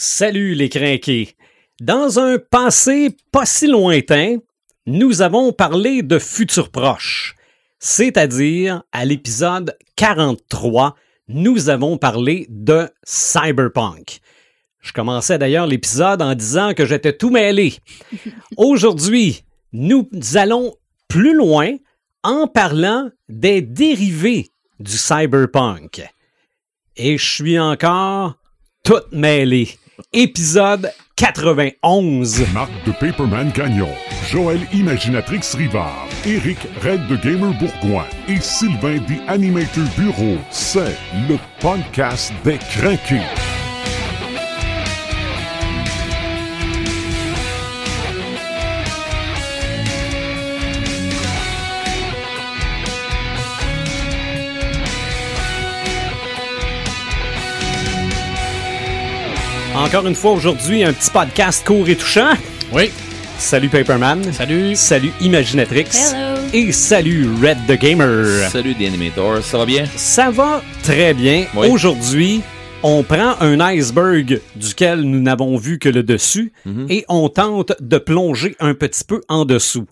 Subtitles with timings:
[0.00, 1.34] Salut les crinqués!
[1.80, 4.36] Dans un passé pas si lointain,
[4.86, 7.34] nous avons parlé de futur proche.
[7.80, 10.94] C'est-à-dire, à l'épisode 43,
[11.26, 14.20] nous avons parlé de cyberpunk.
[14.78, 17.74] Je commençais d'ailleurs l'épisode en disant que j'étais tout mêlé.
[18.56, 19.42] Aujourd'hui,
[19.72, 20.76] nous allons
[21.08, 21.74] plus loin
[22.22, 26.08] en parlant des dérivés du cyberpunk.
[26.94, 28.36] Et je suis encore
[28.84, 29.76] tout mêlé.
[30.12, 32.46] Épisode 91.
[32.52, 33.88] Marc de Paperman Gagnon,
[34.30, 40.36] Joël Imaginatrix Rivard, Eric Red de Gamer Bourgoin et Sylvain des Animator Bureau.
[40.50, 40.96] C'est
[41.28, 43.57] le podcast des craqués.
[59.78, 62.32] Encore une fois aujourd'hui, un petit podcast court et touchant.
[62.72, 62.90] Oui.
[63.38, 64.32] Salut Paperman.
[64.32, 64.74] Salut.
[64.74, 65.86] Salut Imaginatrix.
[66.12, 66.40] Hello.
[66.52, 68.48] Et salut Red the Gamer.
[68.50, 69.84] Salut The Animator, ça va bien?
[69.96, 71.46] Ça va très bien.
[71.54, 71.68] Oui.
[71.68, 72.40] Aujourd'hui,
[72.82, 76.86] on prend un iceberg duquel nous n'avons vu que le dessus Mhm.
[76.88, 79.86] et on tente de plonger un petit peu en dessous.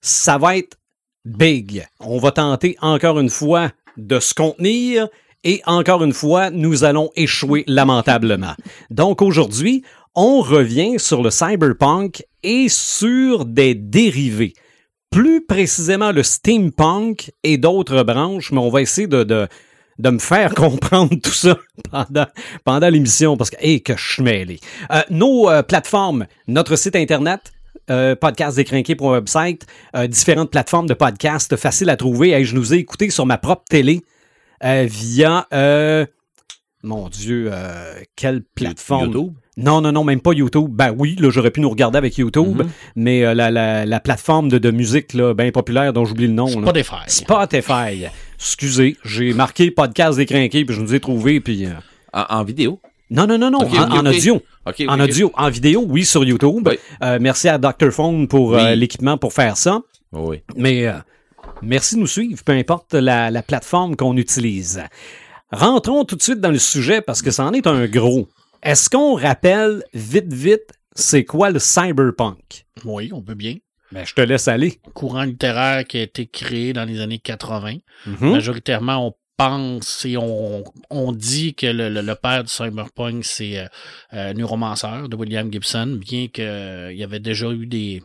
[0.00, 0.76] Ça va être
[1.24, 1.86] big.
[1.98, 5.08] On va tenter encore une fois de se contenir
[5.46, 8.54] et encore une fois, nous allons échouer lamentablement.
[8.90, 9.84] Donc aujourd'hui,
[10.16, 14.54] on revient sur le cyberpunk et sur des dérivés.
[15.08, 19.46] Plus précisément le steampunk et d'autres branches, mais on va essayer de, de,
[20.00, 21.56] de me faire comprendre tout ça
[21.92, 22.26] pendant,
[22.64, 24.22] pendant l'émission parce que, hey, que je.
[24.22, 27.52] Euh, nos euh, plateformes, notre site internet,
[27.88, 32.30] euh, podcast décrinqué pour un website, euh, différentes plateformes de podcast faciles à trouver.
[32.30, 34.02] Hey, je nous ai écoutés sur ma propre télé
[34.62, 36.06] via, euh,
[36.82, 39.06] mon Dieu, euh, quelle plateforme?
[39.12, 39.32] YouTube?
[39.58, 40.68] Non, non, non, même pas YouTube.
[40.70, 42.68] Ben oui, là, j'aurais pu nous regarder avec YouTube, Mhm.
[42.96, 46.34] mais euh, la, la, la plateforme de, de musique là, bien populaire dont j'oublie le
[46.34, 46.46] nom.
[46.46, 46.62] là.
[46.66, 46.96] Spotify.
[47.06, 48.06] Spotify.
[48.38, 51.64] Excusez, j'ai marqué podcast décrinqué, puis je nous ai trouvé, puis...
[51.66, 51.70] euh,
[52.12, 52.80] En, en vidéo?
[53.10, 54.06] Non, non, non, non, en, ok.
[54.06, 54.42] audio.
[54.88, 56.66] En audio, en vidéo, oui, sur YouTube.
[56.68, 56.78] Oui.
[57.02, 57.90] Euh, merci à Dr.
[57.92, 58.76] Phone pour euh, Oui.
[58.78, 59.80] l'équipement pour faire ça.
[60.12, 60.42] Oui.
[60.56, 60.94] Mais euh,
[61.62, 64.82] merci de nous suivre, peu importe la, la plateforme qu'on utilise.
[65.52, 68.28] Rentrons tout de suite dans le sujet parce que ça en est un gros.
[68.62, 72.64] Est-ce qu'on rappelle vite, vite, c'est quoi le cyberpunk?
[72.84, 73.56] Oui, on peut bien.
[73.92, 74.80] Ben, je te laisse aller.
[74.94, 77.76] Courant littéraire qui a été créé dans les années 80.
[78.06, 78.32] Mhm.
[78.32, 83.58] Majoritairement, on pense et on, on dit que le, le- le père du cyberpunk, c'est
[83.60, 83.66] euh,
[84.14, 88.02] euh, Neuromancer de William Gibson, bien qu'il y avait déjà eu des...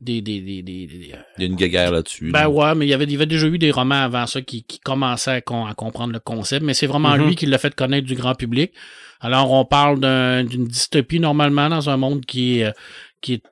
[0.00, 2.30] des, des, des, des- des- euh, Il y a une guéguerre là-dessus.
[2.30, 2.50] ben là.
[2.50, 4.62] ouais, mais il y avait, il y avait déjà eu des romans avant ça qui,
[4.64, 7.26] qui commençaient à, con- à comprendre le concept, mais c'est vraiment Mhm.
[7.28, 8.72] lui qui l'a fait connaître du grand public.
[9.20, 12.72] Alors, on parle d'un- d'une dystopie normalement dans un monde qui est, euh,
[13.20, 13.42] qui est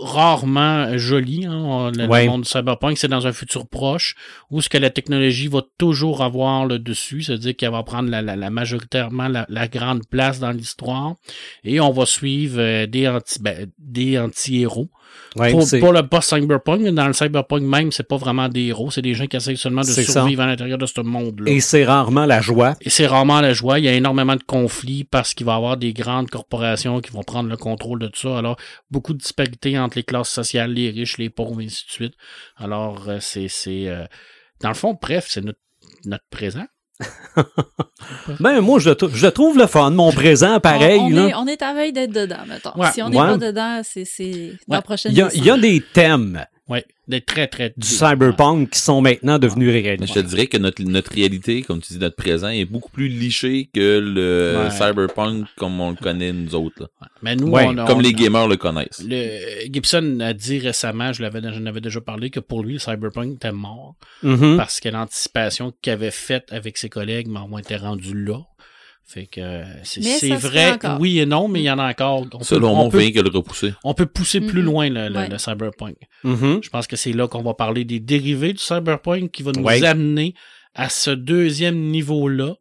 [0.00, 1.44] rarement joli.
[1.46, 1.90] Hein.
[1.96, 2.26] Le, Ouais.
[2.26, 4.14] monde du cyberpunk, c'est dans un futur proche
[4.50, 8.22] où ce que la technologie va toujours avoir le dessus, c'est-à-dire qu'elle va prendre la,
[8.22, 11.16] la, la majoritairement la, la grande place dans l'histoire
[11.64, 14.88] et on va suivre euh, des anti ben, des anti-héros.
[15.36, 18.90] Ouais, pour, pour le boss cyberpunk, dans le cyberpunk même, c'est pas vraiment des héros,
[18.90, 20.12] c'est des gens qui essayent seulement de C'est ça.
[20.12, 21.50] survivre à l'intérieur de ce monde-là.
[21.50, 22.74] Et c'est rarement la joie.
[22.82, 23.78] Et c'est rarement la joie.
[23.78, 27.10] Il y a énormément de conflits parce qu'il va y avoir des grandes corporations qui
[27.12, 28.38] vont prendre le contrôle de tout ça.
[28.38, 28.56] Alors,
[28.90, 32.14] beaucoup de disparités entre les classes sociales, les riches, les pauvres, et ainsi de suite.
[32.56, 33.48] Alors, euh, c'est...
[33.48, 34.04] c'est euh,
[34.60, 35.58] dans le fond, bref, c'est notre,
[36.04, 36.66] notre présent.
[38.40, 40.98] Ben, moi, je, je le trouve le fun, mon présent, pareil.
[41.00, 41.28] on, on là.
[41.28, 42.72] est, on est à veille d'être dedans, mettons.
[42.76, 42.90] Ouais.
[42.92, 43.26] Si on n'est Ouais.
[43.26, 47.26] pas dedans, c'est la prochaine Il y, a, il y a des thèmes Oui, d'être
[47.26, 47.74] très, très...
[47.76, 50.06] du cyberpunk qui sont maintenant devenus Mais réels.
[50.06, 53.08] je te dirais que notre, notre réalité, comme tu dis, notre présent, est beaucoup plus
[53.08, 54.70] liché que le Ouais.
[54.70, 56.88] cyberpunk comme on le connaît nous autres.
[57.00, 57.08] là.
[57.22, 59.04] Mais nous, Ouais, on Comme on les gamers le connaissent.
[59.06, 62.78] Le, Gibson a dit récemment, je l'avais, j'en avais déjà parlé, que pour lui, le
[62.78, 63.94] cyberpunk était mort.
[64.22, 64.56] Mhm.
[64.56, 68.38] parce que l'anticipation qu'il avait faite avec ses collègues m'a au moins été rendue là.
[69.06, 71.70] Fait que euh, c'est Mais c'est ça se vrai, oui et non, mais il y
[71.70, 72.20] en a encore.
[72.32, 73.74] On peut, Selon on moi, on peut, fait rien que le repousser.
[73.84, 74.64] on peut pousser plus Mhm.
[74.66, 75.28] loin le, le- Ouais.
[75.28, 75.96] le cyberpunk.
[76.24, 76.60] Mhm.
[76.62, 79.62] Je pense que c'est là qu'on va parler des dérivés du cyberpunk qui va nous
[79.64, 79.84] Ouais.
[79.84, 80.34] amener
[80.74, 82.54] à ce deuxième niveau-là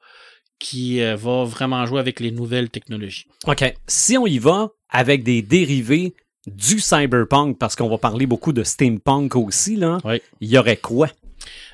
[0.60, 3.26] qui euh, va vraiment jouer avec les nouvelles technologies.
[3.48, 3.74] OK.
[3.88, 6.14] Si on y va avec des dérivés
[6.48, 10.22] du cyberpunk, parce qu'on va parler beaucoup de steampunk aussi, là, Oui.
[10.42, 11.08] il y aurait quoi?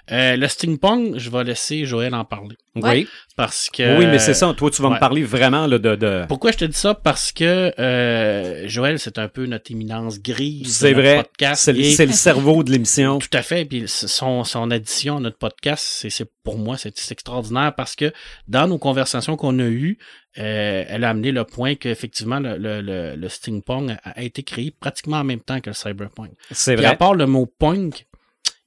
[0.10, 2.56] Euh, le steampunk, je vais laisser Joël en parler.
[2.76, 2.92] Ouais.
[2.92, 3.08] Oui.
[3.36, 3.98] Parce que.
[4.00, 4.54] Oui, mais c'est ça.
[4.54, 4.96] Toi, tu vas ouais.
[4.96, 5.96] me parler vraiment là, de.
[5.96, 6.24] de...
[6.30, 6.94] Pourquoi je te dis ça?
[6.94, 10.78] Parce que euh, Joël, c'est un peu notre éminence grise.
[10.78, 11.16] C'est notre vrai.
[11.18, 13.20] Podcast C'est le, et- c'est le cerveau de l'émission.
[13.20, 13.66] Tout à fait.
[13.66, 17.96] Puis son, son addition à notre podcast, c'est, c'est pour moi, c'est, c'est extraordinaire parce
[17.98, 18.14] que
[18.48, 19.98] dans nos conversations qu'on a eues,
[20.38, 24.44] euh, elle a amené le point qu'effectivement, le, le, le, le steampunk a, a été
[24.44, 26.32] créé pratiquement en même temps que le cyberpunk.
[26.52, 26.98] C'est Puis à vrai.
[26.98, 28.06] part le mot punk,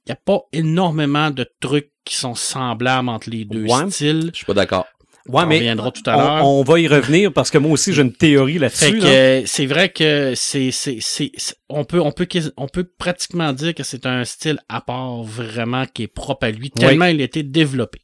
[0.05, 3.89] il n'y a pas énormément de trucs qui sont semblables entre les deux Ouais.
[3.91, 4.29] styles.
[4.33, 4.85] Je suis pas d'accord.
[5.27, 6.43] Ouais, on mais reviendra tout à l'heure.
[6.45, 8.99] on, on va y revenir parce que moi aussi, j'ai une théorie Fait là-dessus.
[9.03, 11.31] euh, c'est vrai que c'est c'est
[11.69, 12.27] on peut on peut
[12.57, 16.51] on peut pratiquement dire que c'est un style à part vraiment qui est propre à
[16.51, 17.99] lui tellement il a été développé.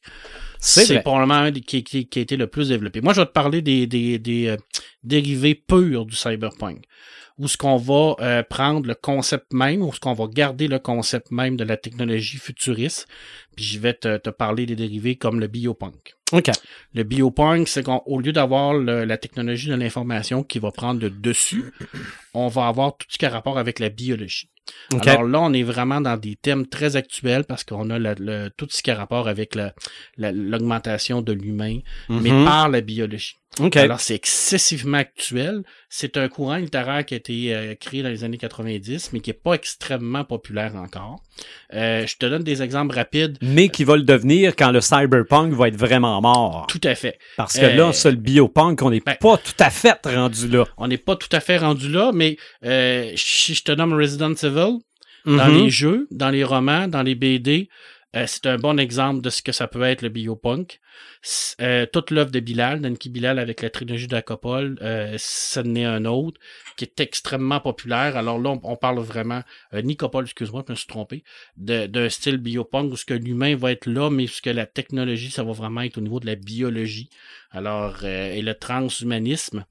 [0.60, 3.02] C'est probablement un des- qui, qui, qui a été le plus développé.
[3.02, 4.58] Moi, je vais te parler des des des euh,
[5.04, 6.84] dérivés purs du cyberpunk.
[7.40, 10.80] Où ce qu'on va euh, prendre le concept même, où ce qu'on va garder le
[10.80, 13.08] concept même de la technologie futuriste,
[13.56, 16.16] puis je vais te, te parler des dérivés comme le biopunk.
[16.32, 16.50] OK.
[16.96, 21.72] Le biopunk, c'est qu'au lieu d'avoir la technologie de l'information qui va prendre le dessus,
[22.34, 24.50] on va avoir tout ce qui a rapport avec la biologie.
[24.94, 25.08] OK.
[25.08, 28.50] Alors là, on est vraiment dans des thèmes très actuels parce qu'on a le- le-
[28.58, 29.74] tout ce qui a rapport avec la-
[30.18, 31.80] la- l'augmentation de l'humain,
[32.10, 32.44] mais Mhm.
[32.46, 33.36] par la biologie.
[33.60, 33.76] OK.
[33.78, 35.64] Alors, c'est excessivement actuel.
[35.90, 39.30] C'est un courant littéraire qui a été euh, créé dans les années 90, mais qui
[39.30, 41.22] est pas extrêmement populaire encore.
[41.74, 43.38] Euh, je te donne des exemples rapides.
[43.42, 46.68] mais qui va le devenir quand le cyberpunk va être vraiment mort.
[46.70, 47.18] Tout à fait.
[47.38, 50.48] Parce que Euh, là, c'est le biopunk, on n'est ben- pas tout à fait rendu
[50.48, 50.66] là.
[50.78, 54.34] On n'est pas tout à fait rendu là, mais euh, si je te nomme Resident
[54.34, 54.80] Evil,
[55.26, 55.58] dans Mhm.
[55.64, 57.68] les jeux, dans les romans, dans les BD,
[58.18, 60.80] euh, c'est un bon exemple de ce que ça peut être le biopunk.
[61.62, 65.86] Euh, toute l'œuvre de Bilal, Danki Bilal avec la trilogie d'Acopole, euh, ça en est
[65.86, 66.40] un autre
[66.78, 68.16] qui est extrêmement populaire.
[68.18, 69.42] Alors là, on, parle vraiment,
[69.74, 71.24] euh, Nicopole, excuse-moi, je me suis trompé,
[71.58, 75.32] d'un style biopunk où ce que l'humain va être là, mais ce que la technologie,
[75.32, 77.10] ça va vraiment être au niveau de la biologie.
[77.52, 79.66] Alors, et le transhumanisme,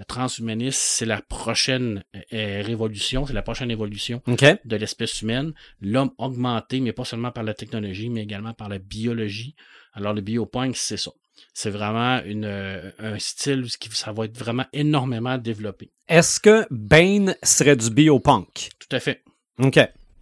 [0.00, 2.02] le transhumanisme, c'est la prochaine
[2.32, 5.52] euh, révolution, c'est la prochaine évolution de l'espèce humaine,
[5.82, 9.54] l'homme augmenté, mais pas seulement par la technologie, mais également par la biologie.
[9.92, 11.10] Alors, le biopunk, c'est ça.
[11.52, 15.90] C'est vraiment une, euh, un style qui ça va être vraiment énormément développé.
[16.08, 18.70] Est-ce que Bane serait du biopunk?
[18.78, 19.22] Tout à fait.
[19.58, 19.78] OK.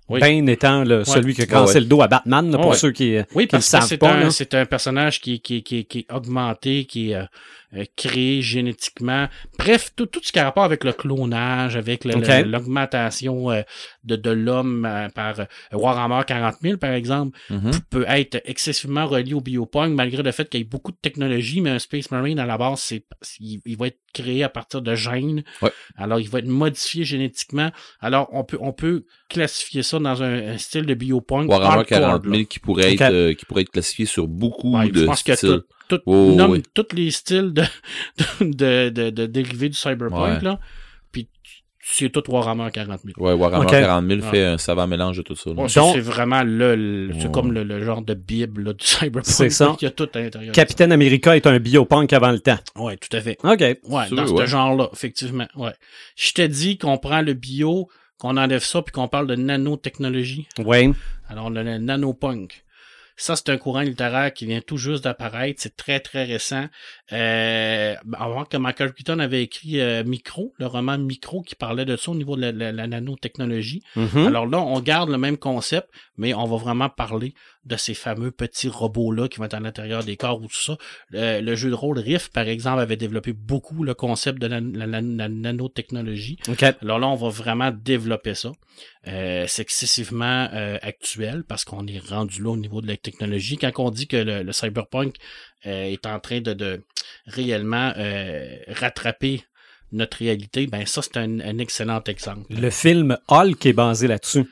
[0.09, 0.21] Oui.
[0.21, 1.81] Bane étant le- celui qui a cassé ouais.
[1.81, 2.77] le dos à Batman, là, pour Ouais.
[2.77, 4.31] ceux qui, Oui, qui le parce que savent c'est pas.
[4.31, 7.25] c'est un personnage qui, qui, qui, qui est augmenté, qui est euh,
[7.77, 9.29] euh, créé génétiquement.
[9.59, 13.63] Bref, tout, tout ce qui a rapport avec le clonage, avec l'augmentation euh,
[14.05, 17.71] de, de l'homme euh, par euh, Warhammer 40 000, par exemple, Mhm.
[17.71, 20.97] p- peut être excessivement relié au biopunk, malgré le fait qu'il y ait beaucoup de
[21.01, 23.05] technologie, mais un Space Marine, à la base, c'est
[23.41, 25.45] il, il va être créé à partir de gènes.
[25.63, 25.71] Ouais.
[25.97, 27.71] Alors, il va être modifié génétiquement.
[28.01, 31.49] Alors, on peut, on peut classifier ça dans un, un style de biopunk.
[31.51, 32.33] Warhammer hardcore, 40 là.
[32.33, 35.23] 000 qui pourrait, être, euh, qui pourrait être classifié sur beaucoup Ouais, de je pense
[35.23, 35.49] que styles.
[35.89, 36.63] tout, tout, Oh, nomme oui.
[36.75, 37.63] tous les styles de,
[38.41, 40.41] de, de, de dérivés du cyberpunk, Ouais.
[40.43, 40.59] là.
[41.13, 41.29] Puis
[41.81, 43.15] c'est tout Warhammer 40 000.
[43.27, 43.71] Ouais, Warhammer Ok.
[43.71, 44.27] 40 000 Ouais.
[44.31, 45.51] fait un savant mélange de tout ça.
[45.51, 49.25] Ouais, c'est vraiment le, le- c'est comme le, le genre de bible là, du cyberpunk.
[49.25, 49.75] C'est ça.
[49.81, 50.53] Il y a tout à l'intérieur.
[50.53, 52.59] Capitaine America est un biopunk avant le temps.
[52.77, 53.39] Ouais, tout à fait.
[53.43, 53.61] OK.
[53.61, 53.79] Ouais,
[54.11, 54.47] dans ce ouais.
[54.47, 55.47] genre-là, effectivement.
[55.57, 55.73] Ouais.
[56.17, 57.89] Je te dis qu'on prend le bio,
[58.19, 60.49] qu'on enlève ça, puis qu'on parle de nanotechnologie.
[60.59, 60.93] Oui.
[61.29, 62.65] Alors, a le nanopunk.
[63.17, 65.61] Ça, c'est un courant littéraire qui vient tout juste d'apparaître.
[65.61, 66.69] C'est très, très récent.
[67.13, 71.97] Euh, avant que Michael Crichton avait écrit euh, Micro, le roman Micro, qui parlait de
[71.97, 73.83] ça au niveau de la, la- la nanotechnologie.
[73.97, 74.27] Mhm.
[74.27, 75.89] Alors là, on garde le même concept,
[76.19, 77.33] mais on va vraiment parler
[77.65, 80.77] de ces fameux petits robots-là qui vont être à l'intérieur des corps ou tout ça.
[81.11, 84.61] Le, le jeu de rôle Rift, par exemple, avait développé beaucoup le concept de la,
[85.29, 86.39] nanotechnologie.
[86.49, 86.63] OK.
[86.83, 88.53] Alors là, on va vraiment développer ça.
[89.07, 93.57] Euh, c'est excessivement euh, actuel parce qu'on est rendu là au niveau de la technologie.
[93.57, 96.83] Quand on dit que le, le cyberpunk euh, est en train de, de
[97.27, 99.45] réellement euh, rattraper
[99.93, 102.43] notre réalité, ben ça, c'est un, un excellent exemple.
[102.51, 104.45] Le film Hulk est basé là-dessus.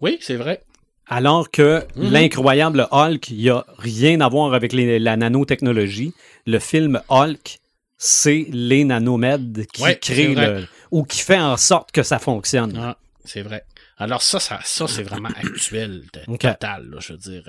[0.00, 0.62] Oui, c'est vrai.
[1.08, 2.10] Alors que Mhm.
[2.12, 6.12] l'incroyable Hulk, il n'y a rien à voir avec les- la nanotechnologie.
[6.46, 7.58] Le film Hulk,
[7.98, 10.66] c'est les nanomèdes qui Ouais, créent le.
[10.90, 12.76] ou qui fait en sorte que ça fonctionne.
[12.80, 13.64] Ah, c'est vrai.
[13.98, 16.04] Alors ça, ça, ça c'est vraiment actuel,
[16.38, 17.42] total, là, je veux dire.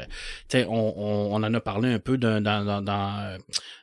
[0.70, 3.38] On, on, on en a parlé un peu dans, dans, dans,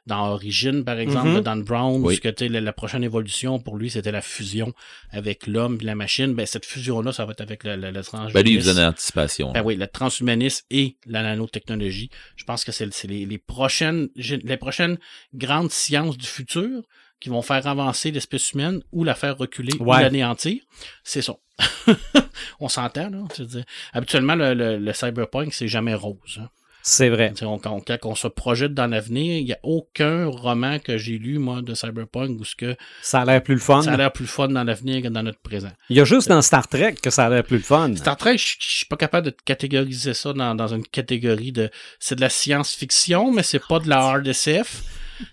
[0.06, 1.34] dans Origin, par exemple, Mhm.
[1.36, 2.16] de Dan Brown, Oui.
[2.16, 4.72] ce que, tu sais, la, la prochaine évolution, pour lui, c'était la fusion
[5.10, 6.32] avec l'homme et la machine.
[6.34, 8.32] Ben, cette fusion-là, ça va être avec le, le, le transhumanisme.
[8.34, 9.52] Ben, lui, il faisait une anticipation.
[9.52, 12.08] Ben oui, le transhumanisme et la nanotechnologie.
[12.36, 14.98] Je pense que c'est les, les prochaines les prochaines
[15.34, 16.82] grandes sciences du futur
[17.20, 20.02] qui vont faire avancer l'espèce humaine ou la faire reculer ou Ouais.
[20.02, 20.60] l'anéantir.
[21.04, 21.34] C'est ça.
[22.60, 23.18] on s'entend, là.
[23.36, 23.64] je veux dire.
[23.92, 26.38] Habituellement, le, le- le cyberpunk, c'est jamais rose.
[26.40, 26.48] hein.
[26.86, 27.32] C'est vrai.
[27.40, 31.38] On- quand, on se projette dans l'avenir, il n'y a aucun roman que j'ai lu,
[31.38, 33.80] moi, de cyberpunk où ce que Ça a l'air plus le fun.
[33.80, 35.70] ça a l'air plus fun dans l'avenir que dans notre présent.
[35.88, 37.96] Il y a juste dans Star Trek que ça a l'air plus le fun.
[37.96, 41.70] Star Trek, je je suis pas capable de catégoriser ça dans, dans une catégorie de.
[42.00, 44.82] C'est de la science-fiction, mais c'est pas de la hard SF.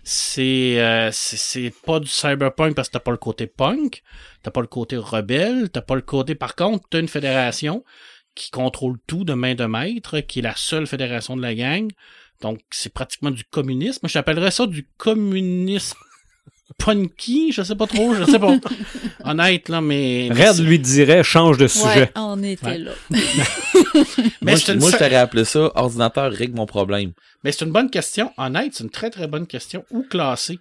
[0.04, 4.02] C'est euh, c'est pas du cyberpunk parce que t'as pas le côté punk,
[4.42, 6.34] t'as pas le côté rebelle, t'as pas le côté.
[6.34, 7.84] Par contre, t'as une fédération
[8.34, 11.90] qui contrôle tout de main de maître, qui est la seule fédération de la gang.
[12.40, 14.08] Donc, c'est pratiquement du communisme.
[14.08, 15.98] J'appellerais ça du communisme
[16.78, 18.56] punky, je sais pas trop, je sais pas.
[19.24, 20.28] Honnête, là, mais.
[20.32, 22.00] Red lui dirait change de sujet.
[22.00, 22.78] Ouais, on était Ouais.
[22.78, 22.92] là.
[23.10, 27.12] mais moi, je- une moi, je t'aurais appelé ça ordinateur règle mon problème.
[27.44, 28.32] Mais c'est une bonne question.
[28.38, 29.84] Honnête, c'est une très très bonne question.
[29.90, 30.58] Où classer?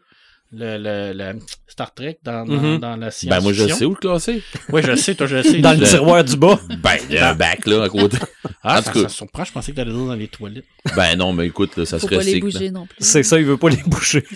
[0.53, 2.77] Le, le, le Star Trek dans, dans, Mhm.
[2.79, 4.43] dans la science Ben, moi, je sais où le classer.
[4.69, 5.59] Oui, je sais, toi, je sais.
[5.59, 6.59] Dans le tiroir du bas.
[6.83, 8.17] Ben, il y a un bac, là, à côté.
[8.63, 9.07] Ah, en ça, tout cas.
[9.09, 9.43] ça surprend.
[9.45, 10.65] Je pensais que t'allais dans les toilettes.
[10.95, 12.39] Ben, non, mais écoute, là, ça Faut serait pas les là.
[12.41, 12.97] bouger non plus.
[12.99, 14.23] C'est ça, il veut pas les boucher.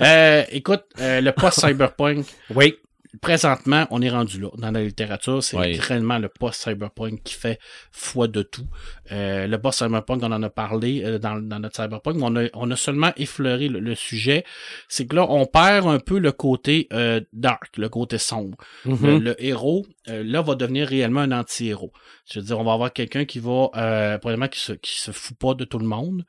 [0.00, 2.24] Euh, écoute, euh, le post-cyberpunk,
[2.54, 2.76] Oui.
[3.20, 4.48] Présentement, on est rendu là.
[4.56, 7.58] Dans la littérature, c'est réellement le post-cyberpunk qui fait
[7.92, 8.66] foi de tout.
[9.12, 12.44] Euh, le post-cyberpunk, on en a parlé euh, dans, dans notre cyberpunk, mais on a,
[12.54, 14.44] on a seulement effleuré le, le sujet.
[14.88, 18.56] C'est que là, on perd un peu le côté euh, dark, le côté sombre.
[18.84, 19.18] Le, Mhm.
[19.22, 21.92] le héros, là, va devenir réellement un anti-héros.
[22.30, 25.10] Je veux dire, on va avoir quelqu'un qui va, euh, probablement, qui se, qui se
[25.12, 26.24] fout pas de tout le monde.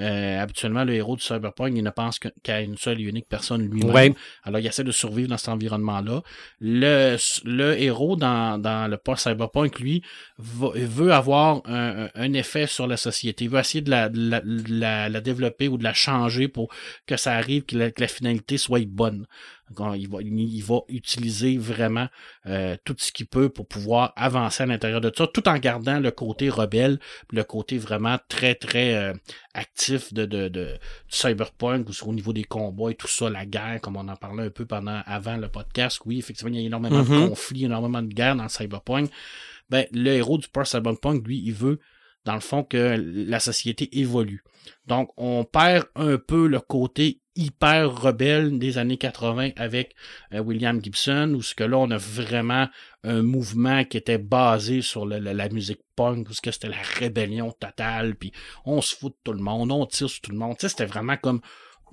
[0.00, 3.62] Euh, habituellement, le héros du cyberpunk, il ne pense qu'à une seule et unique personne
[3.70, 3.94] lui-même.
[3.94, 4.12] Ouais.
[4.42, 6.20] Alors, il essaie de survivre dans cet environnement-là.
[6.60, 10.02] Le, le héros dans, dans le post-cyberpunk, lui,
[10.38, 13.44] va- veut avoir un, un- effet sur la société.
[13.44, 16.48] Il veut essayer de la, de la, de la- la développer ou de la changer
[16.48, 16.72] pour
[17.06, 19.26] que ça arrive, que la, que la finalité soit bonne.
[19.96, 22.08] Il, va, il va utiliser vraiment
[22.46, 25.98] euh, tout ce qu'il peut pour pouvoir avancer à l'intérieur de ça, tout en gardant
[26.00, 26.98] le côté rebelle,
[27.32, 29.14] le côté vraiment très, très euh,
[29.54, 33.46] actif de, de, de, du cyberpunk, ou au niveau des combats et tout ça, la
[33.46, 36.00] guerre, comme on en parlait un peu pendant avant le podcast.
[36.04, 37.28] Oui, effectivement, il y a énormément de Mhm.
[37.28, 39.10] conflits, énormément de guerres dans le cyberpunk.
[39.70, 41.80] Ben, le héros du post-cyberpunk, lui, il veut,
[42.26, 42.96] dans le fond, que
[43.28, 44.44] la société évolue.
[44.86, 49.94] Donc, on perd un peu le côté hyper rebelle des années 80 avec
[50.32, 52.68] euh, William Gibson, où ce que là, on a vraiment
[53.02, 56.68] un mouvement qui était basé sur le- le- la musique punk, où ce que c'était
[56.68, 58.32] la rébellion totale, puis
[58.64, 60.56] on se fout de tout le monde, on tire sur tout le monde.
[60.58, 61.40] Tu sais, c'était vraiment comme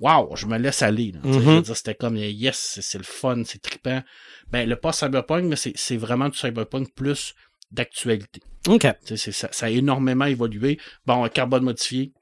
[0.00, 1.12] Wow, je me laisse aller.
[1.12, 1.20] là.
[1.22, 1.44] Tu sais, Mhm.
[1.44, 4.02] je veux dire, C'était comme yes, c'est- le fun, c'est trippant.
[4.50, 7.34] Ben, le pas cyberpunk, mais c'est vraiment du cyberpunk plus
[7.70, 8.40] d'actualité.
[8.68, 8.80] OK.
[8.80, 10.78] Tu sais, c'est- Ça, ça a énormément évolué.
[11.06, 12.12] Bon, carbone modifié,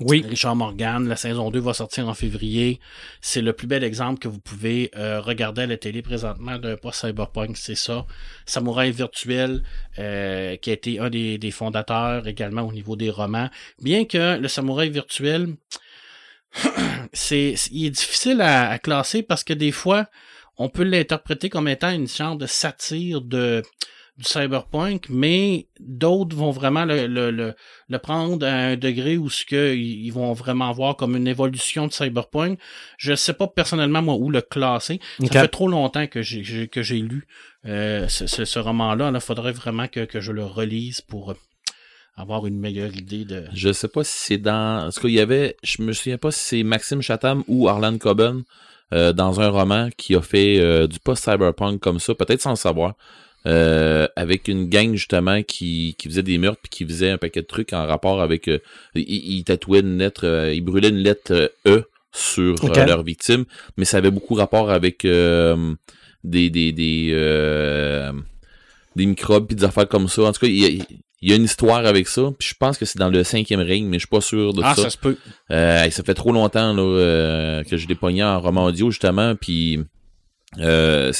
[0.00, 0.24] Oui.
[0.28, 2.80] Richard Morgan, la saison 2 va sortir en février.
[3.20, 6.76] C'est le plus bel exemple que vous pouvez euh, regarder à la télé présentement d'un
[6.76, 8.04] post-cyberpunk, c'est ça.
[8.44, 9.62] Samouraï virtuel,
[10.00, 13.48] euh, qui a été un des, des fondateurs également au niveau des romans.
[13.82, 15.54] Bien que le samouraï virtuel,
[17.12, 20.06] c'est, il est difficile à, à classer parce que des fois,
[20.56, 23.62] on peut l'interpréter comme étant une genre de satire de
[24.16, 27.54] du cyberpunk, mais d'autres vont vraiment le, le, le,
[27.88, 31.88] le prendre à un degré où ce que ils vont vraiment voir comme une évolution
[31.88, 32.58] de cyberpunk.
[32.96, 35.00] Je sais pas personnellement moi où le classer.
[35.26, 37.26] Ça fait trop longtemps que j'ai j'ai- que j'ai lu
[37.66, 39.10] euh, ce, ce, ce roman-là.
[39.12, 41.34] Il faudrait vraiment que, que je le relise pour euh,
[42.16, 43.46] avoir une meilleure idée de.
[43.52, 44.86] Je sais pas si c'est dans.
[44.86, 45.56] En tout cas, il y avait.
[45.64, 48.44] Je me souviens pas si c'est Maxime Chatham ou Arlan Coben
[48.92, 52.56] euh, dans un roman qui a fait euh, du post-cyberpunk comme ça, peut-être sans le
[52.56, 52.94] savoir.
[53.46, 57.42] Euh, avec une gang justement qui, qui faisait des meurtres puis qui faisait un paquet
[57.42, 58.58] de trucs en rapport avec euh,
[58.94, 63.02] ils, ils tatouaient une lettre euh, ils brûlaient une lettre euh, E sur euh, leurs
[63.02, 63.44] victimes
[63.76, 65.74] mais ça avait beaucoup rapport avec euh,
[66.22, 68.12] des des des, euh,
[68.96, 70.22] des microbes puis des affaires comme ça.
[70.22, 70.68] En tout cas il y a,
[71.22, 73.60] il y a une histoire avec ça puis je pense que c'est dans le cinquième
[73.60, 74.82] règne mais je suis pas sûr de Ah, ça.
[74.84, 75.16] ça se peut.
[75.50, 79.34] euh, ça fait trop longtemps là, euh, que je l'ai pogné en roman audio, justement,
[79.34, 79.80] puis
[80.60, 81.12] euh,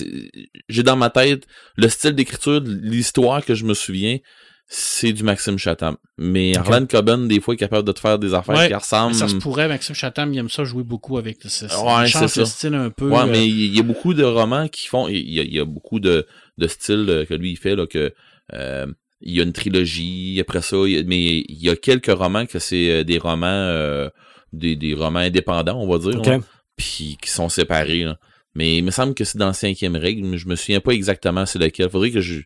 [0.69, 4.19] j'ai dans ma tête le style d'écriture, l'histoire que je me souviens,
[4.67, 5.97] c'est du Maxime Chatham.
[6.17, 6.67] Mais Ok.
[6.67, 9.15] Arlan Coben, des fois, est capable de te faire des affaires Ouais, qui ressemblent...
[9.15, 12.45] Ça se pourrait, Maxime Chatham, il aime ça jouer beaucoup avec ce, Ouais, change le
[12.47, 13.09] style un peu.
[13.11, 15.07] Ouais, euh, mais il y a beaucoup de romans qui font...
[15.09, 16.27] Il y a, il y a beaucoup de,
[16.59, 18.15] de styles euh, que lui, il fait, là, que...
[18.55, 18.87] euh,
[19.21, 22.13] il y a une trilogie, après ça, il y a- mais il y a quelques
[22.13, 23.47] romans que c'est des romans...
[23.47, 24.09] euh,
[24.53, 26.19] des, des romans indépendants, on va dire.
[26.21, 26.27] OK.
[26.27, 26.39] là
[26.77, 28.03] puis qui sont séparés.
[28.03, 28.19] là.
[28.55, 30.93] Mais il me semble que c'est dans la cinquième règle, mais je me souviens pas
[30.93, 31.91] exactement c'est lequel.
[31.91, 32.41] Faudrait que je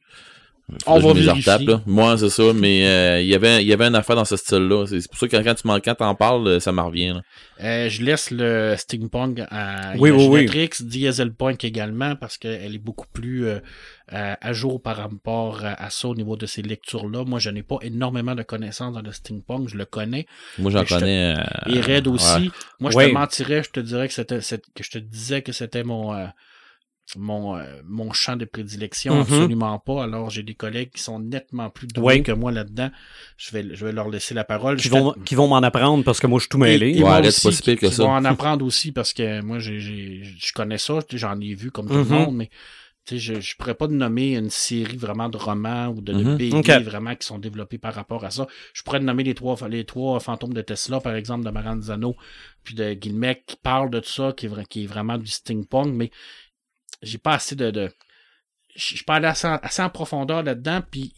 [0.86, 1.52] On Faudrait va que je vérifier.
[1.52, 1.82] retape, là.
[1.86, 4.36] Moi, c'est ça, mais euh, il y avait, il y avait une affaire dans ce
[4.36, 4.86] style-là.
[4.86, 6.86] C'est c'est pour ça que quand, quand tu m'en quand t'en parles, euh, ça m'en
[6.86, 7.14] revient.
[7.14, 7.22] là.
[7.62, 10.40] Euh, je laisse le steampunk à Oui, oui, oui.
[10.42, 13.60] Imaginatrix, Dieselpunk également, parce qu'elle est beaucoup plus euh,
[14.10, 17.24] à à jour par rapport à, à ça au niveau de ces lectures-là.
[17.24, 20.26] Moi, je n'ai pas énormément de connaissances dans le steampunk, je le connais.
[20.58, 21.34] Moi, j'en je te- connais.
[21.38, 22.40] euh, Et Red aussi.
[22.44, 22.50] ouais.
[22.80, 23.08] Moi, je Ouais.
[23.08, 24.38] te mentirais, je te dirais que c'était
[24.74, 26.26] que je te disais que c'était mon euh,
[27.16, 29.20] mon euh, mon champ de prédilection, Mhm.
[29.22, 30.04] absolument pas.
[30.04, 32.22] Alors, j'ai des collègues qui sont nettement plus doués Ouais.
[32.22, 32.90] que moi là-dedans.
[33.38, 34.76] Je vais je vais leur laisser la parole.
[34.76, 36.98] Qui Je vont, qui vont m'en apprendre parce que moi, je suis tout mêlé.
[36.98, 40.52] et Ouais, si pire qui- vont en apprendre aussi parce que moi, j'ai, j'ai, je
[40.52, 42.50] connais ça, j'en ai vu comme tout le monde, mais
[43.16, 46.36] je, je pourrais pas nommer une série vraiment de romans ou de, de Mhm.
[46.36, 48.46] BD vraiment qui sont développés par rapport à ça.
[48.74, 52.14] Je pourrais nommer les trois, les trois fantômes de Tesla, par exemple, de Maranzano,
[52.64, 55.94] puis de Guillemec, qui parlent de ça, qui est, vra- qui est vraiment du steampunk,
[55.94, 56.10] mais
[57.02, 57.70] j'ai pas assez de...
[57.70, 57.90] de
[58.76, 61.12] je suis pas allé assez, en- assez en profondeur là-dedans, puis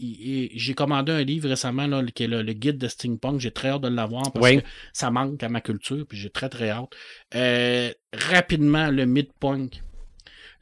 [0.54, 3.38] j'ai commandé un livre récemment, là, qui est le, le guide de steampunk.
[3.40, 4.62] J'ai très hâte de l'avoir parce Oui.
[4.62, 6.90] que ça manque à ma culture, puis j'ai très très hâte.
[7.34, 9.82] Euh, rapidement, le midpunk.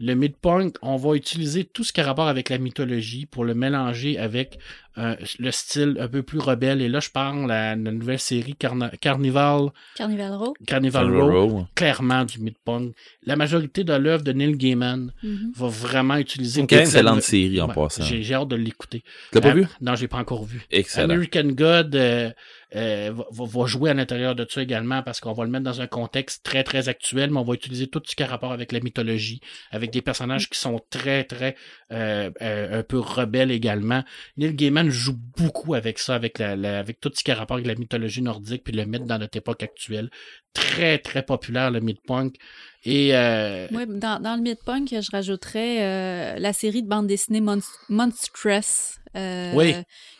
[0.00, 3.54] Le midpunk, on va utiliser tout ce qui a rapport avec la mythologie pour le
[3.54, 4.60] mélanger avec
[4.98, 6.82] euh, le style un peu plus rebelle.
[6.82, 10.54] Et là, je parle de la, la nouvelle série Carna- Carnival, Carnival Row.
[10.66, 11.66] Carnival Row, Row.
[11.74, 12.94] clairement du midpunk.
[13.24, 15.52] La majorité de l'œuvre de Neil Gaiman Mhm.
[15.54, 16.62] va vraiment utiliser...
[16.62, 16.72] Ok.
[16.72, 18.02] Excellente série en Ouais, passant.
[18.04, 19.02] J'ai j'ai hâte de l'écouter.
[19.30, 19.66] Tu l'as pas Euh, vu?
[19.80, 20.62] Non, j'ai pas encore vu.
[20.70, 21.04] Excellent.
[21.14, 22.30] American God euh,
[22.76, 25.64] euh, va, va- va jouer à l'intérieur de ça également parce qu'on va le mettre
[25.64, 28.52] dans un contexte très très actuel, mais on va utiliser tout ce qui a rapport
[28.52, 29.40] avec la mythologie,
[29.70, 31.54] avec des personnages qui sont très très
[31.92, 34.02] euh, euh, un peu rebelles également.
[34.36, 37.56] Neil Gaiman joue beaucoup avec ça, avec la, la- avec tout ce qui a rapport
[37.56, 40.10] avec la mythologie nordique, puis le mettre dans notre époque actuelle.
[40.52, 42.34] Très très populaire le midpunk.
[42.84, 47.40] Et euh, Ouais, dans, dans le midpunk, je rajouterais euh, la série de bande dessinée
[47.40, 48.98] Mon- Monstress.
[49.16, 49.74] euh, Oui.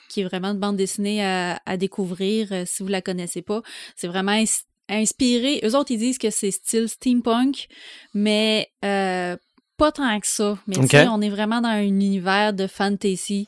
[0.09, 3.61] Qui est vraiment une bande dessinée à, à découvrir si vous la connaissez pas.
[3.95, 5.61] C'est vraiment ins- inspiré.
[5.65, 7.69] Eux autres, ils disent que c'est style steampunk,
[8.15, 9.37] mais euh,
[9.79, 10.59] pas tant que ça.
[10.67, 10.91] Mais tu Ok.
[10.91, 13.47] sais, on est vraiment dans un univers de fantasy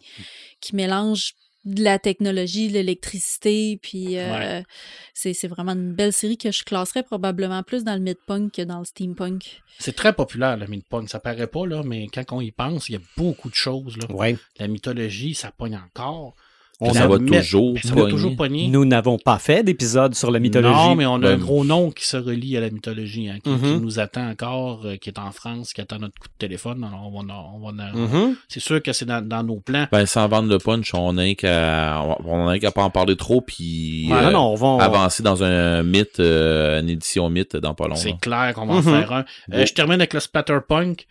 [0.60, 1.34] qui mélange
[1.66, 4.64] de la technologie, de l'électricité, puis euh, Ouais.
[5.12, 8.62] c'est c'est vraiment une belle série que je classerais probablement plus dans le midpunk que
[8.62, 9.60] dans le steampunk.
[9.78, 11.10] c'est très populaire le midpunk.
[11.10, 13.98] Ça paraît pas là, mais quand on y pense, il y a beaucoup de choses
[13.98, 14.10] là.
[14.10, 14.38] Ouais.
[14.58, 16.34] La mythologie, ça pogne encore.
[16.82, 18.10] On ça a- va met- toujours ça va pogner.
[18.10, 18.68] toujours pogner.
[18.68, 20.74] Nous n'avons pas fait d'épisode sur la mythologie.
[20.74, 23.36] Non, mais on a Ben, un gros nom qui se relie à la mythologie, hein,
[23.44, 23.58] qui, Mhm.
[23.60, 26.82] qui nous attend encore, euh, qui est en France, qui attend notre coup de téléphone.
[26.82, 28.34] On va, on va- Mhm.
[28.48, 29.86] C'est sûr que c'est dans, dans nos plans.
[29.92, 33.40] Ben, sans vendre le punch, on n'a qu'à, on n'a qu'à pas en parler trop,
[33.42, 34.66] puis Ouais, euh, non, non, on va.
[34.68, 37.96] on- avancer dans un mythe, euh, une édition mythe dans pas long.
[37.96, 38.82] C'est clair qu'on va en Mhm.
[38.82, 39.24] faire un.
[39.52, 41.06] Euh, je termine avec le Splatterpunk.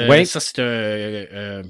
[0.00, 0.24] Euh, Ouais.
[0.24, 1.62] Ça, c'est un, euh, euh,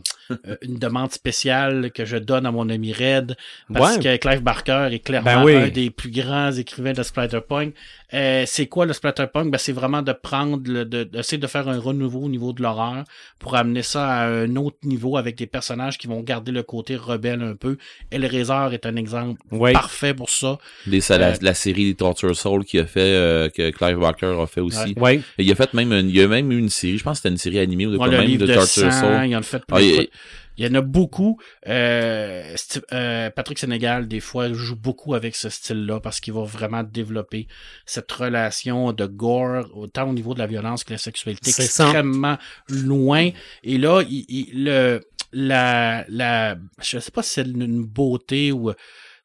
[0.62, 3.37] une demande spéciale que je donne à mon ami Red.
[3.72, 4.02] Parce Ouais.
[4.02, 5.54] que Clive Barker est clairement Ben oui.
[5.56, 7.74] un des plus grands écrivains de Splatterpunk.
[8.12, 9.50] Euh, c'est quoi le Splatterpunk?
[9.50, 12.62] Ben, c'est vraiment de prendre, le, de, d'essayer de faire un renouveau au niveau de
[12.62, 13.04] l'horreur
[13.38, 16.96] pour amener ça à un autre niveau avec des personnages qui vont garder le côté
[16.96, 17.76] rebelle un peu.
[18.10, 19.72] Hellraiser est un exemple Ouais.
[19.72, 20.58] parfait pour ça.
[20.87, 23.98] Les, ça, la, Euh, la série des Torture Soul qui a fait, euh, que Clive
[23.98, 24.94] Barker a fait aussi.
[24.96, 25.20] Ouais.
[25.38, 27.22] Il a fait même, une, il y a même eu une série, je pense que
[27.22, 29.00] c'était une série animée ou de On quoi le même livre de de Torture sang,
[29.18, 29.26] Soul.
[29.28, 30.08] il en a fait Ah, il-.
[30.56, 31.38] Il y en a beaucoup.
[31.66, 32.54] Euh,
[32.92, 37.48] euh, Patrick Sénégal, des fois, joue beaucoup avec ce style-là parce qu'il va vraiment développer
[37.86, 41.84] cette relation de gore, autant au niveau de la violence que la sexualité, ça.
[41.84, 42.38] extrêmement
[42.68, 43.30] loin.
[43.62, 45.00] Et là, il, il- le,
[45.32, 48.72] la, la, je sais pas si c'est une beauté ou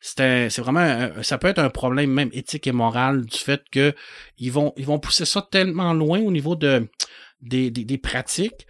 [0.02, 3.38] c'est un- c'est vraiment un- ça peut être un problème même éthique et moral du
[3.38, 3.94] fait que
[4.38, 6.88] ils vont ils vont pousser ça tellement loin au niveau de
[7.42, 8.66] des, des, des pratiques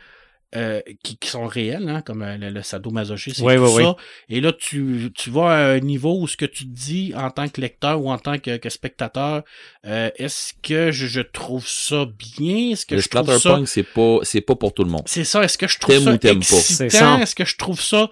[0.55, 3.69] euh, qui, qui sont réelles, hein, comme euh, le, le sadomasochisme Oui, et tout oui,
[3.75, 3.83] oui.
[3.83, 3.95] ça.
[4.29, 7.29] Et là, tu, tu vas à un niveau où ce que tu te dis en
[7.29, 9.43] tant que lecteur ou en tant que, que spectateur,
[9.85, 12.71] euh, est-ce que je, je trouve ça bien?
[12.71, 13.37] Est-ce que Le je trouve ça...
[13.39, 15.03] Splatterpunk, c'est pas, c'est pas pour tout le monde.
[15.05, 16.45] C'est ça, est-ce que je trouve T'aimes ça ou t'aimes pas?
[16.45, 16.85] C'est ça.
[16.85, 17.19] excitant?
[17.21, 18.09] Est-ce que je trouve ça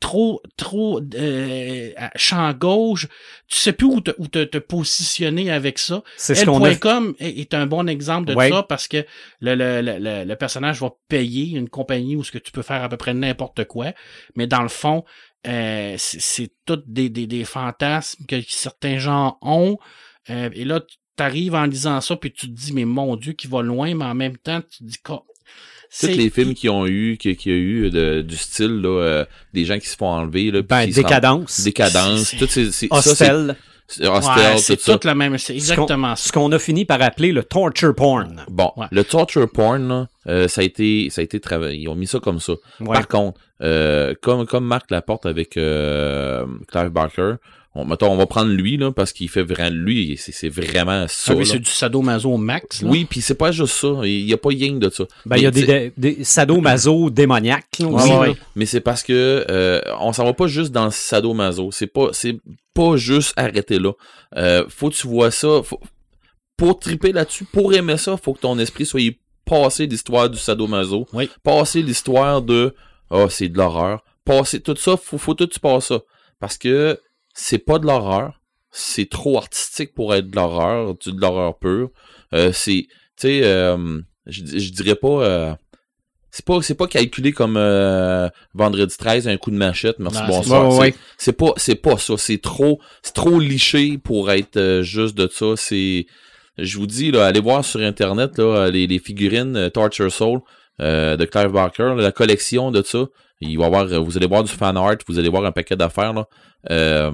[0.00, 3.06] trop, trop euh, champ gauche?
[3.46, 6.02] Tu sais plus où te, où te, te positionner avec ça.
[6.16, 6.70] C'est ce qu'on a.
[6.70, 8.50] Est, un bon exemple de Ouais.
[8.50, 9.04] ça parce que
[9.40, 12.82] le, le, le, le, personnage va payer une compagnie où ce que tu peux faire
[12.82, 13.92] à peu près n'importe quoi,
[14.34, 15.04] mais dans le fond,
[15.46, 19.78] euh, c'est tous des, des, des fantasmes que certains gens ont.
[20.28, 23.32] Euh, et là, tu arrives en lisant ça, puis tu te dis, mais mon Dieu,
[23.32, 25.24] qui va loin, mais en même temps, tu te dis, quoi?
[25.98, 29.24] Tous les films qui ont eu, qui, qui a eu de- du style, là, euh,
[29.52, 31.60] des gens qui se font enlever, là, Ben, décadence.
[31.62, 33.56] décadence, C'est- tout ces, ces- ça, Hostel.
[34.02, 34.98] hostel, Ouais, c'est tout ça.
[35.02, 35.36] la même.
[35.36, 36.30] C'est exactement ce ça.
[36.32, 38.44] qu'on a fini par appeler le torture porn.
[38.48, 38.86] Bon, Ouais.
[38.92, 41.80] le torture porn, là, euh, ça a été, ça a été travaillé.
[41.80, 42.52] Ils ont mis ça comme ça.
[42.78, 42.94] Ouais.
[42.94, 47.34] Par contre, euh, comme, comme Marc Laporte avec euh, Clive Barker,
[47.74, 51.06] on, mettons, on va prendre lui, là, parce qu'il fait vraiment, lui, c'est, c'est vraiment
[51.08, 51.32] ça.
[51.32, 52.82] Ah oui, c'est du sadomaso max.
[52.82, 52.90] Là.
[52.90, 54.00] Oui, puis c'est pas juste ça.
[54.02, 55.04] Il y a pas rien de ça.
[55.24, 58.10] Ben, il y a des, des, sadomaso démoniaques là, aussi.
[58.10, 58.34] ouais.
[58.56, 61.70] Mais c'est parce que euh, on s'en va pas juste dans le sadomaso.
[61.70, 62.38] C'est pas c'est
[62.74, 63.92] pas juste arrêter là.
[64.36, 65.62] Euh, faut que tu vois ça.
[65.62, 65.80] Faut,
[66.56, 71.06] pour triper là-dessus, pour aimer ça, faut que ton esprit soit passé l'histoire du sadomaso.
[71.12, 71.30] Oui.
[71.44, 72.74] Passer l'histoire de
[73.10, 74.02] oh c'est de l'horreur.
[74.24, 76.00] Passer tout ça, faut faut tout tu passes ça
[76.40, 76.98] parce que
[77.34, 78.40] c'est pas de l'horreur.
[78.72, 81.90] C'est trop artistique pour être de l'horreur, de l'horreur pure.
[82.34, 85.54] Euh, c'est tu sais euh, je, je dirais pas euh,
[86.30, 90.28] c'est pas c'est pas calculé comme euh, vendredi 13 un coup de machette merci Non,
[90.28, 90.72] bonsoir
[91.18, 95.28] c'est- pas c'est pas ça c'est trop c'est trop liché pour être euh, juste de
[95.28, 96.06] ça c'est
[96.56, 100.40] je vous dis là allez voir sur internet là les, les figurines euh, Torture Soul
[100.78, 103.06] de Clive Barker là, la collection de ça
[103.40, 106.12] il va avoir vous allez voir du fan art vous allez voir un paquet d'affaires
[106.12, 106.26] là
[106.70, 107.10] Euh,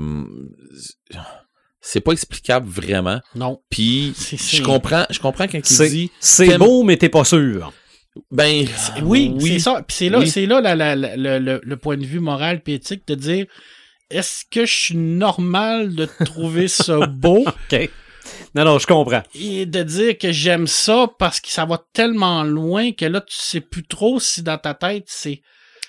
[1.80, 3.60] c'est pas explicable vraiment Non.
[3.70, 7.72] puis je comprends je comprends quand il dit c'est beau, mais t'es pas sûr.
[8.30, 8.66] ben
[9.02, 9.82] Oui, c'est ça.
[9.86, 10.28] Puis c'est là, Oui.
[10.28, 13.14] c'est là la- la- la- le, le- le point de vue moral et éthique de
[13.14, 13.46] dire
[14.10, 17.44] est-ce que je suis normal de trouver ça beau?
[17.46, 17.90] OK.
[18.54, 19.22] Non, non, je comprends.
[19.38, 23.36] et de dire que j'aime ça parce que ça va tellement loin que là, tu
[23.36, 25.40] sais plus trop si dans ta tête c'est.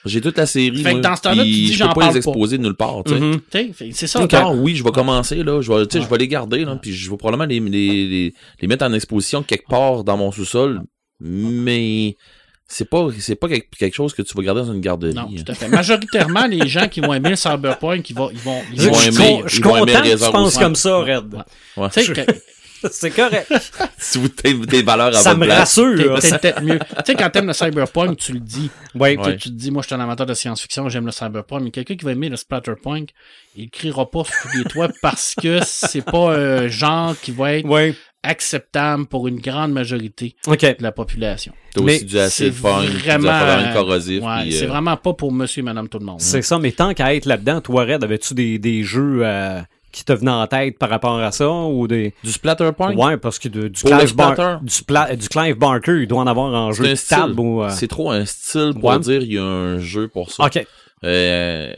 [0.08, 0.82] J'ai toute la série.
[0.84, 2.30] Fait que dans ce temps-là, tu dis, je j'en peux pas parle les pas.
[2.32, 3.04] exposer de nulle part.
[3.06, 3.20] tu sais.
[3.20, 4.28] Tu sais, fait- c'est ça.
[4.28, 5.62] Tard, oui, je vais commencer, là.
[5.62, 6.06] Je vais, tu sais, Ouais.
[6.06, 6.78] je vais les garder, là.
[6.82, 10.32] Puis je vais probablement les, les, les, les mettre en exposition quelque part dans mon
[10.32, 10.82] sous-sol.
[11.20, 12.16] Mais
[12.68, 15.14] c'est pas, c'est pas quelque, quelque chose que tu vas garder dans une garderie.
[15.14, 15.36] Non, hein.
[15.46, 15.68] tout à fait.
[15.70, 18.30] Majoritairement, les gens qui vont aimer le Cyberpunk, ils vont.
[18.32, 20.06] Ils vont, ils Ils vont je, aimer- suis je suis ils vont aimer content que
[20.08, 20.60] tu Razor penses aussi.
[20.60, 21.34] comme ça, Red.
[21.78, 21.90] Ouais.
[21.94, 22.26] Tu sais,
[22.92, 23.52] C'est correct.
[24.00, 25.60] Si vous tes, tes valeurs à ça votre me place.
[25.60, 26.20] rassure.
[26.22, 26.78] t'es peut-être mieux.
[26.80, 28.70] Tu sais, quand t'aimes le Cyberpunk, tu le dis.
[28.96, 29.16] Ouais.
[29.18, 29.38] Tu sais, Ouais.
[29.38, 31.96] Tu te dis, moi, je suis un amateur de science-fiction, j'aime le cyberpunk, mais quelqu'un
[31.96, 33.10] qui va aimer le splatterpunk,
[33.56, 37.54] il criera pas sur tous les toits parce que c'est pas un genre qui va
[37.56, 37.96] être Ouais.
[38.24, 41.54] acceptable pour une grande majorité de la population.
[41.74, 44.24] T'as Mais aussi du punk, vraiment, corrosif.
[44.24, 46.22] Ouais, c'est euh, vraiment pas pour monsieur et madame tout le monde.
[46.22, 49.60] C'est ça, mais tant qu'à être là-dedans, toi, Red, avais-tu des, des jeux euh,
[49.92, 52.14] qui te venaient en tête par rapport à ça ou des.
[52.24, 52.98] Du splatterpunk?
[52.98, 56.28] Ouais, parce que de- du, Clive Bar- du, spla- du Clive Barker, il doit en
[56.28, 57.18] avoir en jeu C'est de un style.
[57.18, 57.64] table ou.
[57.64, 59.00] euh, C'est trop un style pour Ouais.
[59.00, 60.46] dire il y a un jeu pour ça.
[60.46, 60.66] OK.
[61.04, 61.74] Euh,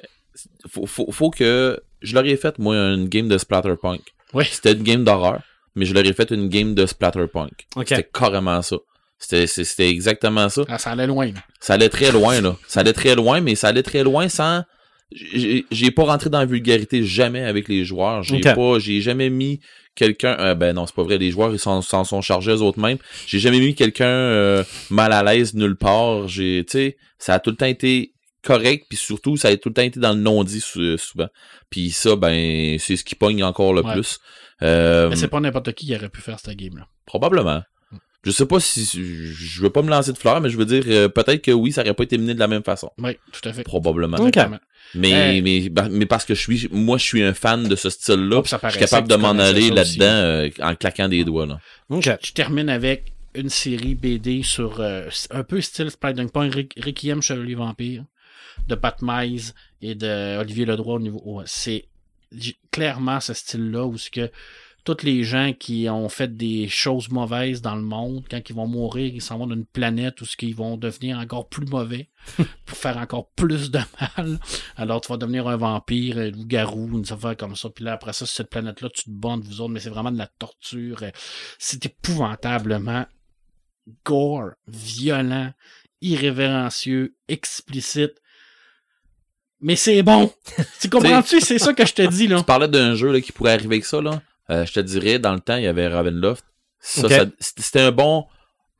[0.69, 1.79] faut, faut, faut que.
[2.01, 4.01] Je l'aurais fait, moi, une game de Splatterpunk.
[4.33, 4.45] Oui.
[4.49, 5.41] C'était une game d'horreur,
[5.75, 7.51] mais je l'aurais fait une game de Splatterpunk.
[7.75, 7.85] OK.
[7.87, 8.77] C'était carrément ça.
[9.17, 10.61] C'était exactement ça.
[10.69, 11.25] Ah, ça allait loin.
[11.27, 11.39] là.
[11.59, 12.55] Ça allait très loin, là.
[12.67, 14.63] Ça allait très loin, mais ça allait très loin sans.
[15.11, 18.23] J'ai- J'ai pas rentré dans la vulgarité jamais avec les joueurs.
[18.23, 18.79] J'ai pas.
[18.79, 19.59] J'ai jamais mis
[19.95, 20.37] quelqu'un.
[20.39, 21.17] euh, ben non, c'est pas vrai.
[21.17, 22.97] Les joueurs, ils s'en s'en sont chargés eux autres mêmes.
[23.27, 26.27] J'ai jamais mis quelqu'un euh, mal à l'aise nulle part.
[26.27, 26.63] J'ai.
[26.67, 29.73] Tu sais, ça a tout le temps été correct, puis surtout, ça a tout le
[29.73, 31.27] temps été dans le non-dit sou- souvent.
[31.69, 33.93] Puis ça, ben, c'est ce qui pogne encore le Ouais.
[33.93, 34.19] plus.
[34.61, 36.87] Euh, Mais c'est pas n'importe qui qui aurait pu faire cette game-là.
[37.05, 37.61] Probablement.
[38.25, 38.83] Je sais pas si.
[39.33, 41.71] Je veux pas me lancer de fleurs, mais je veux dire, euh, peut-être que oui,
[41.71, 42.91] ça aurait pas été mené de la même façon.
[42.97, 43.63] Oui, tout à fait.
[43.63, 44.17] Probablement.
[44.95, 45.41] Mais, Eh.
[45.41, 46.67] mais, bah, mais parce que je suis.
[46.71, 48.37] Moi, je suis un fan de ce style-là.
[48.39, 51.45] Oh, je suis capable de m'en aller là-dedans euh, en claquant des doigts.
[51.45, 51.59] Là.
[51.89, 52.09] OK.
[52.23, 57.53] Je termine avec une série BD sur euh, un peu style Spider-Punk, Rick- Requiem Chevalier
[57.55, 58.03] Vampire,
[58.67, 61.21] de Pat Mize et de Olivier Ledroit au niveau.
[61.23, 61.85] ouais, c'est
[62.71, 64.29] clairement ce style-là où ce que
[64.83, 68.67] tous les gens qui ont fait des choses mauvaises dans le monde, quand ils vont
[68.67, 72.09] mourir, ils s'en vont d'une planète où ce qu'ils vont devenir encore plus mauvais
[72.65, 74.39] pour faire encore plus de mal.
[74.75, 77.69] Alors tu vas devenir un vampire, un loup-garou, une affaire comme ça.
[77.69, 80.11] Puis là, après ça, sur cette planète-là, tu te entre vous autres, mais c'est vraiment
[80.11, 81.03] de la torture.
[81.57, 83.05] C'est épouvantablement
[84.05, 85.51] gore, violent,
[86.01, 88.15] irrévérencieux, explicite.
[89.61, 90.31] Mais c'est bon.
[90.79, 91.41] Tu comprends-tu?
[91.41, 92.37] C'est ça que je te dis, là.
[92.37, 94.01] Tu parlais d'un jeu là, qui pourrait arriver avec ça.
[94.01, 94.21] Là.
[94.49, 96.45] Euh, je te dirais, dans le temps, il y avait Ravenloft.
[96.79, 97.07] Ça,
[97.39, 98.25] c'était un bon,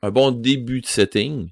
[0.02, 1.50] un bon début de setting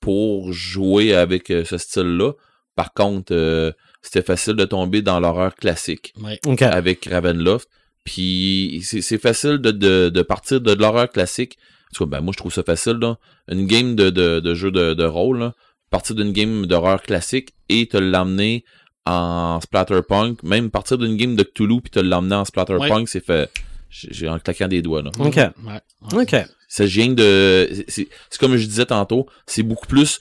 [0.00, 2.32] pour jouer avec euh, ce style-là.
[2.74, 6.12] Par contre, euh, c'était facile de tomber dans l'horreur classique.
[6.20, 6.38] Ouais.
[6.60, 7.68] Avec Ravenloft.
[8.04, 11.56] Puis c'est c'est facile de, de, de partir de l'horreur classique.
[11.90, 12.98] En tout cas, ben, moi je trouve ça facile.
[13.00, 13.18] Là.
[13.48, 15.54] Une game de, de, de jeu de, de rôle, là,
[15.90, 18.64] partir d'une game d'horreur classique et te l'amener
[19.06, 23.50] en Splatterpunk, même partir d'une game de Cthulhu puis te l'amener en Splatterpunk, c'est fait.
[23.88, 25.02] J'ai en claquant des doigts.
[25.02, 25.10] Là.
[25.18, 25.36] OK.
[25.36, 25.50] Ouais.
[26.12, 26.22] Ouais.
[26.22, 26.34] OK.
[26.68, 27.68] Ça vient de.
[27.88, 28.08] C'est
[28.40, 30.20] comme je disais tantôt, c'est beaucoup plus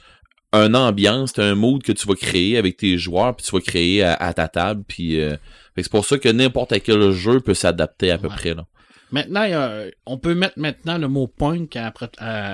[0.53, 3.59] une ambiance, c'est un mood que tu vas créer avec tes joueurs, puis tu vas
[3.59, 5.31] créer à, à ta table, puis euh,
[5.73, 8.35] Fait que c'est pour ça que n'importe quel jeu peut s'adapter à peu Ouais.
[8.35, 8.53] près.
[8.53, 8.65] Là.
[9.11, 11.91] Maintenant, il y a- on peut mettre maintenant le mot punk à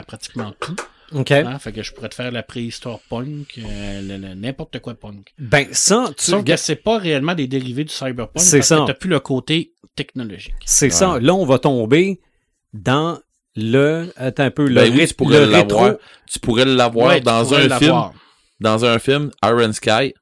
[0.08, 0.76] pratiquement tout.
[1.13, 1.32] OK.
[1.32, 1.60] hein.
[1.60, 5.34] Fait que je pourrais te faire la préhistoire punk, euh, n'importe quoi punk.
[5.38, 8.39] Ben, ça, tu, Sauf que c'est pas réellement des dérivés du cyberpunk.
[8.39, 8.84] C'est ça.
[8.88, 10.54] t'as plus le côté technologique.
[10.65, 11.19] c'est ça.
[11.19, 12.19] Là, on va tomber
[12.74, 13.19] dans
[13.56, 14.12] le.
[14.15, 14.67] Attends un peu.
[14.67, 15.84] Le, Ben oui, tu pourrais le l'avoir.
[15.86, 16.00] rétro.
[16.32, 17.89] Tu pourrais l'avoir Ouais, tu dans pourrais un film.
[17.91, 18.13] l'avoir.
[18.62, 20.13] Dans un film, Iron Sky,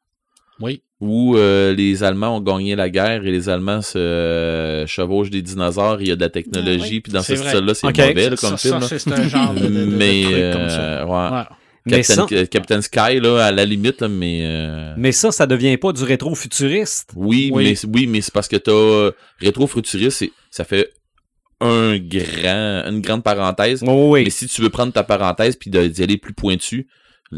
[0.61, 0.81] Oui.
[1.01, 5.41] Où euh, les Allemands ont gagné la guerre et les Allemands se euh, chevauchent des
[5.41, 6.99] dinosaures, il y a de la technologie, Ah oui.
[7.01, 8.81] puis dans ce style-là, c'est mauvais là, comme ça, film.
[8.81, 8.99] ça, là.
[8.99, 10.81] c'est un genre de, de- de- de mais truc comme ça.
[10.81, 11.37] euh, ouais.
[11.37, 11.43] Ouais.
[11.85, 15.31] Mais Captain, ça, euh, Captain Sky, là, à la limite, là, mais euh, mais ça,
[15.31, 17.11] ça devient pas du rétro-futuriste.
[17.15, 17.63] oui, Oui.
[17.63, 20.89] mais c'est- oui, mais c'est parce que t'as euh, rétro-futuriste, c'est- ça fait
[21.61, 23.81] un grand, une grande parenthèse.
[23.83, 26.87] Oui, oui, Mais si tu veux prendre ta parenthèse puis d'y aller plus pointu,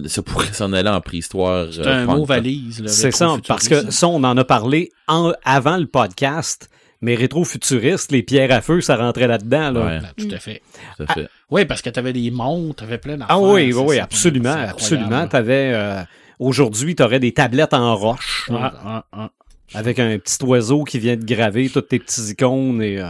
[0.06, 1.68] ça pourrait s'en aller en préhistoire.
[1.72, 2.82] C'est euh, un punk, mot valise.
[2.82, 6.70] le C'est ça, parce que ça, on en a parlé en- avant le podcast,
[7.02, 9.72] mais rétro-futuriste, les pierres à feu, ça rentrait là-dedans.
[9.72, 9.86] Là.
[9.86, 10.62] Ouais, Ben, tout à fait.
[10.98, 11.28] tout à fait.
[11.50, 13.36] Oui, parce que t'avais des montres, t'avais plein d'affaires.
[13.36, 15.28] Ah oui, oui, absolument, absolument.
[15.28, 16.02] T'avais, euh,
[16.40, 19.26] aujourd'hui, tu aurais des tablettes en roche Ouais, ouais, ouais.
[19.74, 23.10] avec un petit oiseau qui vient de graver toutes tes petits icônes et euh,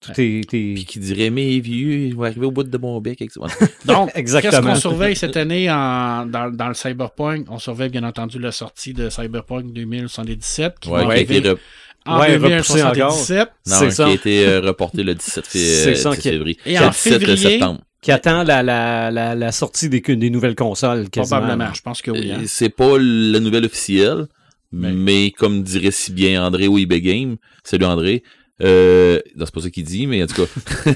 [0.00, 3.00] tout tes, tes- Puis qui dirait, mais vieux, je vais arriver au bout de mon
[3.00, 3.18] bec.
[3.84, 4.52] Donc, Exactement.
[4.52, 7.46] qu'est-ce qu'on surveille cette année en, dans, dans le Cyberpunk?
[7.50, 11.34] On surveille bien entendu la sortie de Cyberpunk 2077 qui Ouais, va qui a été
[11.36, 11.58] arriver re-
[12.06, 13.48] en Ouais, repoussé 2077.
[13.66, 14.06] non, qui ça.
[14.06, 16.58] a été euh, reporté le 17, fé- C'est ça 17 qui- février.
[16.64, 17.80] Et en 17 février, septembre.
[18.00, 21.38] qui attend la, la, la, la sortie des, des nouvelles consoles, quasiment.
[21.40, 22.30] Probablement, je pense que oui.
[22.32, 22.38] hein.
[22.42, 24.26] Euh, C'est pas la nouvelle officielle,
[24.72, 28.22] Mais- mais, comme dirait si bien André au eBay Game, salut André,
[28.62, 30.90] euh, non, c'est pas ça qu'il dit, mais en tout cas,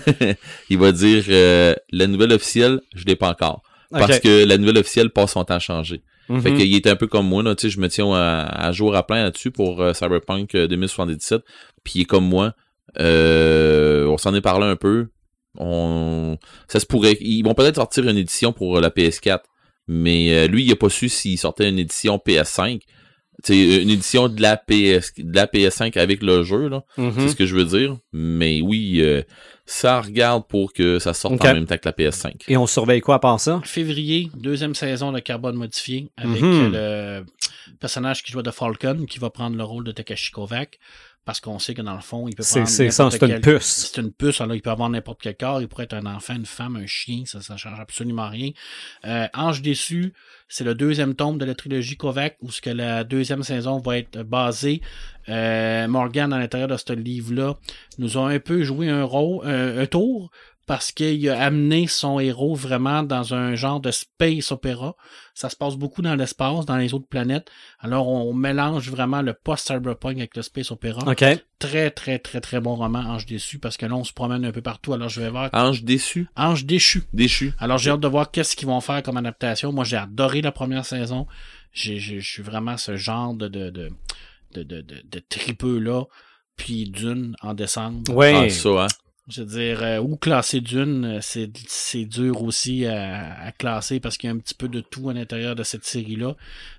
[0.70, 3.62] il va dire euh, la nouvelle officielle, je l'ai pas encore.
[3.90, 6.02] Parce que la nouvelle officielle passe son temps à changer.
[6.28, 6.40] Mhm.
[6.40, 8.72] Fait qu'il est un peu comme moi, là, tu sais, je me tiens à, à
[8.72, 11.42] jour à plein là-dessus pour euh, Cyberpunk euh, 2077.
[11.84, 12.54] Puis il est comme moi.
[12.98, 15.08] Euh, on s'en est parlé un peu.
[15.58, 17.16] On, ça se pourrait.
[17.20, 19.40] Ils vont peut-être sortir une édition pour euh, la PS4.
[19.88, 22.80] Mais euh, lui, il a pas su s'il sortait une édition PS5.
[23.44, 26.84] Sais, une édition de la PS, de la PS5 avec le jeu, là.
[26.96, 27.12] Mhm.
[27.18, 27.96] C'est ce que je veux dire.
[28.12, 29.22] Mais oui, euh,
[29.66, 32.44] ça regarde pour que ça sorte en même temps que la PS5.
[32.48, 33.60] Et on surveille quoi à part ça?
[33.64, 36.72] Février, deuxième saison de Carbone modifié avec Mhm.
[36.72, 37.24] le
[37.80, 40.78] personnage qui joue de Falcon qui va prendre le rôle de Takashi Kovac
[41.24, 43.92] parce qu'on sait que dans le fond, il peut prendre c'est ça, c'est une puce.
[43.92, 46.34] C'est une puce, alors il peut avoir n'importe quel corps, il pourrait être un enfant,
[46.34, 48.50] une femme, un chien, ça, ça change absolument rien.
[49.04, 50.14] Euh, Ange déçu,
[50.48, 53.98] c'est le deuxième tome de la trilogie Kovac, où ce que la deuxième saison va
[53.98, 54.80] être basée.
[55.28, 57.54] Euh, Morgan, à l'intérieur de ce livre-là,
[57.98, 60.30] nous a un peu joué un rôle, un, un tour,
[60.66, 64.94] parce qu'il a amené son héros vraiment dans un genre de space opéra.
[65.34, 67.50] Ça se passe beaucoup dans l'espace, dans les autres planètes.
[67.80, 71.24] Alors, on mélange vraiment le post-cyberpunk avec le space opéra OK.
[71.58, 74.52] très, très, très, très bon roman, Ange déçu, parce que là, on se promène un
[74.52, 74.92] peu partout.
[74.92, 77.02] Alors, je vais voir Ange déçu, Ange déchu.
[77.12, 77.52] déchu.
[77.58, 79.72] Alors, j'ai hâte de voir qu'est-ce qu'ils vont faire comme adaptation.
[79.72, 81.26] Moi, j'ai adoré la première saison.
[81.72, 83.90] J'ai, j'ai- je suis vraiment ce genre de, de, de,
[84.54, 86.04] de, de, de, de tripeux-là.
[86.54, 88.02] Puis Dune en décembre.
[88.14, 88.34] Ouais.
[88.36, 88.86] Ah, ça, hein.
[89.28, 94.00] Je veux dire, euh, où classer Dune, euh, c'est, c'est dur aussi à, à classer
[94.00, 96.34] parce qu'il y a un petit peu de tout à l'intérieur de cette série-là.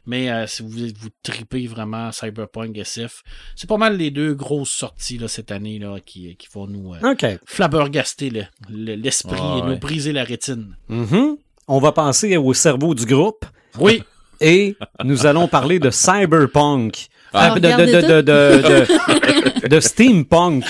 [0.05, 3.23] Mais euh, si vous vous tripez vraiment Cyberpunk SF,
[3.55, 6.93] c'est pas mal les deux grosses sorties là, cette année là, qui, qui vont nous
[6.93, 6.97] euh,
[7.45, 9.77] flabbergaster le- le- l'esprit Ah, et nous ouais.
[9.79, 10.75] briser la rétine.
[10.89, 11.37] Mhm.
[11.69, 13.45] On va passer au cerveau du groupe
[13.79, 14.03] Oui,
[14.41, 14.75] et
[15.05, 17.07] nous allons parler de cyberpunk.
[17.33, 17.53] Ah.
[17.55, 20.63] Euh, de, de, de, de, de, de- de steampunk.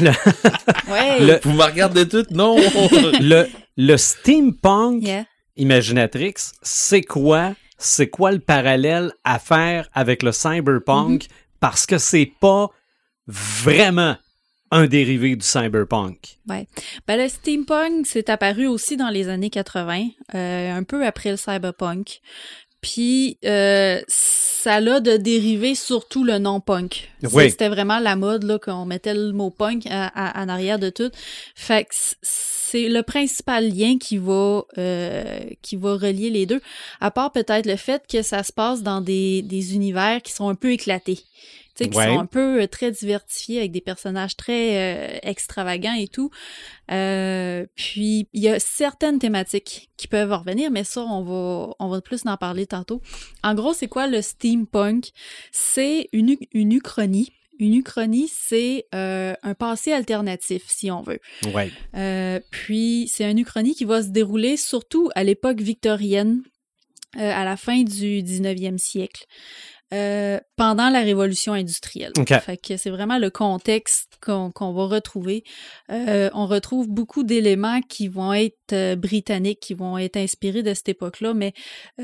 [0.00, 1.20] Ouais.
[1.20, 2.30] Le, Vous me regardez toutes?
[2.30, 2.56] Non!
[3.20, 5.24] le, le steampunk Yeah.
[5.56, 7.54] Imaginatrix, c'est quoi?
[7.78, 11.24] C'est quoi le parallèle à faire avec le cyberpunk?
[11.24, 11.28] Mm-hmm.
[11.60, 12.68] Parce que c'est pas
[13.26, 14.16] vraiment
[14.70, 16.38] un dérivé du cyberpunk.
[16.46, 16.64] Ben,
[17.08, 22.20] le steampunk, c'est apparu aussi dans les années 80, euh, un peu après le cyberpunk.
[22.86, 27.10] Puis, euh, ça a de dériver surtout le nom punk.
[27.32, 27.50] Oui.
[27.50, 30.88] C'était vraiment la mode, là, qu'on mettait le mot punk à- à- en arrière de
[30.90, 31.10] tout.
[31.56, 36.60] Fait que c'est le principal lien qui va, euh, qui va relier les deux.
[37.00, 40.48] À part peut-être le fait que ça se passe dans des, des univers qui sont
[40.48, 41.18] un peu éclatés.
[41.76, 42.06] Tu sais, qui Ouais.
[42.06, 44.76] sont un peu euh, très diversifiés avec des personnages très
[45.14, 46.30] euh, extravagants et tout.
[46.90, 51.88] Euh, puis il y a certaines thématiques qui peuvent revenir, mais ça on va on
[51.88, 53.02] va plus en parler tantôt.
[53.42, 55.10] En gros, c'est quoi le steampunk?
[55.52, 57.32] C'est une une uchronie.
[57.58, 61.20] Une uchronie, c'est euh, un passé alternatif, si on veut.
[61.54, 61.70] Ouais.
[61.94, 66.42] Euh, puis c'est une uchronie qui va se dérouler surtout à l'époque victorienne,
[67.16, 69.24] euh, à la fin du 19e siècle.
[69.94, 72.12] Euh, pendant la révolution industrielle.
[72.18, 72.32] OK.
[72.40, 75.44] Fait que c'est vraiment le contexte qu'on va retrouver.
[75.92, 80.74] Euh, on retrouve beaucoup d'éléments qui vont être euh, britanniques, qui vont être inspirés de
[80.74, 81.52] cette époque-là, mais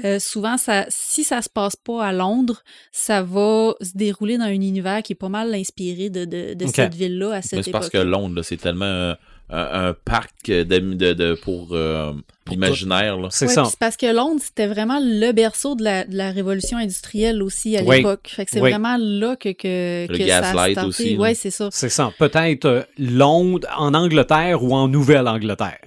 [0.04, 4.44] euh, souvent, ça, si ça se passe pas à Londres, ça va se dérouler dans
[4.44, 6.74] un univers qui est pas mal inspiré de, de, de OK.
[6.74, 8.10] cette ville-là à cette c'est parce que époque.
[8.10, 9.14] Londres, c'est tellement
[9.52, 12.12] un, parc de, de, de- pour, euh,
[12.50, 13.18] l'imaginaire.
[13.18, 13.28] là.
[13.30, 13.64] C'est Ouais, ça.
[13.78, 17.82] parce que Londres, c'était vraiment le berceau de la, de la révolution industrielle aussi à
[17.82, 17.98] Oui.
[17.98, 18.28] l'époque.
[18.34, 18.70] Fait que c'est Oui.
[18.70, 20.88] vraiment là que, que, Le que ça a gaslight starté.
[20.88, 21.16] aussi.
[21.16, 21.68] Ouais, c'est ça.
[21.70, 22.12] C'est ça.
[22.18, 25.78] Peut-être euh, Londres en Angleterre ou en Nouvelle-Angleterre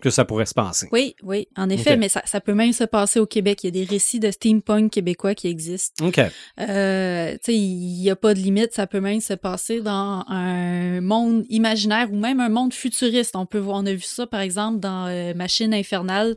[0.00, 0.88] que ça pourrait se passer.
[0.92, 3.62] Oui, oui, en effet, mais ça, ça peut même se passer au Québec.
[3.62, 6.06] Il y a des récits de steampunk québécois qui existent.
[6.06, 6.18] OK.
[6.18, 8.72] Euh, tu sais, il n'y a pas de limite.
[8.72, 13.36] Ça peut même se passer dans un monde imaginaire ou même un monde futuriste.
[13.36, 16.36] On peut voir, on a vu ça, par exemple, dans euh, Machine infernale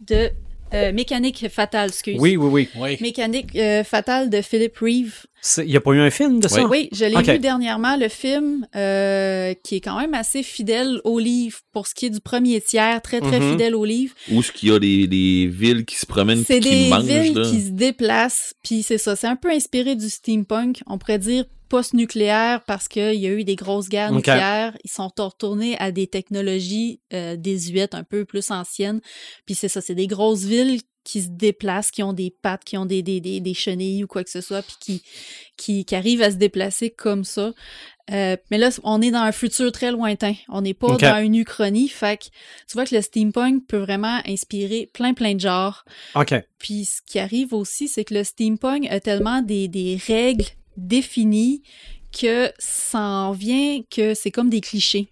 [0.00, 0.30] de
[0.74, 2.16] euh, Mécanique fatale, excuse.
[2.18, 2.68] Oui, oui, oui.
[2.76, 2.98] Oui.
[3.00, 5.26] Mécanique euh, fatale de Philip Reeve.
[5.46, 6.64] C'est- Il n'y a pas eu un film de ça?
[6.66, 11.18] Oui, je l'ai vu dernièrement, le film, euh, qui est quand même assez fidèle au
[11.18, 13.50] livre pour ce qui est du premier tiers, très, très Mhm.
[13.50, 14.14] fidèle au livre.
[14.30, 17.04] Où est-ce qu'il y a des, des villes qui se promènent C'est qui des mangent,
[17.04, 17.50] villes là?
[17.50, 21.44] qui se déplacent, puis c'est ça, c'est un peu inspiré du steampunk, on pourrait dire
[21.68, 26.06] post-nucléaire parce qu'il y a eu des grosses guerres nucléaires, ils sont retournés à des
[26.06, 29.00] technologies euh, désuètes, un peu plus anciennes,
[29.44, 32.76] puis c'est ça, c'est des grosses villes qui se déplacent, qui ont des pattes, qui
[32.76, 35.02] ont des, des, des, des chenilles ou quoi que ce soit, puis qui,
[35.56, 37.52] qui, qui arrivent à se déplacer comme ça.
[38.10, 40.34] Euh, mais là, on est dans un futur très lointain.
[40.48, 41.88] On n'est pas dans une uchronie.
[41.88, 45.84] Fait que tu vois que le steampunk peut vraiment inspirer plein, plein de genres.
[46.14, 46.34] OK.
[46.58, 51.62] Puis ce qui arrive aussi, c'est que le steampunk a tellement des, des règles définies
[52.12, 55.08] que ça en vient que c'est comme des clichés.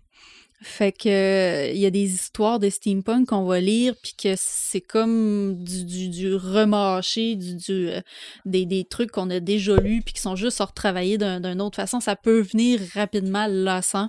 [0.62, 4.35] Fait que euh, il y a des histoires de steampunk qu'on va lire puis que
[4.37, 8.01] c'est comme du, du, du remâché, du, du euh,
[8.44, 11.77] des, des trucs qu'on a déjà lus puis qui sont juste retravaillés d'un- d'une autre
[11.77, 12.01] façon.
[12.01, 14.09] Ça peut venir rapidement lassant.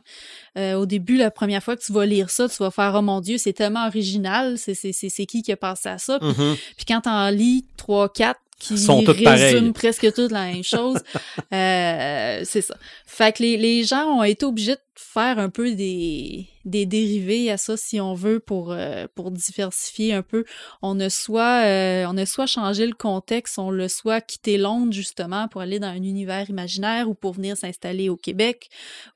[0.57, 3.01] Euh, au début, la première fois que tu vas lire ça, tu vas faire oh
[3.01, 4.57] mon dieu, c'est tellement original.
[4.57, 6.19] C'est c'est c'est c'est qui qui a pensé à ça?
[6.19, 6.55] Puis Mhm.
[6.77, 9.71] puis quand t'en lis trois, quatre qui Sont résument pareilles.
[9.73, 10.97] presque toutes la même chose,
[11.53, 12.75] euh, c'est ça.
[13.05, 17.49] Fait que les, les gens ont été obligés de faire un peu des, des dérivés
[17.49, 20.45] à ça, si on veut, pour, euh, pour diversifier un peu.
[20.81, 24.93] On a soit euh, on a soit changé le contexte, on l'a soit quitté Londres,
[24.93, 28.69] justement, pour aller dans un univers imaginaire ou pour venir s'installer au Québec,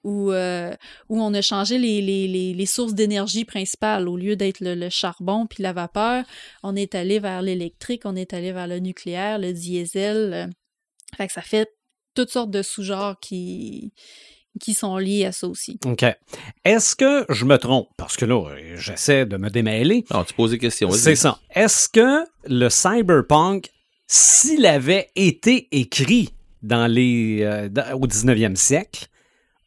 [0.03, 0.73] ou euh,
[1.09, 4.07] où on a changé les, les, les, sources d'énergie principales.
[4.07, 6.25] Au lieu d'être le, le charbon puis la vapeur,
[6.63, 10.49] on est allé vers l'électrique, on est allé vers le nucléaire, le diesel.
[11.15, 11.69] Fait que ça fait
[12.15, 13.93] toutes sortes de sous-genres qui,
[14.59, 15.79] qui sont liés à ça aussi.
[15.85, 16.03] OK.
[16.65, 17.87] Est-ce que je me trompe?
[17.97, 18.43] Parce que là,
[18.75, 20.03] j'essaie de me démêler.
[20.13, 20.91] Non, tu poses des questions.
[20.91, 21.39] C'est ça.
[21.53, 23.69] Est-ce que le cyberpunk,
[24.07, 26.29] s'il avait été écrit
[26.63, 29.07] dans les, euh, dans- au 19e siècle,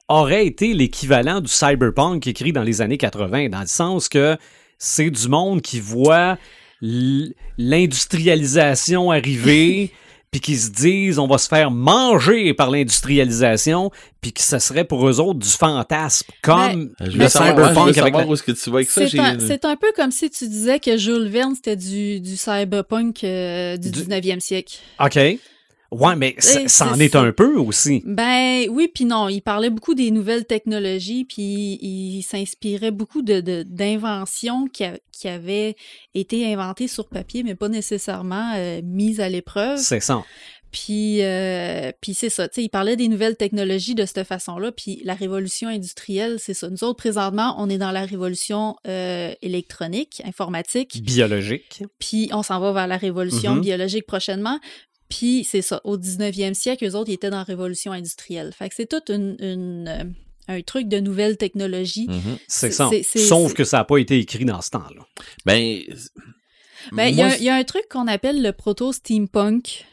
[0.09, 4.37] aurait été l'équivalent du cyberpunk écrit dans les années 80, dans le sens que
[4.79, 6.37] c'est du monde qui voit
[7.59, 9.93] l'industrialisation arriver,
[10.31, 13.91] puis qui se disent on va se faire manger par l'industrialisation,
[14.21, 18.35] puis que ce serait pour eux autres du fantasme, comme le cyberpunk avec la- où
[18.35, 19.01] est-ce que tu vas avec ça.
[19.03, 22.21] C'est j'ai- un, c'est un peu comme si tu disais que Jules Verne, c'était du,
[22.21, 24.77] du cyberpunk euh, du Du- 19e siècle.
[25.05, 25.19] OK.
[25.93, 27.21] Ouais, mais ça Eh, ça est ça.
[27.21, 28.03] un peu aussi.
[28.07, 29.29] Ben oui, puis non.
[29.29, 34.99] Il parlait beaucoup des nouvelles technologies, puis il s'inspirait beaucoup de de- d'inventions qui, a-
[35.13, 35.75] qui avaient
[36.15, 39.79] été inventées sur papier, mais pas nécessairement euh, mises à l'épreuve.
[39.79, 40.23] C'est ça.
[40.73, 44.71] Puis, euh, puis c'est ça, tu sais, il parlait des nouvelles technologies de cette façon-là,
[44.71, 46.71] puis la révolution industrielle, c'est ça.
[46.71, 51.83] Nous autres, présentement, on est dans la révolution euh, électronique, informatique, Biologique.
[51.99, 53.61] puis on s'en va vers la révolution Mhm.
[53.63, 54.61] biologique prochainement.
[55.11, 58.53] Puis c'est ça, au 19e siècle, eux autres, ils étaient dans la révolution industrielle.
[58.57, 60.05] Fait que c'est tout une, une, euh,
[60.49, 62.07] un truc de nouvelles technologies.
[62.09, 62.39] Mhm.
[62.49, 62.89] C'est C'est- ça.
[62.91, 65.07] c'est- c'est- Sauf c'est- que ça n'a pas été écrit dans ce temps-là.
[65.45, 65.83] Ben,
[66.93, 69.85] Ben, il y, a- il y a un truc qu'on appelle le proto-steampunk,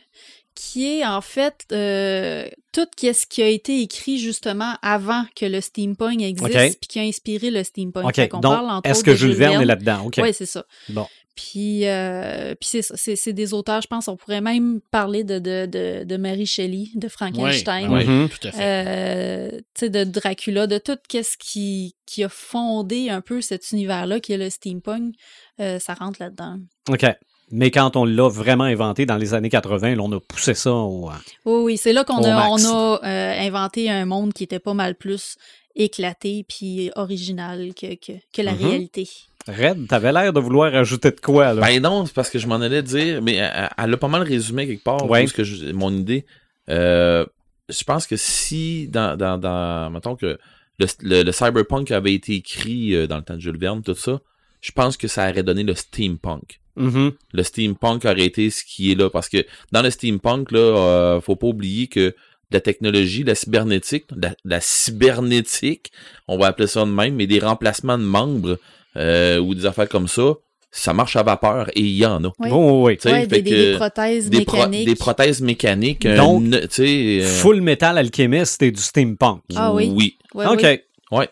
[0.56, 5.62] qui est en fait euh, tout ce qui a été écrit justement avant que le
[5.62, 6.78] steampunk existe, OK.
[6.80, 8.06] puis qui a inspiré le steampunk.
[8.32, 10.06] Donc, parle, entre est-ce que Jules Verne est là-dedans?
[10.06, 10.16] OK.
[10.22, 10.66] Oui, c'est ça.
[10.90, 11.06] Bon.
[11.38, 16.04] Puis, euh, puis c'est des auteurs, je pense, on pourrait même parler de, de, de,
[16.04, 17.94] de Mary Shelley, de Frankenstein.
[17.94, 18.28] Oui, Mhm.
[18.28, 18.64] tout à fait.
[18.64, 23.72] Euh, tu sais, de Dracula, de tout ce qui, qui a fondé un peu cet
[23.72, 25.14] univers-là qui est le steampunk,
[25.62, 26.58] euh, ça rentre là-dedans.
[26.90, 27.06] OK.
[27.52, 30.74] Mais quand on l'a vraiment inventé dans les années 80, là, on a poussé ça
[30.74, 31.10] au.
[31.46, 34.74] Oui, oui, c'est là qu'on a, on a euh, inventé un monde qui était pas
[34.74, 35.36] mal plus
[35.76, 38.66] éclaté puis original que, que, que la Mhm.
[38.68, 39.08] réalité.
[39.48, 41.62] Red, t'avais l'air de vouloir ajouter de quoi, là?
[41.62, 44.22] Ben non, c'est parce que je m'en allais dire, mais elle, elle a pas mal
[44.24, 45.24] résumé quelque part Ouais.
[45.24, 46.26] tout ce que je- mon idée.
[46.70, 47.26] Euh,
[47.70, 50.38] je pense que si, dans, dans, dans mettons que
[50.80, 53.96] le, le- le cyberpunk avait été écrit euh, dans le temps de Jules Verne, tout
[53.96, 54.20] ça,
[54.62, 56.60] je pense que ça aurait donné le steampunk.
[56.76, 57.12] Mhm.
[57.34, 61.22] Le steampunk aurait été ce qui est là, parce que dans le steampunk, là, euh,
[61.22, 62.16] faut pas oublier que
[62.52, 65.92] la technologie, la cybernétique, la, la cybernétique,
[66.28, 68.58] on va appeler ça de même, mais des remplacements de membres
[68.98, 70.34] euh, ou des affaires comme ça,
[70.72, 72.28] ça marche à vapeur et il y en a.
[72.40, 72.50] Oui.
[72.52, 72.98] Oh, oui.
[73.00, 74.86] Fait des, des- que des prothèses pro- mécaniques.
[74.88, 76.06] des prothèses mécaniques.
[76.06, 79.42] un Donc, ne- tu sais, euh, Full Metal Alchemist et du steampunk.
[79.56, 79.92] Ah oui.
[79.96, 80.18] Oui.
[80.34, 80.66] Ouais, OK.
[81.12, 81.26] oui.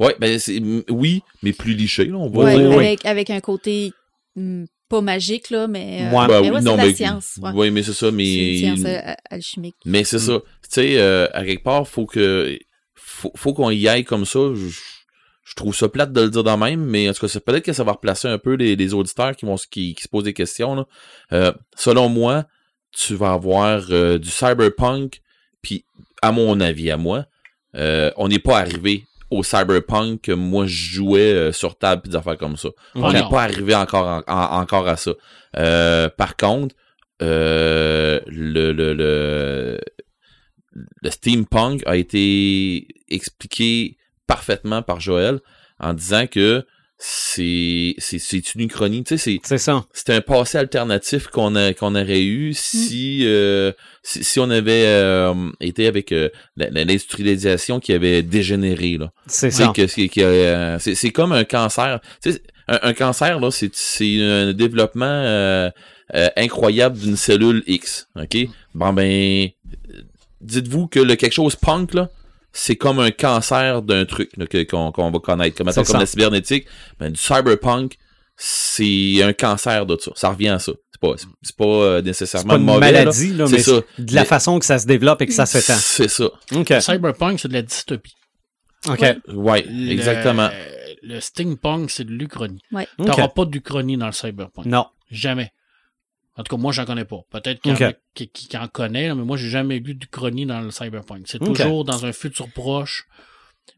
[0.00, 0.40] Ouais, ben
[0.90, 2.68] oui, mais plus liché, là, on va Ouais, dire.
[2.70, 2.84] oui.
[2.86, 3.92] avec, avec un côté
[4.34, 6.26] hmm, pas magique, là, mais, euh, Ouais.
[6.26, 7.38] Ben mais oui, ouais, non, c'est de mais, la science.
[7.40, 7.50] Ouais.
[7.54, 8.56] Oui, mais c'est ça, C'est une mais.
[8.58, 9.76] science euh, alchimique.
[9.84, 10.40] Mais c'est ça.
[10.64, 12.58] Tu sais, euh, à quelque part, faut que.
[12.96, 14.40] Faut, faut qu'on y aille comme ça.
[14.54, 14.66] Je,
[15.44, 17.64] je trouve ça plate de le dire de même, mais en tout cas, c'est peut-être
[17.64, 20.08] que ça va replacer un peu les, les auditeurs qui vont se- qui, qui se
[20.08, 20.74] posent des questions.
[20.74, 20.86] Là.
[21.32, 22.44] Euh, selon moi,
[22.92, 25.20] tu vas avoir euh, du cyberpunk,
[25.62, 25.84] puis
[26.22, 27.26] à mon avis, à moi,
[27.76, 32.16] euh, on n'est pas arrivé au cyberpunk que moi je jouais sur table pis des
[32.16, 32.68] affaires comme ça.
[32.94, 35.12] On n'est pas arrivé encore en- en- encore à ça.
[35.56, 36.74] Euh, par contre,
[37.20, 39.80] euh, le, le, le,
[40.72, 43.96] le steampunk a été expliqué
[44.26, 45.40] parfaitement par Joël
[45.78, 46.64] en disant que
[46.96, 49.84] c'est c'est c'est une uchronie, tu sais, c'est C'est ça.
[49.92, 53.72] c'était un passé alternatif qu'on a qu'on aurait eu si euh,
[54.04, 59.12] si, si on avait euh, été avec euh, l'industrialisation qui avait dégénéré là.
[59.26, 59.72] C'est C'est ça.
[59.88, 62.00] c'est euh, c'est c'est comme un cancer.
[62.68, 65.70] Un, un cancer là, c'est c'est un développement euh,
[66.14, 68.08] euh, incroyable d'une cellule X.
[68.16, 68.36] Ok?
[68.74, 69.48] Bon ben,
[70.40, 72.08] dites-vous que le quelque chose punk là,
[72.56, 74.30] c'est comme un cancer d'un truc
[74.70, 75.56] qu'on va connaître.
[75.58, 76.66] Comme, comme la cybernétique,
[76.98, 77.96] ben, du cyberpunk,
[78.36, 80.12] c'est un cancer de ça.
[80.14, 80.72] Ça revient à ça.
[80.92, 81.14] C'est pas,
[81.58, 82.80] pas euh, nécessairement pas une mauvais.
[82.92, 83.80] maladie, là, mais ça.
[83.98, 85.76] de la Mais- façon que ça se développe et que ça s'étend.
[85.78, 86.26] C'est ça.
[86.54, 86.70] OK.
[86.70, 88.14] Le Cyberpunk, c'est de la dystopie.
[88.88, 89.00] OK.
[89.00, 89.18] Ouais.
[89.28, 90.48] Ouais, Le- exactement.
[91.02, 92.60] Le steampunk, c'est de l'Uchronie.
[92.72, 92.86] Ouais.
[92.96, 94.64] T'auras pas d'Uchronie dans le cyberpunk.
[94.66, 94.86] Non.
[95.10, 95.52] Jamais.
[96.36, 97.20] En tout cas, moi, j'en connais pas.
[97.30, 100.60] Peut-être qu'il y en qui, qui- connaît, là, mais moi, j'ai jamais lu d'Uchronie dans
[100.60, 101.26] le cyberpunk.
[101.26, 103.06] C'est toujours dans un futur proche,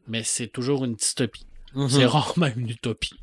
[0.07, 1.45] mais c'est toujours une dystopie.
[1.75, 1.89] Mhm.
[1.89, 3.13] C'est rarement une utopie.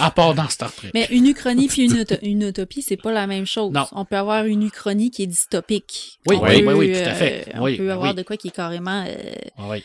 [0.00, 0.90] à part dans Star Trek.
[0.92, 3.72] Mais une uchronie puis une, une utopie, c'est pas la même chose.
[3.72, 3.86] Non.
[3.92, 6.18] On peut avoir une uchronie qui est dystopique.
[6.26, 7.48] Oui, On oui, peut, oui, oui, tout à fait.
[7.48, 8.16] euh, on Oui, peut avoir oui.
[8.16, 9.14] de quoi qui est carrément euh,
[9.56, 9.82] Ah oui.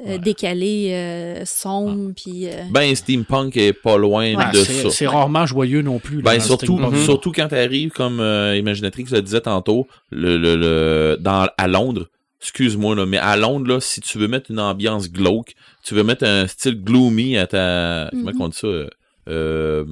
[0.00, 0.18] Euh, Ouais.
[0.18, 2.46] décalé, euh, sombre, puis...
[2.48, 4.90] euh, Ben, steampunk est pas loin Ah, de c'est ça.
[4.90, 6.16] c'est rarement joyeux non plus.
[6.16, 6.94] là, Ben surtout, steampunk.
[6.94, 7.04] Mhm.
[7.04, 12.08] surtout quand t'arrives comme euh, Imaginatrix le disait tantôt, le, le, le dans à Londres.
[12.40, 16.02] Excuse-moi là, mais à Londres là, si tu veux mettre une ambiance glauque, tu veux
[16.04, 18.68] mettre un style gloomy à ta, comment on dit ça,
[19.28, 19.84] euh,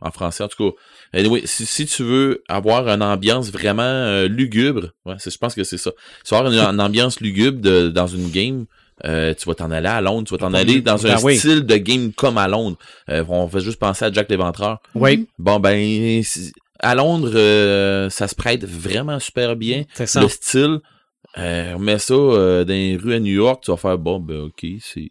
[0.00, 0.76] en français en tout cas.
[1.18, 5.54] Anyway, si, si tu veux avoir une ambiance vraiment euh, lugubre, ouais, c'est- je pense
[5.54, 5.90] que c'est ça.
[6.22, 8.64] Si tu veux avoir une, une ambiance lugubre de, dans une game,
[9.04, 11.36] euh, tu vas t'en aller à Londres, tu vas t'en aller dans un Ben oui.
[11.38, 12.76] style de game comme à Londres.
[13.08, 14.78] Euh, on fait juste penser à Jack l'Éventreur.
[14.94, 16.22] Oui, Bon, ben,
[16.80, 19.84] à Londres, euh, ça se prête vraiment super bien.
[19.94, 20.20] c'est ça.
[20.22, 20.78] Le style,
[21.38, 24.18] euh, on met ça euh, dans les rues à New York, tu vas faire, bon,
[24.20, 25.10] ben, ok, c'est...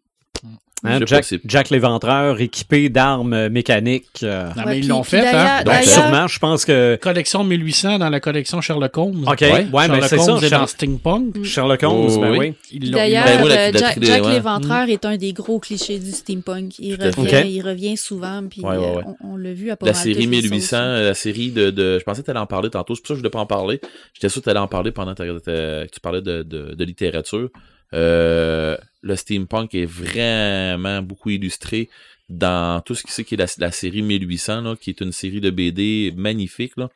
[0.83, 4.07] Hein, Jack, Jack l'éventreur équipé d'armes euh, mécaniques.
[4.23, 5.57] euh, Non, Ouais, mais ils l'ont fait, hein?
[5.57, 6.97] donc, d'ailleurs- sûrement, je pense que.
[7.01, 9.25] Collection 1800 dans la collection Sherlock Holmes.
[9.27, 9.51] OK, Ouais.
[9.51, 10.31] ouais, ben Sherlock c'est ça.
[10.33, 11.43] Holmes est dans Steampunk.
[11.43, 12.53] Sherlock Holmes, Oh, ben oui.
[12.91, 14.31] D'ailleurs, Ben, euh, Jack, trilogie, Jack ouais.
[14.33, 16.79] l'Éventreur est un des gros clichés du steampunk.
[16.79, 19.03] Il revient, il revient souvent, puis Ouais, ouais, euh, ouais.
[19.21, 20.73] on, on l'a vu à pas La série toutes les 1800, sauces.
[20.79, 21.99] euh, la série de, de...
[21.99, 23.39] Je pensais que tu allais en parler tantôt, c'est pour ça que je voulais pas
[23.39, 23.81] en parler.
[24.13, 27.49] J'étais sûr que tu allais en parler pendant que tu parlais de, de, de littérature.
[27.93, 31.89] Euh, le steampunk est vraiment beaucoup illustré
[32.27, 35.11] dans tout ce qui c'est qui est la, la série 1800, là, qui est une
[35.11, 36.89] série de BD magnifique là,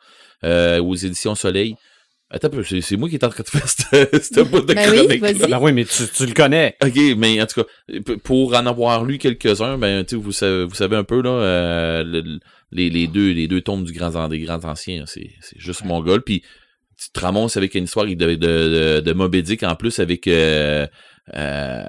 [0.44, 1.76] euh, aux éditions Soleil.
[2.30, 4.90] Attends, c'est c'est moi qui est en train de faire cette, cette bout de Ben
[4.92, 5.50] oui, chronique.
[5.50, 6.76] Ben oui, mais tu, tu le connais.
[6.84, 10.66] OK, mais en tout cas, pour en avoir lu quelques-uns, ben, tu sais, vous savez,
[10.66, 12.40] vous savez un peu, là, euh, le-
[12.72, 15.86] les, les deux, les deux tombes du grand, des grands anciens, là, c'est, c'est juste
[15.86, 16.24] mon goal.
[16.24, 16.42] Puis,
[16.98, 20.28] tu te ramasses avec une histoire de, de, de, de Moby Dick, en plus, avec,
[20.28, 20.88] euh,
[21.36, 21.84] euh,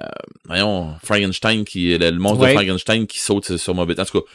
[0.45, 2.49] voyons, Frankenstein, qui, le, le monstre Ouais.
[2.49, 4.01] de Frankenstein qui saute sur Moby Dick.
[4.01, 4.27] En tout cas,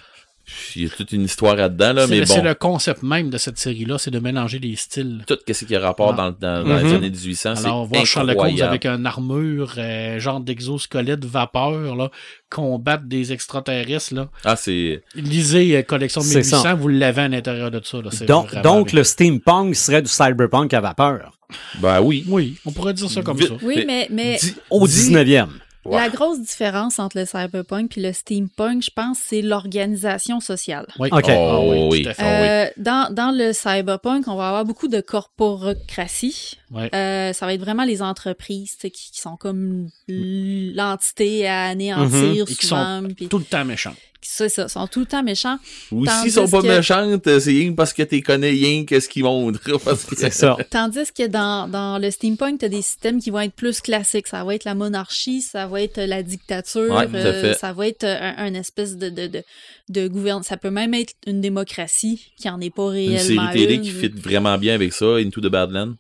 [0.77, 3.31] il y a toute une histoire là-dedans, là, C'est mais le- c'est le concept même
[3.31, 5.25] de cette série-là, c'est de mélanger les styles.
[5.27, 6.31] Tout ce qui a rapport Ah.
[6.39, 6.95] dans, dans, dans les Mhm.
[6.97, 12.11] années 1800, c'est Alors, voir Sherlock Holmes avec une armure, euh, genre d'exosquelette vapeur, là,
[12.49, 14.29] combattre des extraterrestres, là.
[14.45, 15.03] Ah, c'est...
[15.15, 16.75] Lisez euh, Collection C'est 1800, ça.
[16.75, 17.99] vous l'avez à l'intérieur de ça.
[18.03, 18.11] Là.
[18.13, 21.33] C'est Donc, donc le steampunk serait du cyberpunk à vapeur.
[21.81, 22.25] Ben oui.
[22.29, 23.49] Oui, on pourrait dire ça comme Vite.
[23.49, 23.55] ça.
[23.63, 24.39] Oui, mais, mais
[24.71, 25.49] Au dis- 19e.
[25.87, 25.97] Ouais.
[25.99, 30.87] La grosse différence entre le cyberpunk et le steampunk, je pense, c'est l'organisation sociale.
[30.99, 31.09] Oui.
[31.11, 31.25] OK.
[31.29, 32.03] Ah Oh, oui.
[32.03, 32.23] tout à fait.
[32.69, 36.59] Euh, dans, dans le cyberpunk, on va avoir beaucoup de corporocratie.
[36.71, 36.95] Ouais.
[36.95, 42.55] Euh, ça va être vraiment les entreprises qui, qui sont comme l'entité à anéantir Et
[42.55, 43.01] qui souvent.
[43.03, 43.95] sont tout le temps méchant.
[44.23, 45.59] C'est ça, sont tout le temps méchants.
[45.91, 49.25] Ou s'ils sont pas que- méchantes, c'est rien parce que t'es connais rien qu'est-ce qu'ils
[49.25, 49.61] montrent.
[49.85, 50.15] Parce que...
[50.17, 50.57] C'est ça.
[50.71, 54.27] Tandis que dans, dans le steampunk, tu as des systèmes qui vont être plus classiques.
[54.27, 58.05] Ça va être la monarchie, ça va être la dictature, Ouais, euh, ça va être
[58.05, 59.43] un, un espèce de, de, de,
[59.89, 60.43] de gouvernement.
[60.43, 63.83] Ça peut même être une démocratie qui en est pas Une réellement série télé une.
[63.83, 65.95] qui fit vraiment bien avec ça, Into the Badlands.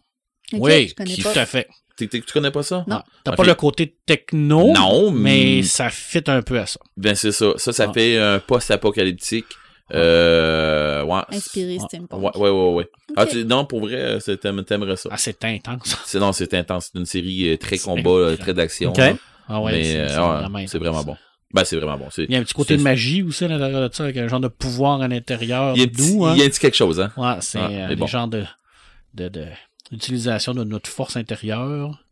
[0.52, 1.40] Oui, je connais tout pas.
[1.40, 1.68] à fait.
[2.00, 2.84] T'es- t'es- tu connais pas ça?
[2.88, 2.96] Non.
[2.96, 6.80] Ah, T'as pas le côté techno, Non, mais mais- ça fit un peu à ça.
[6.96, 7.52] Ben c'est ça.
[7.56, 7.92] Ça, ça Ah.
[7.92, 9.46] fait un post-apocalyptique.
[9.92, 11.20] Euh, ouais.
[11.32, 12.22] Inspiré steampunk.
[12.22, 12.72] Ouais, ouais, ouais.
[12.74, 12.90] ouais.
[13.16, 15.08] Ah, tu- non, pour vrai, c'est- t'aimes- t'aimerais ça.
[15.12, 15.96] Ah, c'est intense.
[16.06, 16.90] C'est, non, c'est intense.
[16.92, 18.90] C'est une série euh, très combat, euh, très d'action.
[18.90, 18.98] OK.
[18.98, 19.14] là.
[19.48, 20.74] Ah ouais, mais c'est euh, c'est ouais, vraiment c'est intense.
[20.80, 21.16] vraiment bon.
[21.52, 22.06] Ben, c'est vraiment bon.
[22.12, 24.04] C'est, Il y a un petit côté c'est- de magie aussi à l'intérieur de ça,
[24.04, 25.74] avec un genre de pouvoir à l'intérieur.
[25.74, 26.32] il y a un petit, hein?
[26.36, 27.10] il y a un petit quelque chose, hein?
[27.16, 28.06] Ouais, c'est Ah, euh, mais des bon.
[28.06, 28.44] genres de,
[29.14, 29.46] de, de
[29.92, 32.04] utilisation de notre force intérieure.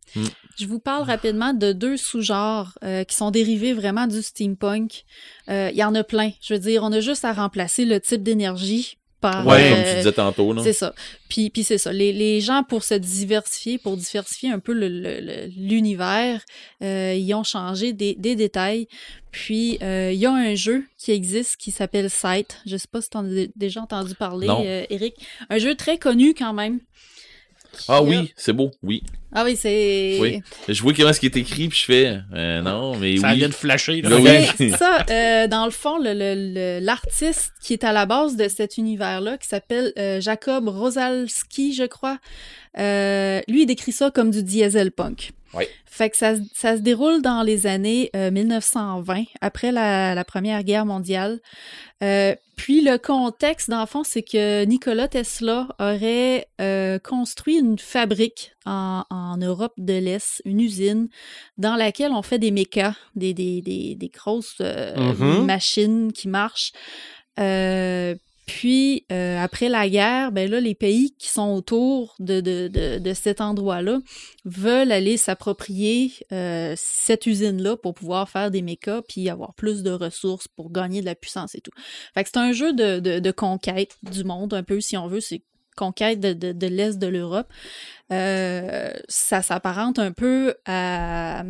[0.59, 5.03] Je vous parle rapidement de deux sous-genres euh, qui sont dérivés vraiment du steampunk.
[5.49, 6.31] Euh, Il y en a plein.
[6.41, 9.45] Je veux dire, on a juste à remplacer le type d'énergie par...
[9.45, 10.63] Ouais, euh, comme tu disais tantôt.
[10.63, 10.95] C'est ça.
[11.29, 11.93] Puis, puis c'est ça.
[11.93, 14.73] Les, les gens, pour se diversifier, pour diversifier un peu
[15.57, 16.41] l'univers,
[16.81, 18.87] euh, ils ont changé des, des détails.
[19.31, 22.57] Puis, euh, il y a un jeu qui existe qui s'appelle Sight.
[22.65, 24.63] Je sais pas si tu en as dé- déjà entendu parler, Non.
[24.65, 25.15] euh, Eric.
[25.49, 26.79] Un jeu très connu quand même.
[27.87, 29.03] Ah oui, c'est beau, oui.
[29.33, 30.17] Ah oui, c'est...
[30.19, 30.41] Oui.
[30.67, 33.37] Je vois comment ce qui est écrit, puis je fais, euh, non, mais Ça oui.
[33.37, 34.01] vient de flasher.
[34.01, 34.09] là.
[34.09, 34.23] Ben oui.
[34.23, 38.05] Mais c'est ça, euh, dans le fond, le- le- le- l'artiste qui est à la
[38.07, 42.17] base de cet univers-là, qui s'appelle euh, Jacob Rosalski, je crois,
[42.77, 45.31] euh, lui, il décrit ça comme du diesel punk.
[45.55, 45.65] Oui.
[45.85, 50.23] Fait que ça, se- ça se déroule dans les années euh, 1920, après la, la
[50.23, 51.39] Première Guerre mondiale.
[52.03, 57.79] Euh, puis le contexte, dans le fond, c'est que Nikola Tesla aurait euh, construit une
[57.79, 61.09] fabrique en, en Europe de l'Est, une usine,
[61.57, 65.45] dans laquelle on fait des mechas, des, des, des, des grosses euh, Mhm.
[65.45, 66.71] machines qui marchent.
[67.39, 68.15] Euh,
[68.45, 72.97] puis, euh, après la guerre, ben là, les pays qui sont autour de, de, de,
[72.97, 73.99] de cet endroit-là
[74.43, 79.91] veulent aller s'approprier euh, cette usine-là pour pouvoir faire des mechas puis avoir plus de
[79.91, 81.71] ressources pour gagner de la puissance et tout.
[82.15, 85.07] Fait que c'est un jeu de, de, de conquête du monde, un peu, si on
[85.07, 85.21] veut.
[85.21, 85.43] C'est
[85.79, 87.47] conquête de, de, de l'Est de l'Europe.
[88.11, 91.43] Euh, ça s'apparente un peu à,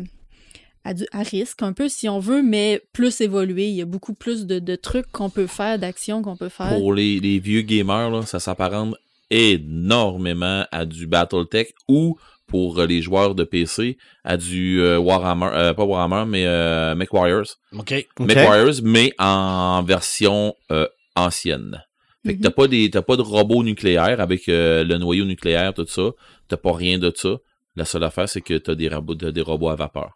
[0.84, 3.68] à, du- à risque, un peu si on veut, mais plus évolué.
[3.68, 6.68] Il y a beaucoup plus de, de trucs qu'on peut faire, d'actions qu'on peut faire.
[6.68, 8.94] Pour les, les vieux gamers, là, ça s'apparente
[9.30, 12.16] énormément à du Battletech ou
[12.46, 17.46] pour les joueurs de PC à du euh, Warhammer, euh, pas Warhammer, mais euh, MechWarriors.
[17.78, 18.06] OK.
[18.18, 18.26] OK.
[18.26, 21.80] MechWarriors, mais en version euh, ancienne.
[22.26, 25.72] Fait que t'as pas des t'as pas de robots nucléaires avec euh, le noyau nucléaire,
[25.74, 26.10] tout ça.
[26.48, 27.36] T'as pas rien de ça.
[27.76, 30.10] La seule affaire, c'est que t'as des robots, t'as des robots à vapeur.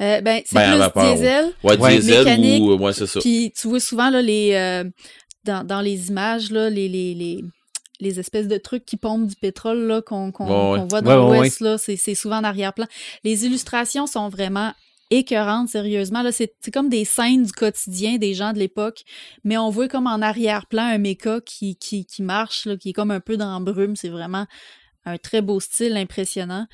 [0.00, 1.44] Euh, ben, c'est Ben, plus vapeur, diesel.
[1.64, 1.96] Ouais, Ouais.
[1.96, 3.18] diesel Mécanique, ou euh, ouais, c'est ça.
[3.20, 4.84] Puis tu vois souvent là, les, euh,
[5.44, 7.42] dans, dans les images, là, les, les, les,
[7.98, 11.78] les espèces de trucs qui pompent du pétrole là, qu'on Ouais, voit dans l'Ouest, là,
[11.78, 12.86] c'est c'est souvent en arrière-plan.
[13.24, 14.72] Les illustrations sont vraiment
[15.10, 16.22] écœurantes, sérieusement.
[16.22, 19.02] Là, c'est comme des scènes du quotidien des gens de l'époque,
[19.44, 22.92] mais on voit comme en arrière-plan un méca qui, qui, qui marche, là, qui est
[22.92, 23.96] comme un peu dans brume.
[23.96, 24.46] C'est vraiment
[25.04, 26.66] un très beau style, impressionnant.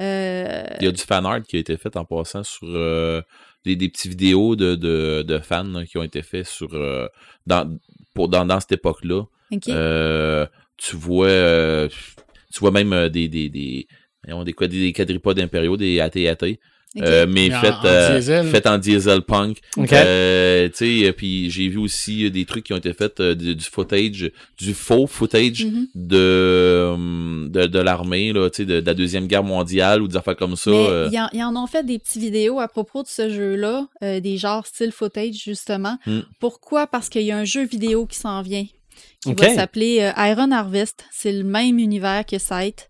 [0.00, 3.20] Euh, Il y a du fan art qui a été fait en passant sur euh,
[3.64, 7.06] des, des petites vidéos de, de, de fans là, qui ont été faits sur euh,
[7.46, 7.78] dans,
[8.14, 9.24] pour, dans, dans cette époque-là.
[9.50, 11.88] tu vois
[12.52, 13.86] tu vois même des des des
[14.44, 16.58] des, quoi, des quadripodes impériaux, des AT-AT,
[17.00, 18.46] euh, mais Mais en- fait, en euh, diesel.
[18.48, 19.58] fait en diesel punk.
[19.76, 19.92] OK.
[19.92, 23.34] Euh, tu sais, puis j'ai vu aussi euh, des trucs qui ont été faits euh,
[23.34, 25.86] du, du footage, du faux footage Mhm.
[25.94, 30.16] de, de de l'armée là, tu sais, de, de la deuxième guerre mondiale ou des
[30.16, 30.70] affaires comme ça.
[30.70, 31.08] Mais euh.
[31.32, 34.36] ils en, en ont fait des petites vidéos à propos de ce jeu-là, euh, des
[34.36, 35.98] genres style footage, justement.
[36.06, 36.20] Mm.
[36.40, 36.86] Pourquoi?
[36.86, 38.64] Parce qu'il y a un jeu vidéo qui s'en vient,
[39.22, 39.40] qui Ok.
[39.40, 41.04] va s'appeler euh, Iron Harvest.
[41.12, 42.88] C'est le même univers que Sight,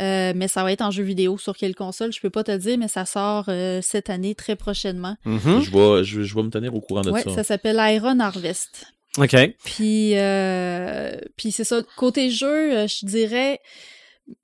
[0.00, 1.38] euh, mais ça va être en jeu vidéo.
[1.38, 4.34] Sur quelle console, je peux pas te le dire, mais ça sort euh, cette année,
[4.34, 5.16] très prochainement.
[5.24, 5.60] Mhm.
[5.62, 7.34] Je vais je, je vais me tenir au courant de Ouais, ça.
[7.34, 8.84] ça s'appelle Iron Harvest.
[9.18, 9.34] OK.
[9.64, 11.82] Puis, euh, puis c'est ça.
[11.96, 13.58] Côté jeu, euh, je dirais,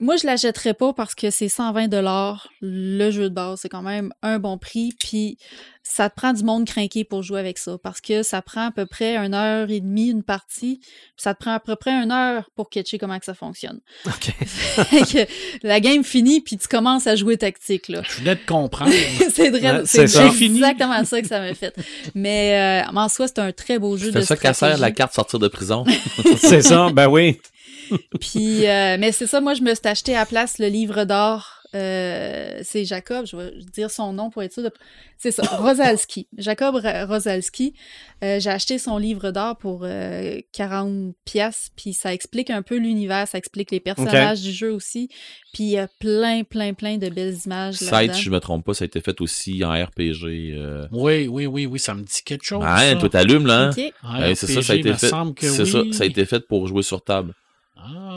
[0.00, 3.60] moi, je l'achèterais pas parce que c'est 120 dollars le jeu de base.
[3.60, 4.92] C'est quand même un bon prix.
[4.98, 5.38] Puis
[5.82, 8.70] ça te prend du monde craqué pour jouer avec ça parce que ça prend à
[8.70, 10.78] peu près une heure et demie une partie.
[10.80, 13.80] Puis ça te prend à peu près une heure pour catcher comment que ça fonctionne.
[14.06, 14.34] OK.
[14.46, 15.30] Fait que
[15.62, 18.02] la game finit puis tu commences à jouer tactique là.
[18.08, 18.92] Je voulais te comprendre.
[19.32, 21.74] c'est vrai, Ouais, c'est c'est exactement ça que ça m'a fait.
[22.14, 24.90] Mais euh, en soi, c'est un très beau jeu C'est de ça qu'à sert la
[24.90, 25.84] carte sortir de prison.
[26.38, 27.40] c'est ça, ben oui.
[28.20, 31.04] Puis, euh, mais c'est ça, moi, je me suis acheté à la place le livre
[31.04, 31.52] d'or.
[31.74, 34.62] Euh, c'est Jacob, je vais dire son nom pour être sûr.
[34.62, 34.70] de-
[35.18, 36.26] C'est ça, Rosalski.
[36.38, 37.74] Jacob Rosalski.
[38.24, 42.76] Euh, J'ai acheté son livre d'or pour euh, 40 pièces, puis ça explique un peu
[42.76, 45.08] l'univers, ça explique les personnages du jeu aussi.
[45.52, 48.14] Puis il y a plein, plein, plein de belles images Sight, là-dedans.
[48.14, 50.54] si je me trompe pas, ça a été fait aussi en RPG.
[50.54, 50.86] euh.
[50.92, 52.62] Oui, oui, oui, oui, ça me dit quelque chose.
[52.64, 52.96] Ah, hein, ça.
[53.00, 54.34] toi t'allumes là, hein?
[54.34, 55.08] C'est ça, ça a été fait.
[55.40, 55.66] C'est oui.
[55.92, 57.34] ça, ça a été fait pour jouer sur table.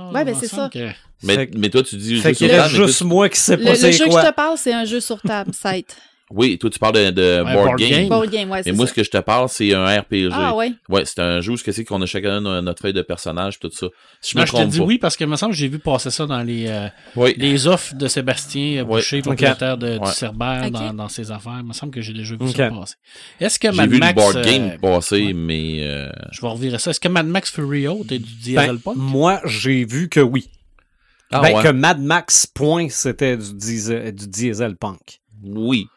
[0.10, 0.70] Ah, Ouais, ben, c'est ça.
[0.72, 0.89] que-
[1.24, 3.76] Mais, toi, tu dis Fait sur mais juste toi, moi qui sais Le, pas le
[3.76, 5.97] c'est jeu que je te parle, c'est un jeu sur table, Sight.
[6.32, 7.89] Oui, toi, tu parles de, de Ouais, board, board game.
[7.89, 8.07] game.
[8.09, 8.91] Board game, ouais, Et moi, ça.
[8.91, 10.30] ce que je te parle, c'est un RPG.
[10.32, 10.71] Ah ouais.
[10.88, 13.69] Ouais, c'est un jeu où c'est qu'on a chacun no- notre feuille de personnage, tout
[13.71, 13.88] ça.
[14.21, 14.84] Si je Non, me je te dis pas.
[14.86, 17.34] oui parce que me semble que j'ai vu passer ça dans les, euh, Oui.
[17.38, 18.84] les offres de Sébastien euh.
[18.84, 20.05] Boucher, propriétaire de, Ouais.
[20.07, 20.71] du Cerbère, Ok.
[20.73, 21.57] dans, dans ses affaires.
[21.61, 22.95] Il me semble que j'ai déjà vu ça passer.
[23.39, 24.09] Est-ce que J'ai Mad vu Max...
[24.15, 25.34] le board euh, game passer, ouais.
[25.34, 26.91] mais euh, Je vais revirer ça.
[26.91, 28.95] Est-ce que Mad Max Fury Road est du Ben, Dieselpunk?
[28.97, 30.49] moi, j'ai vu que oui.
[31.32, 31.63] ah ben, ouais.
[31.63, 35.19] que Mad Max, point, c'était du diesel, du diesel punk.
[35.43, 35.88] oui,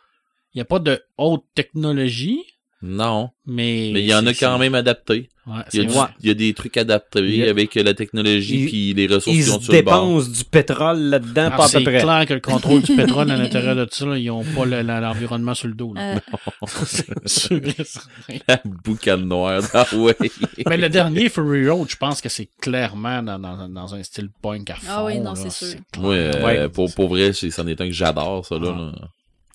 [0.54, 2.40] Il n'y a pas de haute technologie,
[2.82, 3.90] non, mais...
[3.94, 5.28] mais il y en a c'est- quand même adapté.
[5.44, 6.06] Ouais, Il y, a c'est du- vrai.
[6.20, 9.52] il y a des trucs adaptés a- avec la technologie puis les ressources Ils qu'ils
[9.52, 9.94] ont sur le bord.
[10.06, 12.00] dépensent du pétrole là-dedans, Ah, pas à c'est peu près.
[12.00, 14.82] clair que le contrôle du pétrole à l'intérieur de ça, là, ils n'ont pas le-
[14.82, 15.94] l'environnement sur le dos.
[15.94, 16.14] là.
[16.14, 18.34] Euh, C'est sûr et certain.
[18.48, 20.14] La boucane noire, ah ouais.
[20.68, 24.28] Mais le dernier Fury Road, je pense que c'est clairement dans, dans- dans un style
[24.42, 24.86] punk à fond.
[24.88, 25.76] Ah oui, non, c'est sûr.
[25.98, 26.68] Ouais, euh, Ouais.
[26.68, 28.72] pour, pour vrai, c'est- c'en est un que j'adore, ça, là.
[28.76, 28.80] Ah.
[29.00, 29.08] là.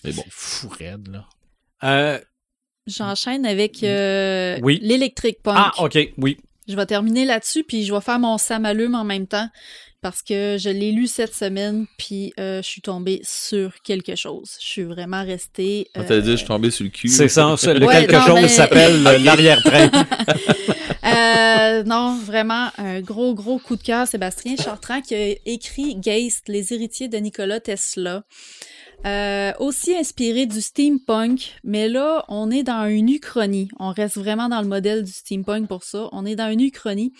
[0.04, 0.22] Mais bon.
[0.24, 1.26] C'est fou raide, là.
[1.84, 2.18] Euh,
[2.86, 4.78] J'enchaîne avec euh, Oui.
[4.82, 5.56] l'électrique punk.
[5.58, 6.38] ah, OK, oui.
[6.68, 9.48] Je vais terminer là-dessus, puis je vais faire mon samalume en même temps,
[10.02, 14.50] parce que je l'ai lu cette semaine, puis euh, je suis tombée sur quelque chose.
[14.60, 15.88] Je suis vraiment restée...
[15.96, 17.08] On euh, t'a dit, je suis tombé sur le cul.
[17.08, 19.90] C'est ça, ça, le Ouais, quelque non, chose mais- s'appelle l'arrière-train.
[21.04, 26.48] Euh, non, vraiment, un gros, gros coup de cœur, Sébastien Chartrand, qui a écrit Geist,
[26.48, 28.24] les héritiers de Nikola Tesla.
[29.06, 33.68] Euh, aussi inspiré du steampunk, mais là, on est dans une uchronie.
[33.78, 36.08] On reste vraiment dans le modèle du steampunk pour ça.
[36.12, 37.12] On est dans une uchronie.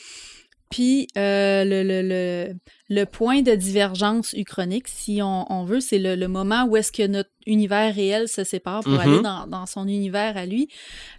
[0.70, 2.54] Puis euh, le, le, le,
[2.90, 6.92] le point de divergence uchronique, si on, on veut, c'est le, le moment où est-ce
[6.92, 8.98] que notre univers réel se sépare pour Mhm.
[9.00, 10.68] aller dans, dans son univers à lui.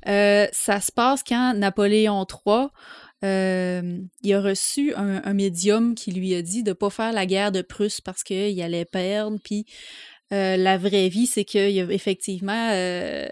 [0.07, 2.67] Euh, ça se passe quand Napoléon III
[3.25, 7.25] euh, il a reçu un, un médium qui lui a dit de pas faire la
[7.25, 9.37] guerre de Prusse parce qu'il allait perdre.
[9.43, 9.65] Puis
[10.31, 13.27] euh, la vraie vie, c'est qu'il a effectivement euh,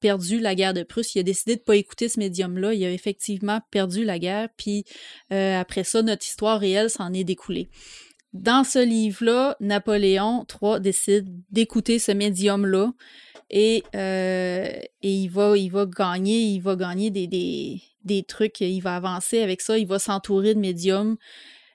[0.00, 1.14] perdu la guerre de Prusse.
[1.14, 2.74] Il a décidé de pas écouter ce médium-là.
[2.74, 4.48] Il a effectivement perdu la guerre.
[4.56, 4.84] Puis
[5.32, 7.68] euh, après ça, notre histoire réelle s'en est découlée.
[8.32, 12.92] Dans ce livre-là, Napoléon III décide d'écouter ce médium-là
[13.50, 18.80] et, et il, va, il va gagner, il va gagner des, des, des trucs, il
[18.80, 21.16] va avancer avec ça, il va s'entourer de médiums.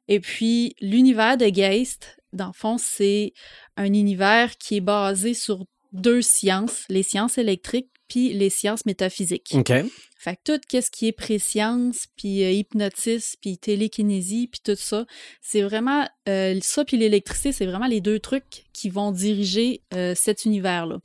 [0.10, 3.34] Et puis, l'univers de Geist, dans le fond, c'est
[3.78, 9.54] un univers qui est basé sur deux sciences, les sciences électriques puis les sciences métaphysiques.
[9.54, 9.72] OK.
[10.18, 15.06] Fait que tout ce qui est préscience, puis euh, hypnotisme, puis télékinésie, puis tout ça,
[15.42, 20.14] c'est vraiment euh, ça puis l'électricité, c'est vraiment les deux trucs qui vont diriger euh,
[20.16, 21.00] cet univers-là.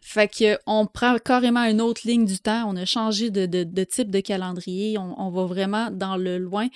[0.00, 3.84] Fait que on prend carrément une autre ligne du temps, on a changé de, de-
[3.84, 6.68] type de calendrier, on, va vraiment dans le loin.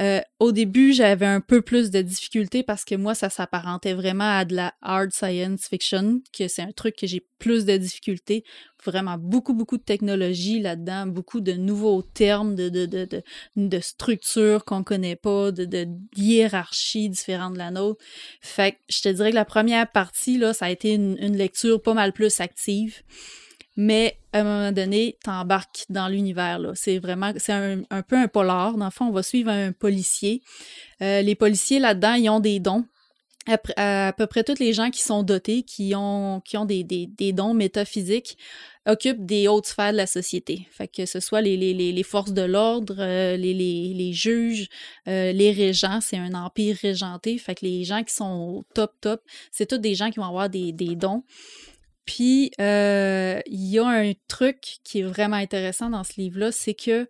[0.00, 4.38] Euh, au début, j'avais un peu plus de difficultés parce que moi, ça s'apparentait vraiment
[4.38, 8.44] à de la hard science fiction, que c'est un truc que j'ai plus de difficultés
[8.84, 13.22] vraiment beaucoup, beaucoup de technologie là-dedans, beaucoup de nouveaux termes, de, de, de,
[13.56, 15.86] de, structures qu'on connaît pas, de, de
[16.16, 17.96] hiérarchies différentes de.
[18.40, 21.82] Fait que je te dirais que la première partie, là, ça a été une, lecture
[21.82, 23.02] pas mal plus active.
[23.76, 26.58] Mais à un moment donné, t'embarques dans l'univers.
[26.58, 26.72] là.
[26.74, 28.76] C'est vraiment, c'est un, un peu un polar.
[28.76, 30.42] Dans le fond, on va suivre un policier.
[31.02, 32.84] Euh, les policiers là-dedans, ils ont des dons
[33.46, 37.06] à, peu près tous les gens qui sont dotés, qui ont, qui ont des, des,
[37.06, 38.36] des dons métaphysiques,
[38.86, 40.66] occupent des hautes sphères de la société.
[40.70, 44.68] Fait que ce soit les, les, les, forces de l'ordre, euh, les, les, les juges,
[45.08, 47.38] euh, les régents, c'est un empire régenté.
[47.38, 50.26] Fait que les gens qui sont au top, top, c'est tous des gens qui vont
[50.26, 51.22] avoir des, des dons.
[52.06, 56.74] Puis, euh, il y a un truc qui est vraiment intéressant dans ce livre-là, c'est
[56.74, 57.08] que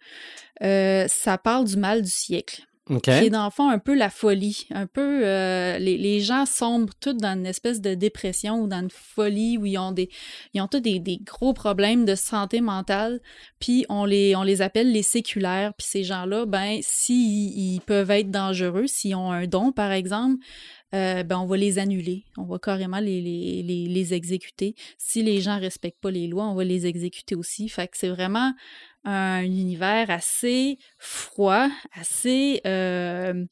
[0.62, 2.66] euh, ça parle du mal du siècle.
[2.90, 3.02] OK.
[3.02, 4.66] qui est dans le fond un peu la folie.
[4.70, 8.80] Un peu, euh, les, les gens sombrent tous dans une espèce de dépression ou dans
[8.80, 10.10] une folie où ils ont des,
[10.54, 13.20] ils ont tous des, des gros problèmes de santé mentale.
[13.60, 15.72] Puis on les, on les appelle les séculaires.
[15.74, 20.44] Puis ces gens-là, ben, s'ils ils peuvent être dangereux, s'ils ont un don, par exemple,
[20.92, 22.24] euh, ben, on va les annuler.
[22.36, 24.74] On va carrément les, les, les, exécuter.
[24.98, 27.68] Si les gens respectent pas les lois, on va les exécuter aussi.
[27.68, 28.52] Fait que c'est vraiment
[29.04, 33.44] un univers assez froid, assez euh,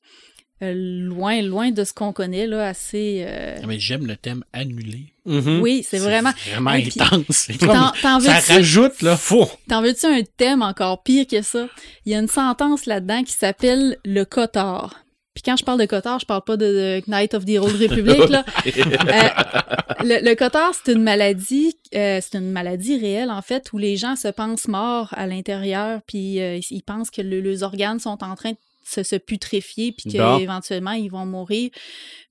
[0.63, 3.25] euh, loin, loin de ce qu'on connaît, là, assez...
[3.27, 5.13] euh, Ah, Mais j'aime le thème annulé.
[5.25, 5.61] Mhm.
[5.61, 6.33] Oui, c'est vraiment...
[6.51, 7.49] vraiment intense.
[7.61, 9.17] Comme- ça rajoute, là.
[9.17, 9.49] Faux.
[9.69, 11.69] t'en veux-tu un thème encore pire que ça?
[12.05, 15.05] Il y a une sentence là-dedans qui s'appelle le cotard.
[15.39, 17.77] Puis quand je parle de cotard, je parle pas de, de Knight of the Old
[17.81, 18.45] Republic, là.
[18.67, 23.79] Euh, le, le cotard, c'est une maladie, euh, c'est une maladie réelle en fait, où
[23.79, 28.01] les gens se pensent morts à l'intérieur, puis euh, ils pensent que le- leurs organes
[28.01, 31.71] sont en train de se, se putréfier, puis qu'éventuellement ils vont mourir.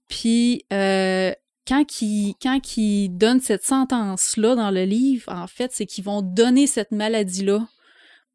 [0.09, 6.03] Puis quand ils, quand ils donnent cette sentence-là dans le livre, en fait, c'est qu'ils
[6.03, 7.65] vont donner cette maladie-là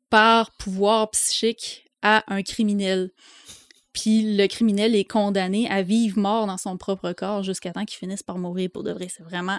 [0.09, 3.11] par pouvoir psychique à un criminel.
[3.93, 7.99] Puis le criminel est condamné à vivre mort dans son propre corps jusqu'à temps qu'il
[7.99, 9.09] finisse par mourir pour de vrai.
[9.15, 9.59] C'est vraiment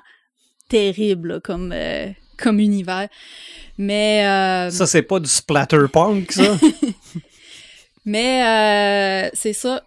[0.70, 3.10] terrible là, comme, euh, comme univers.
[3.78, 6.58] Mais, euh, Ça, c'est pas du splatterpunk, ça?
[8.06, 9.84] mais euh, c'est ça.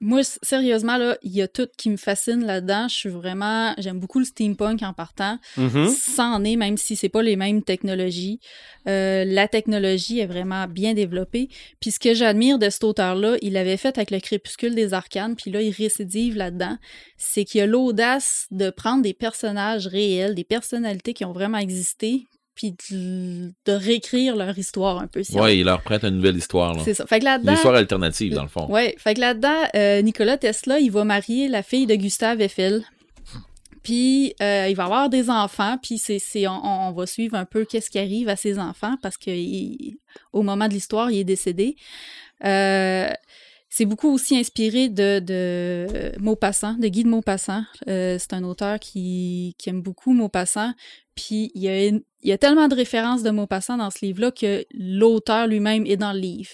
[0.00, 2.86] Moi, sérieusement, là, il y a tout qui me fascine là-dedans.
[2.88, 3.74] Je suis vraiment...
[3.78, 5.38] J'aime beaucoup le steampunk en partant.
[5.88, 8.38] Ça en est, même si c'est pas les mêmes technologies.
[8.88, 11.48] Euh, la technologie est vraiment bien développée.
[11.80, 15.34] Puis ce que j'admire de cet auteur-là, il l'avait fait avec le Crépuscule des Arcanes,
[15.34, 16.76] puis là, il récidive là-dedans.
[17.16, 22.26] C'est qu'il a l'audace de prendre des personnages réels, des personnalités qui ont vraiment existé,
[22.56, 25.22] puis de, de réécrire leur histoire un peu.
[25.22, 26.74] si on Ouais, il leur prête une nouvelle histoire.
[26.84, 27.06] c'est ça.
[27.06, 27.52] Fait que Une là-dedans.
[27.54, 28.66] histoire alternative, dans le fond.
[28.68, 32.82] Ouais, fait que là-dedans, euh, Nicolas Tesla, il va marier la fille de Gustave Eiffel.
[33.82, 37.64] Puis euh, il va avoir des enfants, puis c'est, on, on va suivre un peu
[37.64, 39.98] qu'est-ce qui arrive à ses enfants parce que il-
[40.32, 41.76] au moment de l'histoire, il est décédé.
[42.44, 43.08] Euh,
[43.68, 47.62] c'est beaucoup aussi inspiré de, de Maupassant, de Guy de Maupassant.
[47.88, 50.72] Euh, c'est un auteur qui, qui aime beaucoup Maupassant.
[51.14, 54.04] Puis il y, a une- il y a tellement de références de Maupassant dans ce
[54.04, 56.50] livre-là que l'auteur lui-même est dans le livre.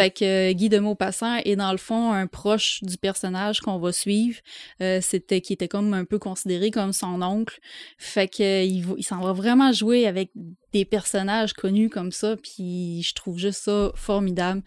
[0.00, 3.78] Fait que euh, Guy de Maupassant est dans le fond un proche du personnage qu'on
[3.78, 4.40] va suivre.
[4.82, 7.60] Euh, c'était qui était comme un peu considéré comme son oncle.
[7.96, 10.30] Fait que euh, il, s'en va vraiment jouer avec
[10.72, 12.36] des personnages connus comme ça.
[12.36, 14.62] Puis je trouve juste ça formidable.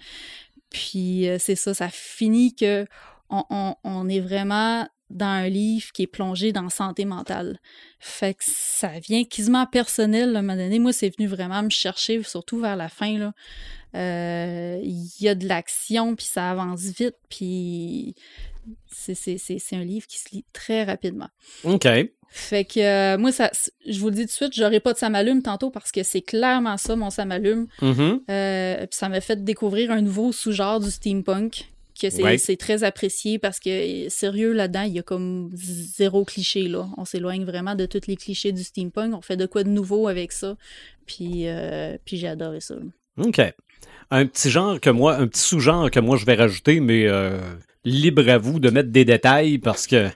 [0.70, 2.86] Puis euh, c'est ça, ça finit que
[3.30, 7.60] on, on- on est vraiment dans un livre qui est plongé dans santé mentale.
[8.00, 10.80] Fait que ça vient quasiment personnel, là, à un moment donné.
[10.80, 13.32] Moi, c'est venu vraiment me chercher, surtout vers la fin.
[13.96, 18.16] Euh, Il y a de l'action, puis ça avance vite, puis
[18.90, 21.30] c'est- un livre qui se lit très rapidement.
[21.64, 21.88] OK.
[22.34, 23.52] Fait que euh, moi, ça,
[23.86, 26.22] je vous le dis tout de suite, j'aurai pas de samalume tantôt parce que c'est
[26.22, 27.68] clairement ça, mon samalume.
[27.82, 28.22] Mhm.
[28.30, 31.71] Euh, puis ça m'a fait découvrir un nouveau sous-genre du steampunk
[32.02, 32.56] que c'est Ouais.
[32.58, 36.88] très apprécié parce que sérieux là-dedans, il y a comme zéro cliché là.
[36.98, 39.14] On s'éloigne vraiment de tous les clichés du steampunk.
[39.14, 40.58] On fait de quoi de nouveau avec ça.
[41.06, 42.76] Puis, euh, puis j'ai adoré ça.
[43.18, 43.40] OK.
[44.10, 47.38] Un petit genre que moi, un petit sous-genre que moi je vais rajouter, mais euh,
[47.86, 50.10] libre à vous de mettre des détails parce que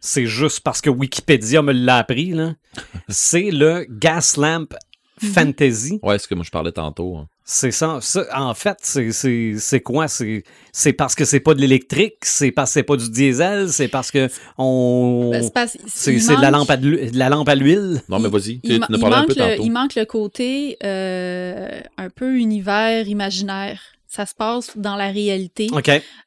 [0.00, 2.54] c'est juste parce que Wikipédia me l'a appris, là.
[3.08, 4.68] c'est le Gaslamp
[5.26, 5.98] Fantasy.
[6.02, 7.16] Ouais, ce que moi je parlais tantôt.
[7.16, 7.28] hein.
[7.44, 8.24] C'est ça, ça.
[8.36, 10.06] En fait, c'est- c'est c'est quoi?
[10.08, 13.68] C'est c'est parce que c'est pas de l'électrique, c'est parce que c'est pas du diesel,
[13.72, 15.30] c'est parce que on.
[15.32, 18.00] Ben, c'est parce- c'est il c'est de la lampe à de la lampe à l'huile.
[18.08, 19.62] Non, mais Il- vas-y, tu Il, un manque peu le, tantôt.
[19.64, 23.80] il manque le côté euh, un peu univers imaginaire.
[24.14, 25.68] Ça se passe dans la réalité,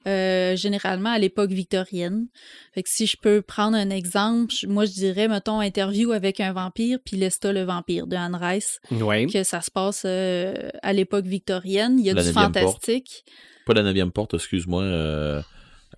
[0.07, 2.25] euh, généralement à l'époque victorienne.
[2.73, 6.51] Fait que si je peux prendre un exemple, moi je dirais, mettons, interview avec un
[6.51, 9.27] vampire, puis Lesta le vampire de Anne Rice, Oui.
[9.27, 11.99] que ça se passe euh, à l'époque victorienne.
[11.99, 12.45] Il y a La du porte.
[12.45, 13.23] fantastique.
[13.67, 14.81] Pas la neuvième porte, excuse-moi.
[14.81, 15.41] euh,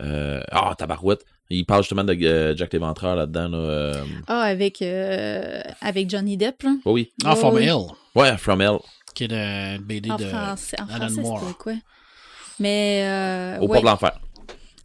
[0.01, 1.23] euh, Ah, tabarouette.
[1.49, 3.47] Il parle justement de euh, Jack l'Éventreur là-dedans.
[3.47, 6.75] Là, euh, Ah, avec, euh, avec Johnny Depp, là.
[6.83, 7.13] oh oui.
[7.23, 7.63] Ah, Oh, From oui.
[7.63, 8.79] Hell, Ouais, From Hell.
[9.17, 11.57] Qui est BD En de français, en Alan français Moore.
[11.57, 11.73] quoi?
[12.59, 13.67] Mais, euh, Au ouais.
[13.73, 14.19] port de l'enfer.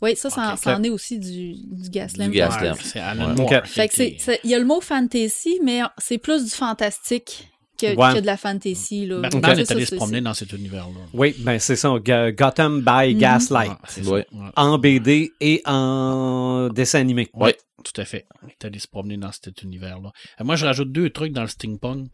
[0.00, 2.28] Oui, ça, ça, en est aussi du, du Gaslamp.
[2.30, 2.72] Du Gaslamp.
[2.72, 3.34] Ouais, c'est Alan Ouais.
[3.36, 3.52] Moore.
[3.52, 3.66] Ok.
[3.66, 7.48] Fait que c'est, c'est- il y a le mot fantasy, mais c'est plus du fantastique
[7.82, 8.14] que, Ouais.
[8.14, 9.06] que de la fantasy.
[9.06, 9.20] Là.
[9.20, 9.58] Batman Ok.
[9.58, 11.00] est allé se promener dans cet univers-là.
[11.12, 11.92] Oui, ben c'est ça.
[11.98, 13.18] Gotham by Mhm.
[13.18, 13.72] Gaslight.
[13.98, 14.04] Ouais.
[14.12, 14.26] Ouais.
[14.56, 17.28] En BD et en dessin animé.
[17.34, 18.26] Ouais, tout à fait.
[18.44, 20.12] Il est allé se promener dans cet univers-là.
[20.40, 22.08] Euh, moi, je rajoute deux trucs dans le steampunk.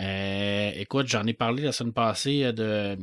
[0.00, 2.98] Euh, écoute, j'en ai parlé la semaine passée euh, de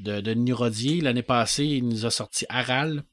[0.00, 1.00] de, de Nurodier.
[1.00, 3.04] L'année passée, il nous a sorti Aral,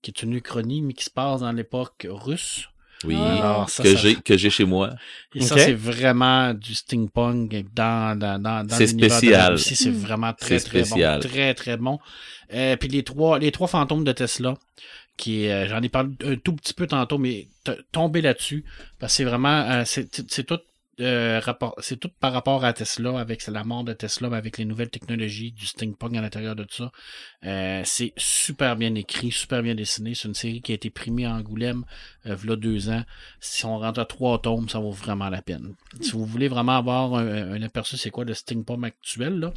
[0.00, 2.68] qui est une uchronie, mais qui se passe dans l'époque russe.
[3.04, 3.16] Oui.
[3.16, 4.90] Alors, ça, que j'ai que j'ai chez moi.
[5.34, 9.40] Et ça, c'est vraiment du steampunk dans, dans, dans, dans C'est l'univers de spécial.
[9.40, 9.76] la Russie.
[9.76, 9.94] C'est Mm.
[9.94, 11.20] vraiment très, très spécial.
[11.20, 11.28] bon.
[11.28, 11.98] Très, très bon.
[12.52, 14.54] Euh, puis les trois, les trois fantômes de Tesla,
[15.16, 17.48] qui euh, j'en ai parlé un tout petit peu tantôt, mais
[17.92, 18.64] tomber là-dessus,
[18.98, 20.58] parce que c'est vraiment, euh, c'est c'est tout.
[21.00, 21.40] Euh,
[21.78, 24.90] c'est tout par rapport à Tesla, avec la mort de Tesla, mais avec les nouvelles
[24.90, 26.92] technologies, du steampunk à l'intérieur de tout ça.
[27.44, 30.14] Euh, c'est super bien écrit, super bien dessiné.
[30.14, 31.84] C'est une série qui a été primée à Angoulême
[32.26, 33.02] euh, v'là deux ans.
[33.40, 35.74] Si on rentre à trois tomes, ça vaut vraiment la peine.
[36.00, 39.52] Si vous voulez vraiment avoir un, un aperçu, c'est quoi le steampunk actuel, là?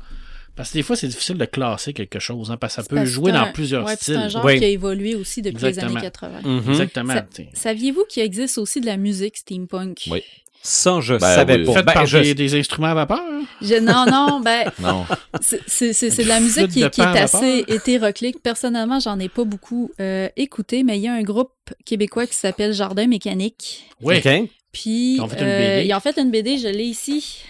[0.56, 3.04] Parce que des fois, c'est difficile de classer quelque chose, hein, parce que ça peut
[3.06, 4.24] jouer dans plusieurs ouais, puis C'est styles.
[4.26, 4.60] un genre Oui.
[4.60, 6.42] qui a évolué aussi depuis les années 80.
[6.44, 6.70] Mhm.
[6.70, 7.16] Exactement.
[7.32, 7.50] T'sais.
[7.54, 10.04] Saviez-vous qu'il existe aussi de la musique steampunk?
[10.12, 10.22] Oui.
[10.66, 11.66] Ça, je Ben savais oui.
[11.66, 11.74] pas.
[11.74, 13.20] Faites Ben, par je- des, des instruments à vapeur.
[13.20, 13.42] hein?
[13.62, 15.06] Je- non, non, ben, Non.
[15.42, 18.42] c'est- c'est c'est- c'est de la musique qui, flûte de qui est assez hétéroclite.
[18.42, 21.52] Personnellement, j'en ai pas beaucoup euh, écouté, mais il y a un groupe
[21.86, 23.86] québécois qui s'appelle Jardin Mécanique.
[24.02, 24.18] Oui.
[24.18, 24.50] OK.
[24.72, 25.88] Puis, Ils ont fait une euh, BD.
[25.90, 27.42] ils ont fait une BD, je l'ai ici,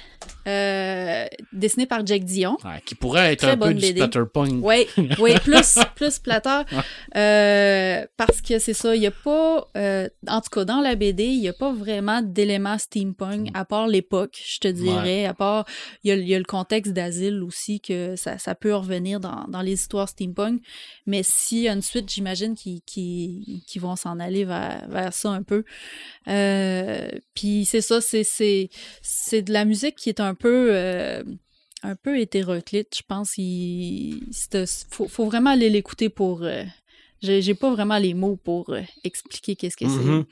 [0.47, 2.57] euh, dessinée par Jack Dion.
[2.63, 3.99] Ouais, qui pourrait être Très un peu bonne du BD.
[4.01, 4.63] splatterpunk.
[4.63, 4.87] Oui,
[5.19, 6.65] oui, plus, plus plateur.
[7.15, 10.95] Euh, parce que c'est ça, il n'y a pas, euh, en tout cas dans la
[10.95, 15.33] BD, il n'y a pas vraiment d'éléments steampunk, à part l'époque, je te dirais, à
[15.33, 15.65] part,
[16.03, 19.19] il y a, il y a le contexte d'asile aussi, que ça, ça peut revenir
[19.19, 20.61] dans, dans les histoires steampunk.
[21.05, 25.43] Mais s'il y a une suite, j'imagine qu'ils vont s'en aller vers, vers ça un
[25.43, 25.63] peu.
[26.27, 30.69] Euh, Puis c'est ça, c'est de la musique qui est un peu...
[30.71, 31.23] euh,
[31.85, 33.33] un peu hétéroclite, je pense.
[33.37, 34.21] Il
[34.89, 36.43] faut, faut vraiment aller l'écouter pour.
[36.43, 36.63] euh,
[37.21, 40.25] j'ai pas vraiment les mots pour euh, expliquer qu'est-ce que c'est.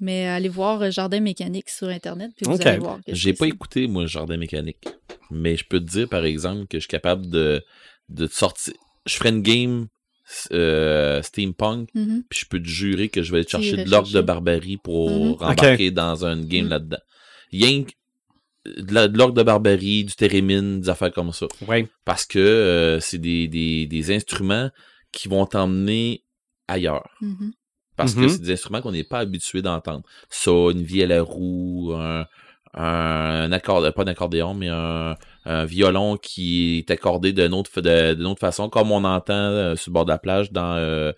[0.00, 2.66] Mais allez voir Jardin mécanique sur internet puis vous Ok.
[2.66, 2.98] allez voir.
[3.06, 4.78] J'ai pas écouté, moi, jardin mécanique.
[5.30, 7.62] Mais je peux te dire, par exemple, que je suis capable de,
[8.08, 8.74] de te sortir.
[9.06, 9.86] Je ferai une game
[10.52, 12.24] euh, steampunk, Mhm.
[12.28, 15.42] puis je peux te jurer que je vais aller chercher de l'ordre de barbarie pour
[15.42, 15.48] Mhm.
[15.48, 16.98] embarquer dans une game là-dedans.
[17.52, 17.84] Que
[18.66, 21.46] de la- de barbarie, du térémine, des affaires comme ça.
[21.68, 21.86] Oui.
[22.04, 24.70] Parce que euh, c'est des, des, des instruments
[25.12, 26.24] qui vont t'emmener
[26.68, 27.08] ailleurs.
[27.20, 27.52] Mhm.
[27.96, 30.02] Parce que c'est des instruments qu'on n'est pas habitué d'entendre.
[30.28, 32.26] Ça, une vielle à roue, un,
[32.72, 38.14] un, accorde, pas un accordéon, mais un, un violon qui est accordé d'une autre, de-
[38.14, 41.12] d'une autre façon, comme on entend euh, sur le bord de la plage dans euh,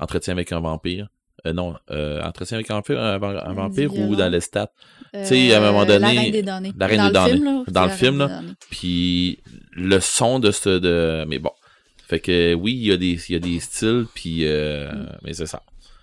[0.00, 1.08] Entretien avec un vampire.
[1.46, 4.70] Euh, non, euh, Entretien avec un vampire, un, Du vampire ou dans l'estat.
[5.14, 6.72] Euh, sais, à un moment donné, La Reine des données.
[6.78, 7.56] La Reine dans des le film, données.
[7.66, 8.42] là, Dans le film, là.
[8.70, 9.38] Puis
[9.72, 10.78] le son de ce...
[10.78, 11.24] De...
[11.28, 11.50] Mais bon.
[12.06, 14.46] Fait que oui, il y a des, il y a des styles, puis...
[14.46, 15.06] euh, Mm.
[15.24, 15.62] Mais c'est ça.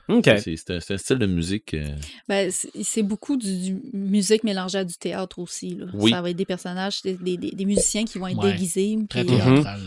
[0.09, 0.27] OK.
[0.39, 1.73] C'est un, style de musique...
[1.75, 1.85] euh,
[2.27, 5.75] Ben, c'est beaucoup du, du musique mélangée à du théâtre aussi.
[5.75, 5.85] Là.
[5.93, 6.09] Oui.
[6.11, 8.51] Ça va être des personnages, des, des- des musiciens qui vont être Ouais.
[8.51, 8.97] déguisés.
[9.07, 9.79] Très puis, euh, théâtral.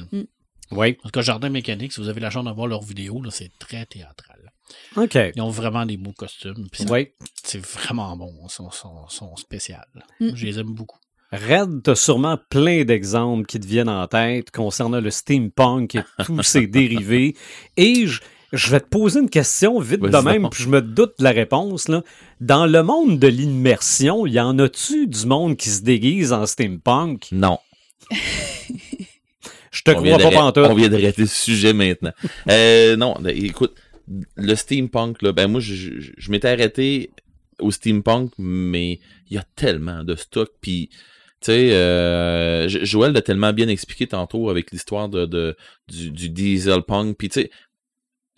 [0.70, 0.96] Oui.
[1.02, 3.50] En tout cas, Jardin Mécanique, si vous avez la chance d'avoir leurs vidéos, là, c'est
[3.58, 4.51] très théâtral.
[4.96, 5.18] OK.
[5.34, 6.68] Ils ont vraiment des beaux costumes.
[6.70, 7.08] puis Oui.
[7.42, 8.32] C'est vraiment bon.
[8.44, 9.76] Ils sont, sont, sont spéciaux.
[10.20, 10.30] Mm.
[10.34, 10.98] Je les aime beaucoup.
[11.32, 16.42] Red, t'as sûrement plein d'exemples qui te viennent en tête concernant le steampunk et tous
[16.42, 17.34] ses dérivés.
[17.78, 18.20] Et je,
[18.52, 21.30] je vais te poser une question vite de même, puis je me doute de la
[21.30, 21.88] réponse.
[21.88, 22.02] Là.
[22.40, 27.28] Dans le monde de l'immersion, y en a-tu du monde qui se déguise en steampunk?
[27.32, 27.58] Non.
[29.70, 30.66] Je te on crois de pas pantoute.
[30.68, 32.12] On vient de rater ce sujet maintenant.
[32.50, 33.74] Euh, non, écoute,
[34.36, 37.10] le steampunk, là, ben moi, je, je- je m'étais arrêté
[37.60, 39.00] au steampunk, mais
[39.30, 40.88] il y a tellement de stock, puis
[41.40, 45.56] tu sais, euh, Jo- Joël l'a tellement bien expliqué tantôt avec l'histoire de, de
[45.88, 47.50] du, du dieselpunk, puis tu sais,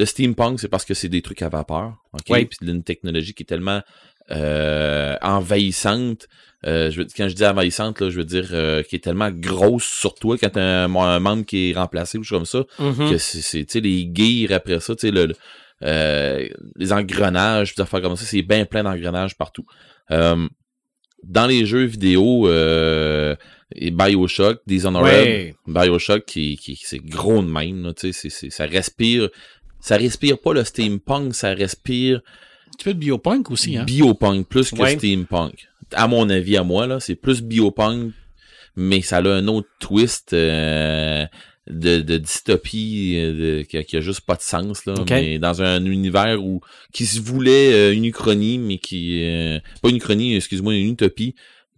[0.01, 2.45] le steampunk, c'est parce que c'est des trucs à vapeur, ok, Oui.
[2.47, 3.83] puis une technologie qui est tellement
[4.31, 6.29] euh, envahissante.
[6.67, 9.31] Euh, je veux, quand je dis envahissante, là, je veux dire euh, qui est tellement
[9.31, 12.65] grosse sur toi quand t'as un, un membre qui est remplacé ou chose comme ça,
[12.79, 13.11] Mhm.
[13.11, 15.35] que c'est, c'est, tu sais, les gears après ça, tu sais, le, le-
[15.83, 19.67] euh, les engrenages, des affaires comme ça, c'est bien plein d'engrenages partout.
[20.11, 20.49] Euh,
[21.23, 23.35] dans les jeux vidéo, euh,
[23.75, 25.55] et Bioshock, Dishonored, Ouais.
[25.67, 29.29] Bioshock qui, qui c'est gros de même, là, tu sais, c'est, c'est- ça respire,
[29.81, 32.21] ça respire pas le steampunk, ça respire
[32.79, 33.85] Tu fais de biopunk aussi, hein?
[33.85, 34.97] biopunk plus que Ouais.
[34.99, 35.69] steampunk.
[35.93, 38.13] À mon avis, à moi, là, c'est plus biopunk,
[38.77, 41.25] mais ça a un autre twist euh,
[41.69, 44.95] de, de dystopie euh, de- qui, a, qui a juste pas de sens, là.
[44.99, 45.11] Ok.
[45.11, 46.61] Mais dans un univers où
[46.93, 51.35] qui se voulait euh, une uchronie, mais qui euh, pas une uchronie, excuse-moi, une utopie,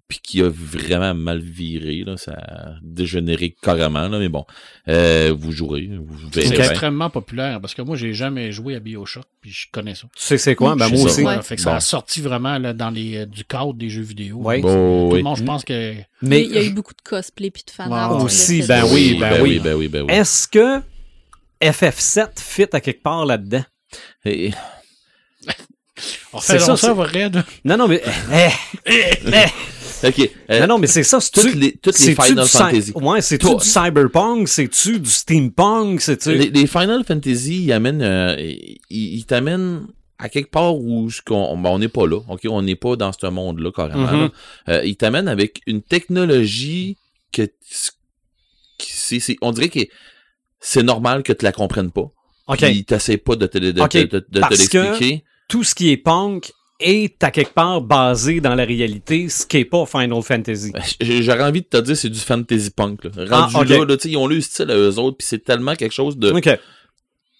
[0.08, 4.44] puis qui a vraiment mal viré, là, ça a dégénéré carrément, là, mais bon,
[4.88, 6.56] euh, vous jouerez, vous C'est verrez.
[6.56, 6.64] bien.
[6.70, 10.02] extrêmement populaire parce que moi, j'ai jamais joué à Bioshock, puis je connais ça.
[10.14, 10.76] Tu sais c'est quoi?
[10.76, 11.22] Ben moi aussi.
[11.22, 11.42] ça, Ouais.
[11.42, 11.76] Fait que ça Bon.
[11.76, 14.36] a sorti vraiment là, dans les, euh, du cadre des jeux vidéo.
[14.36, 14.60] Ouais.
[14.60, 15.18] Bon, Tout oui.
[15.18, 15.94] le monde, je pense que.
[16.22, 18.22] Mais il y a eu beaucoup de cosplay puis de fan art.
[18.22, 19.58] aussi, ben oui, ben oui.
[19.58, 20.12] ben oui, ben oui.
[20.12, 20.80] est-ce que
[21.60, 23.64] FF7 fit à quelque part là-dedans?
[24.24, 24.52] Et-
[26.32, 27.30] On C'est fait ça, ça, c'est-.
[27.64, 28.02] Non, non, mais.
[30.04, 31.20] Ok, euh, non, non, mais c'est ça.
[31.20, 32.92] c'est-tu- toutes les, toutes les Final Fantasy.
[32.94, 34.48] Ouais, c'est-tu du cyberpunk?
[34.48, 36.00] C'est-tu du steampunk?
[36.00, 36.34] C'est-tu.
[36.34, 39.86] Les, les Final Fantasy, ils amènent, euh, ils, ils t'amènent
[40.18, 42.96] à quelque part où ce qu'on- ben, on n'est pas là, ok, on n'est pas
[42.96, 44.10] dans ce monde-là carrément.
[44.10, 44.30] Là.
[44.68, 46.96] Euh, ils t'amènent avec une technologie
[47.32, 47.42] que
[48.78, 49.80] qui- c'est, c'est- on dirait que
[50.60, 52.10] c'est normal que tu la comprennes pas.
[52.48, 52.58] OK.
[52.58, 55.24] Puis t'essaies pas de te, de, Ok, de- de- de te parce que- l'expliquer.
[55.48, 59.58] Tout ce qui est punk est à quelque part basé dans la réalité, ce qui
[59.58, 60.72] est pas Final Fantasy.
[60.72, 63.04] Ben, J'aurais envie de te dire c'est du fantasy punk.
[63.04, 63.10] Là.
[63.30, 63.78] Ah, Rendu ok.
[63.78, 66.32] là, là, ils ont le style à eux autres, puis c'est tellement quelque chose de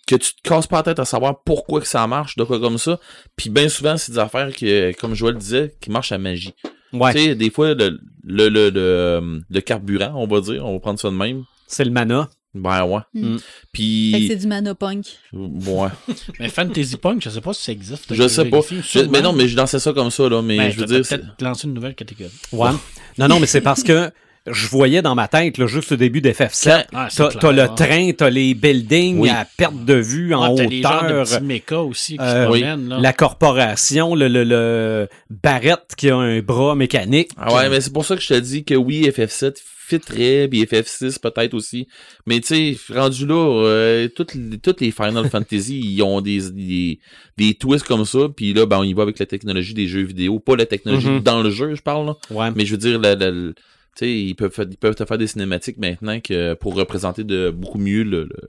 [0.07, 2.61] que tu te casses pas la tête à savoir pourquoi que ça marche, de quoi
[2.61, 3.01] comme ça.
[3.34, 6.55] Puis bien souvent, c'est des affaires que, comme Joël disait, qui marchent à magie.
[6.93, 7.12] Ouais.
[7.12, 10.78] Tu sais, des fois, le, le, le, le, le carburant, on va dire, on va
[10.78, 11.43] prendre ça de même.
[11.66, 12.28] C'est le mana.
[12.61, 13.01] Ben ouais.
[13.15, 13.37] Mm.
[13.37, 13.43] Fait que
[13.73, 15.07] Puis, c'est du mana punk.
[15.33, 15.89] ouais.
[16.41, 18.13] Mais Fantasy Punk, je sais pas si ça existe.
[18.15, 18.61] Je sais pas.
[18.71, 19.11] Je- sûrement.
[19.13, 20.43] mais non, mais je dansais ça comme ça, là.
[20.43, 22.33] Mais Ben, je veux dire, c'est- peut-être lancé une nouvelle catégorie.
[22.53, 22.71] Ouais.
[23.19, 24.11] Non, non, mais c'est parce que
[24.49, 27.09] je voyais dans ma tête, là, juste au début d'FF7, quand- Ah,
[27.41, 27.69] t'as le ah.
[27.69, 29.29] train, t'as les buildings Oui.
[29.29, 31.25] à perte de vue en Ah, de hauteur.
[31.25, 32.61] petits mechas aussi qui Euh, se oui.
[32.61, 32.89] promènent.
[32.89, 32.99] Là.
[33.01, 37.31] La corporation, le, le, le Barrett qui a un bras mécanique.
[37.37, 39.57] Ah ouais, mais c'est pour ça que je te dis que oui, FF7
[39.89, 41.87] fitterait, puis FF6 peut-être aussi.
[42.26, 43.34] Mais tu sais, rendu là,
[43.66, 46.99] euh, toutes, les, toutes les Final Fantasy, ils ont des, des,
[47.37, 50.03] des twists comme ça, puis là, ben, on y va avec la technologie des jeux
[50.03, 50.39] vidéo.
[50.41, 51.20] Pas la technologie Mhm.
[51.20, 52.16] dans le jeu, je parle, là.
[52.30, 52.49] Ouais.
[52.57, 55.18] Mais je veux dire, la, la- la- tu sais, ils peuvent, ils peuvent te faire
[55.18, 58.49] des cinématiques maintenant que pour représenter de beaucoup mieux le, le,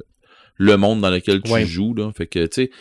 [0.57, 1.65] le monde dans lequel tu Ouais.
[1.65, 2.11] joues, là.
[2.17, 2.71] Fait que, tu sais,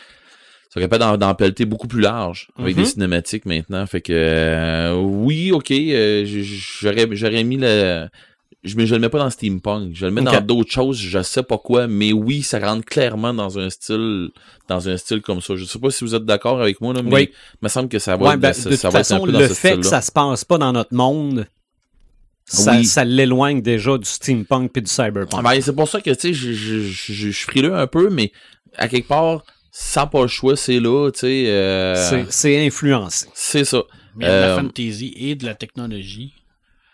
[0.73, 3.85] ça capable d'en, d'en pelleter beaucoup plus large avec des cinématiques maintenant.
[3.87, 8.07] Fait que, euh, oui, ok, euh, j'aurais, j'aurais mis le,
[8.67, 11.21] je, mais je le mets pas dans steampunk, je le mets dans d'autres choses, je
[11.23, 14.29] sais pas quoi, mais oui, ça rentre clairement dans un style,
[14.67, 15.55] dans un style comme ça.
[15.55, 17.29] Je sais pas si vous êtes d'accord avec moi, là, mais Oui.
[17.31, 19.11] il me semble que ça va, Ouais, être- ben, ça, de ça toute va être
[19.11, 21.47] un façon, peu dans le ce fait que ça se passe pas dans notre monde,
[22.45, 22.85] ça, Oui.
[22.85, 25.43] ça l'éloigne déjà du steampunk puis du cyberpunk.
[25.43, 28.09] Ben, c'est pour ça que, tu sais, je, je, je, je suis frileux un peu,
[28.09, 28.31] mais
[28.77, 31.45] à quelque part, sans pas le choix, c'est là, tu sais.
[31.47, 33.27] euh, C'est- C'est influencé.
[33.33, 33.83] c'est ça.
[34.15, 36.33] Mais il y a de la Euh, fantasy et de la technologie.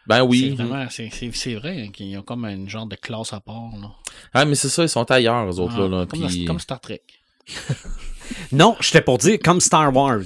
[0.08, 0.50] Ben C'est oui.
[0.56, 3.70] vraiment, c'est, c'est, c'est vrai hein, qu'ils ont comme une genre de classe à part.
[3.82, 3.90] Là.
[4.34, 5.88] Ah, mais c'est ça, ils sont ailleurs, eux autres, Ah, là.
[6.00, 7.02] là, comme, puis- comme Star Trek.
[8.52, 10.22] Non, j'étais pour dire comme Star Wars.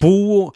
[0.00, 0.52] Pour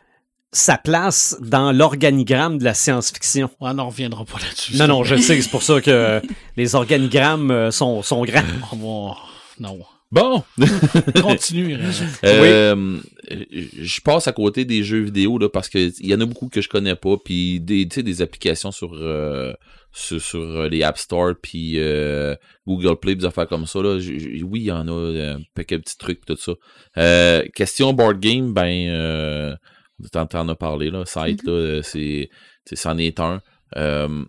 [0.52, 3.46] sa place dans l'organigramme de la science-fiction.
[3.60, 4.76] Ouais, on n'en reviendra pas là-dessus.
[4.76, 6.20] Non, non, je sais, c'est pour ça que
[6.56, 8.42] les organigrammes euh, sont, sont grands.
[8.72, 8.76] On
[9.10, 9.16] va...
[9.60, 9.78] Non.
[10.12, 10.44] Bon!
[11.22, 11.78] Continue.
[12.24, 12.98] Euh,
[13.30, 16.48] Je passe à côté des jeux vidéo, là, parce que il y en a beaucoup
[16.48, 19.52] que je connais pas, puis des, tu sais, des applications sur, euh,
[19.92, 22.34] sur, sur, euh, les App Store, puis euh,
[22.66, 23.98] Google Play, des affaires comme ça, là.
[23.98, 26.52] J- j- oui, il y en a euh, un paquet de petits trucs, tout ça.
[26.98, 29.56] Euh, question board game, ben, euh,
[30.12, 32.28] t'en, t'en as parlé, là, site, là, euh, c'est,
[32.66, 33.40] c'est- c'en est un.
[33.76, 34.24] Euh,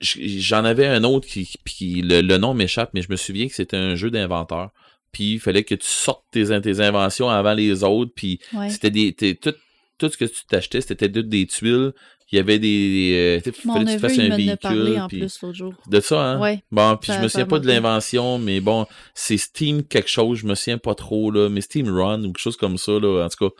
[0.00, 3.54] J'en avais un autre qui, qui le, le nom m'échappe, mais je me souviens que
[3.54, 4.70] c'était un jeu d'inventeur.
[5.16, 8.12] Puis il fallait que tu sortes tes, tes inventions avant les autres.
[8.14, 8.68] Puis Ouais.
[8.68, 9.14] c'était des.
[9.14, 9.54] t'es- tout,
[9.96, 11.92] tout ce que tu t'achetais, c'était des tuiles.
[12.30, 13.40] Il y avait des.
[13.46, 14.56] euh, il Mon fallait que tu fasses un véhicule.
[14.60, 15.74] parlé en puis- plus l'autre jour.
[15.88, 16.38] De ça, hein?
[16.38, 16.62] Ouais.
[16.70, 20.46] Bon, puis je me souviens pas de l'invention, mais bon, c'est Steam quelque chose, je
[20.46, 23.28] me souviens pas trop, là, mais Steam Run ou quelque chose comme ça, là, en
[23.30, 23.54] tout cas.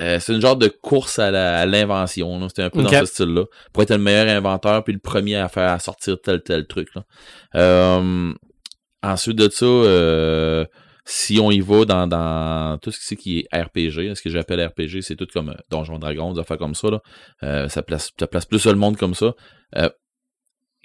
[0.00, 2.48] Euh, c'est une genre de course à la- à l'invention, là.
[2.48, 3.44] C'était un peu dans ce style-là.
[3.72, 6.88] Pour être le meilleur inventeur, puis le premier à faire à sortir tel tel truc,
[6.96, 7.04] là.
[7.54, 8.32] Euh,
[9.04, 10.64] ensuite de ça, euh,
[11.10, 15.00] si on y va dans, dans tout ce qui, est RPG, ce que j'appelle RPG,
[15.00, 17.00] c'est tout comme euh, Donjon Dragon, des affaires comme ça, là.
[17.42, 19.34] Euh, ça place, ça place plus le monde comme ça.
[19.76, 19.88] Euh,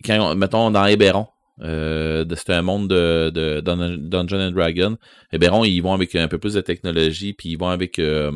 [0.06, 1.28] quand, on- mettons, dans Héberon,
[1.62, 4.98] euh, c'est un monde de, de, Dun- Dungeon Dragon.
[5.34, 8.00] Héberon, ils vont avec un peu plus de technologie, puis ils vont avec...
[8.00, 8.32] euh,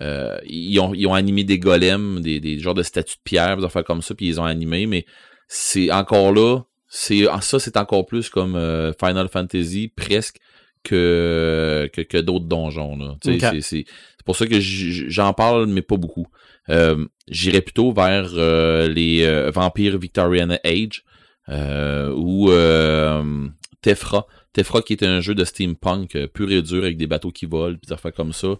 [0.00, 3.58] euh, ils, ont, ils ont animé des golems, des, des genres de statues de pierre,
[3.58, 5.04] des affaires comme ça, puis ils ont animés, mais
[5.48, 10.38] c'est encore là, c'est ah, ça c'est encore plus comme euh, Final Fantasy presque
[10.82, 13.16] que que, que d'autres donjons là.
[13.22, 16.26] C'est- c'est c'est pour ça que j'en parle mais pas beaucoup.
[16.68, 21.04] Euh, J'irais plutôt vers euh, les euh, Vampires Victorian Age
[21.48, 23.46] euh, ou euh,
[23.82, 24.26] Tefra.
[24.52, 27.76] Tefra qui est un jeu de steampunk pur et dur avec des bateaux qui volent,
[27.76, 28.56] puis des affaires comme ça.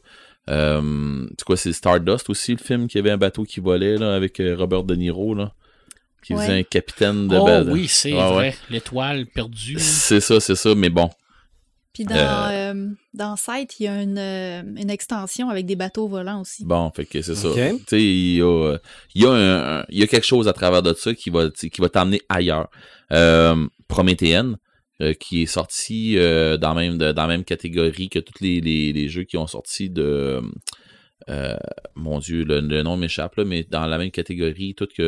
[0.48, 4.14] Euh, c'est quoi, c'est Stardust aussi, le film qui avait un bateau qui volait là,
[4.14, 5.52] avec Robert De Niro, là,
[6.24, 6.40] qui Ouais.
[6.46, 8.32] faisait un capitaine de Oh oui, c'est ouais.
[8.32, 8.54] vrai.
[8.70, 9.78] L'étoile perdue.
[9.78, 11.10] C'est ça, c'est ça, mais bon.
[11.92, 16.06] Puis dans, euh, dans Sight, il y a une, euh, une extension avec des bateaux
[16.06, 16.64] volants aussi.
[16.64, 17.48] Bon, fait que c'est ça.
[17.48, 17.56] Ok.
[17.56, 18.78] Tu sais, il y a, euh,
[19.16, 21.88] y, a un- y a quelque chose à travers de ça qui va, qui va
[21.88, 22.68] t'amener ailleurs.
[23.12, 24.56] Euh, Prométhéenne,
[25.02, 28.60] euh, qui est sorti euh, dans, même, de- dans la même catégorie que tous les,
[28.60, 30.40] les, les jeux qui ont sorti de...
[31.28, 31.56] euh,
[31.96, 35.02] mon Dieu, le, le nom m'échappe, là, mais dans la même catégorie, tout que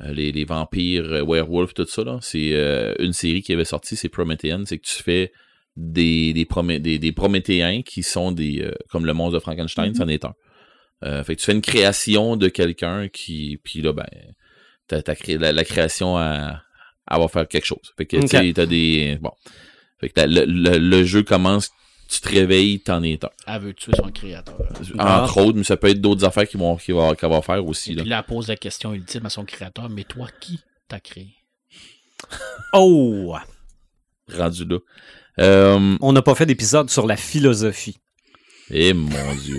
[0.00, 3.64] euh, les, les vampires, euh, werewolves, tout ça, là, c'est euh, une série qui avait
[3.64, 5.32] sorti, c'est Prométhéenne, c'est que tu fais
[5.80, 9.90] des, des, promé- des, des Prométhéens qui sont des euh, comme le monstre de Frankenstein,
[9.90, 9.94] Mhm.
[9.94, 10.34] c'en est un.
[11.04, 13.58] Euh, fait que tu fais une création de quelqu'un qui.
[13.62, 14.06] Puis là, ben,
[14.88, 16.60] t'as, t'as créé la, la création à,
[17.06, 17.92] à va faire quelque chose.
[17.96, 19.16] Fait que tu sais, t'as des.
[19.20, 19.30] Bon.
[20.00, 21.70] Fait que t'as- le, le, le jeu commence,
[22.10, 23.30] tu te réveilles, t'en es un.
[23.46, 24.58] Elle veut tuer son créateur.
[24.98, 25.22] Ah.
[25.22, 27.64] Entre autres, mais ça peut être d'autres affaires qui vont, qui va, qu'elle va faire
[27.64, 27.92] aussi.
[27.92, 28.02] Et Là.
[28.02, 30.58] puis là, elle pose la question ultime à son créateur, mais toi, qui
[30.88, 31.34] t'a créé?
[32.72, 33.36] Oh!
[34.36, 34.78] Rendu là.
[35.40, 37.98] Euh, On n'a pas fait d'épisode sur la philosophie.
[38.70, 39.08] eh mon
[39.42, 39.56] dieu.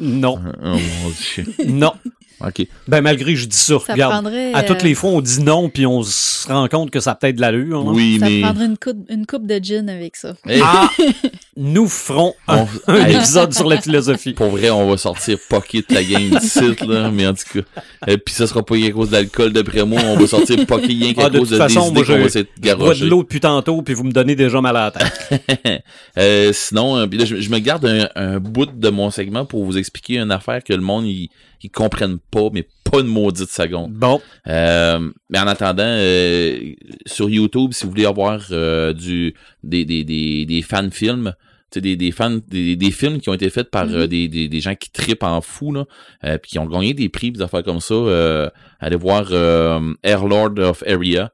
[0.00, 1.46] Non, Oh mon dieu.
[1.66, 1.92] non.
[2.40, 2.66] Ok.
[2.88, 4.26] Ben, malgré que je dis ça, Ça regarde.
[4.54, 7.12] À toutes euh, les fois, on dit non, puis on se rend compte que ça
[7.12, 7.80] a peut-être de l'allure.
[7.80, 7.92] hein.
[7.94, 8.40] Oui, Ça mais.
[8.40, 10.34] prendrait une coupe, une coupe de gin avec ça.
[10.48, 10.90] Eh, Ah!
[11.56, 14.32] Nous ferons un, on- un Hey, épisode sur la philosophie.
[14.32, 17.80] Pour vrai, on va sortir Pocket la gang d'ici, là, mais en tout cas.
[18.08, 21.14] Et puis ça sera pas à cause d'alcool, d'après moi, on va sortir Pocket rien
[21.14, 23.00] qu'à Ah, de cause toute de façon, des idées moi, qu'on je- va essayer de
[23.04, 25.82] de l'eau depuis tantôt, puis vous me donnez déjà mal à la tête.
[26.18, 29.44] Euh, sinon, euh, puis là, je, je me garde un, un bout de mon segment
[29.44, 31.28] pour vous expliquer une affaire que le monde, ils
[31.62, 33.92] ils comprennent pas, mais pas une maudite seconde.
[33.94, 36.72] Bon, Euh, mais en attendant, euh,
[37.06, 41.34] sur YouTube, si vous voulez avoir euh, du des, des, des, des fan films,
[41.70, 44.28] tu sais, des, des fans des, des films qui ont été faits par euh, des,
[44.28, 45.84] des, des gens qui tripent en fou là,
[46.24, 47.94] euh, puis qui ont gagné des prix, des affaires comme ça.
[47.94, 48.48] Euh,
[48.80, 51.32] allez voir euh, Airlord of Area.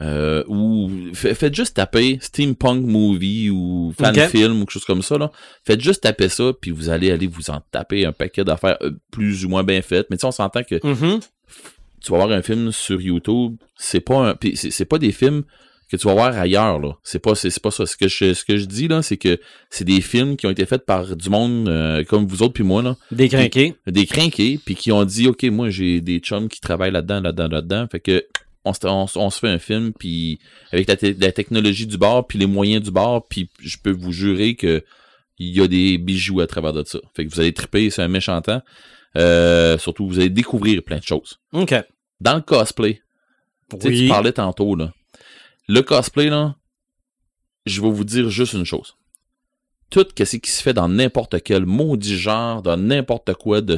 [0.00, 5.02] Euh, ou fa- faites juste taper steampunk movie ou fan film ou quelque chose comme
[5.02, 5.32] ça là.
[5.64, 8.92] Faites juste taper ça puis vous allez aller vous en taper un paquet d'affaires euh,
[9.10, 10.08] plus ou moins bien faites.
[10.10, 11.20] Mais tu sais on s'entend que mhm.
[12.02, 15.44] tu vas voir un film sur YouTube, c'est pas un, pis c'est pas des films
[15.90, 16.98] que tu vas voir ailleurs là.
[17.02, 17.86] C'est pas c'est pas ça.
[17.86, 20.50] Ce que je ce que je dis là, c'est que c'est des films qui ont
[20.50, 23.74] été faits par du monde euh, comme vous autres puis moi là, décrinqué.
[23.86, 27.48] des crinqués puis qui ont dit OK, moi j'ai des chums qui travaillent là-dedans là-dedans
[27.48, 28.26] là-dedans, fait que
[28.64, 30.38] on se, on, se- on se fait un film puis
[30.72, 33.92] avec la, te- la technologie du bar puis les moyens du bar puis je peux
[33.92, 34.84] vous jurer que
[35.38, 36.98] il y a des bijoux à travers de ça.
[37.14, 38.60] Fait que vous allez triper, c'est un méchant temps.
[39.16, 41.74] Euh, surtout vous allez découvrir plein de choses OK.
[42.20, 43.00] dans le cosplay,
[43.70, 44.08] tu sais, tu Oui.
[44.08, 44.92] parlais tantôt, là.
[45.68, 46.56] Le cosplay, là,
[47.66, 48.96] je vais vous dire juste une chose.
[49.90, 53.76] Tout ce qui se fait dans n'importe quel maudit genre, dans n'importe quoi de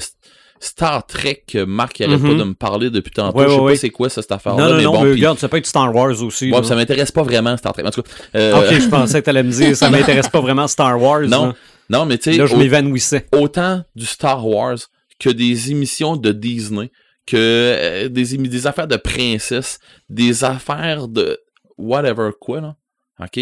[0.62, 2.28] Star Trek, que Marc arrête Mhm.
[2.28, 3.38] pas de me parler depuis tantôt.
[3.38, 3.76] Ouais, je sais ouais, pas ouais.
[3.76, 5.04] c'est quoi cette affaire-là, Non, non, mais non, bon.
[5.04, 6.52] mais regarde, ça peut être Star Wars aussi.
[6.52, 7.82] ouais, ça m'intéresse pas vraiment, Star Trek.
[7.86, 10.68] En tout cas, euh, Ok, je pensais que t'allais me dire, ça m'intéresse pas vraiment
[10.68, 11.22] Star Wars.
[11.22, 11.54] non,
[11.88, 13.26] non, mais tu sais, Là, je m'évanouissais.
[13.32, 14.76] autant du Star Wars
[15.18, 16.90] que des émissions de Disney,
[17.26, 21.38] que euh, des, des affaires de princesse, des affaires de
[21.78, 22.76] whatever quoi, là.
[23.22, 23.40] OK?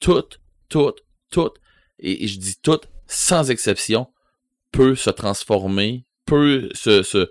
[0.00, 0.22] Tout,
[0.68, 0.92] tout,
[1.30, 1.50] tout,
[1.98, 4.06] et, et je dis tout, sans exception,
[4.72, 7.02] peut se transformer, peut se...
[7.02, 7.28] se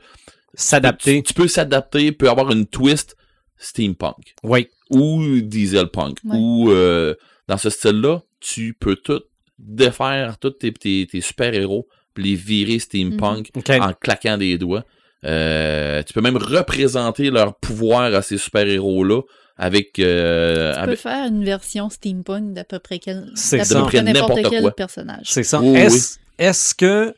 [0.59, 1.17] S'adapter.
[1.17, 3.15] Tu, tu peux s'adapter, peut avoir une twist
[3.57, 4.67] steampunk Oui.
[4.89, 6.35] ou dieselpunk Ouais.
[6.37, 7.13] ou euh,
[7.47, 9.21] dans ce style-là, tu peux tout
[9.59, 13.69] défaire tous tes, tes, tes super-héros puis les virer steampunk OK.
[13.69, 14.83] en claquant des doigts.
[15.25, 19.21] Euh, tu peux même représenter leur pouvoir à ces super-héros-là
[19.57, 23.57] avec, euh, Tu peux avec- faire une version steampunk d'à peu près quel, C'est
[24.01, 24.75] n'importe quel quoi.
[24.75, 25.25] personnage.
[25.25, 25.59] C'est ça.
[25.61, 27.13] Oui, Est-ce est-ce que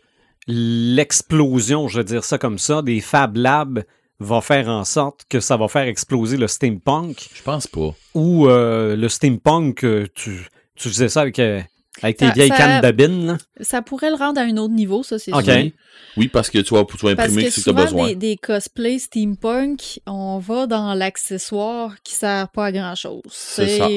[0.50, 3.84] l'explosion, je vais dire ça comme ça, des Fab Labs
[4.20, 7.94] va faire en sorte que ça va faire exploser le steampunk Je pense pas.
[8.16, 11.62] ou euh, le steampunk, euh, tu, tu faisais ça avec, euh,
[12.02, 13.38] avec tes Ça- vieilles ça- cannes là?
[13.62, 15.44] Ça pourrait le rendre à un autre niveau, ça, c'est Ok.
[15.46, 15.70] sûr.
[16.18, 16.28] Oui.
[16.28, 18.08] Parce que tu vas, tu vas Parce imprimer que si tu as besoin.
[18.10, 23.22] des, des cosplays steampunk, on va dans l'accessoire qui sert pas à grand-chose.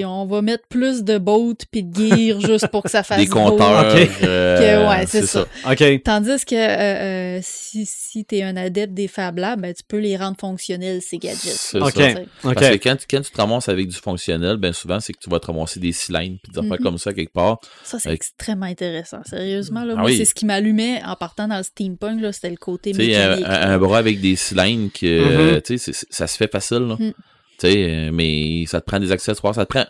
[0.04, 3.26] On va mettre plus de boats puis de gear juste pour que ça fasse Des
[3.26, 3.34] beau.
[3.34, 3.94] compteurs.
[3.94, 4.08] Ok.
[4.24, 5.46] euh, Que, ouais, c'est ça.
[5.68, 6.02] OK.
[6.04, 9.82] Tandis que euh, euh, si, si tu es un adepte des Fab Labs, ben, tu
[9.86, 11.38] peux les rendre fonctionnels, ces gadgets.
[11.40, 11.92] C'est OK.
[11.94, 12.10] ça.
[12.44, 12.54] OK.
[12.54, 15.18] Parce que quand, tu- quand tu te ramasses avec du fonctionnel, ben souvent, c'est que
[15.18, 16.84] tu vas te ramasser des cylindres puis des affaires Mhm.
[16.84, 17.58] comme ça quelque part.
[17.92, 19.20] Ça, c'est Avec- extrêmement intéressant.
[19.24, 20.16] Sérieusement, là, Ah moi, oui.
[20.16, 23.46] c'est ce qui m'allumait en partant dans le steampunk, là, c'était le côté un, mécanique.
[23.48, 24.34] un- un bras avec des
[25.04, 26.78] euh, c'est- c'est- ça se fait facile.
[26.88, 26.96] là.
[27.58, 29.84] Sais, euh, mais ça te prend des accessoires, ça te prend...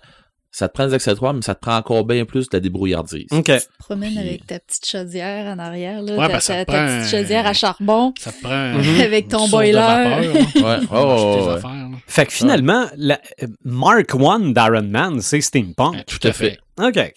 [0.54, 3.24] Ça te prend des accessoires, mais ça te prend encore bien plus de la débrouillardise.
[3.30, 3.44] OK.
[3.44, 7.14] Tu te promènes Puis- avec ta petite chaudière en arrière, là, Ouais, ta, ben, petite
[7.14, 8.12] un- chaudière à charbon.
[8.20, 9.00] Ça te prend un-.
[9.00, 9.72] Avec ton boiler.
[9.72, 10.18] vapeur.
[10.20, 11.54] Ouais, oh, ouais.
[11.54, 11.88] affaires.
[12.06, 16.04] Fait que finalement, la, euh, Mark One d'Iron Man, c'est steampunk.
[16.04, 16.58] Tout à fait.
[16.78, 17.14] OK.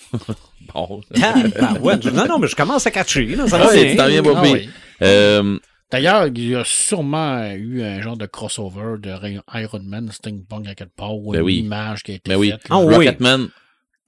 [0.73, 1.01] Bon.
[1.21, 3.25] Ah, ben ouais, non, non, mais je commence à catcher.
[3.27, 4.23] Là, ça va Ah ouais, bien.
[4.35, 4.69] Ah oui.
[5.01, 5.57] Euh,
[5.91, 9.09] D'ailleurs, il y a sûrement eu un genre de crossover de
[9.53, 11.57] Iron Man, Steampunk à quelque part, ou Ben une oui.
[11.59, 12.51] image qui a été Ben oui.
[12.51, 12.61] faite.
[12.69, 12.95] Ah oui.
[12.95, 13.49] Rocketman.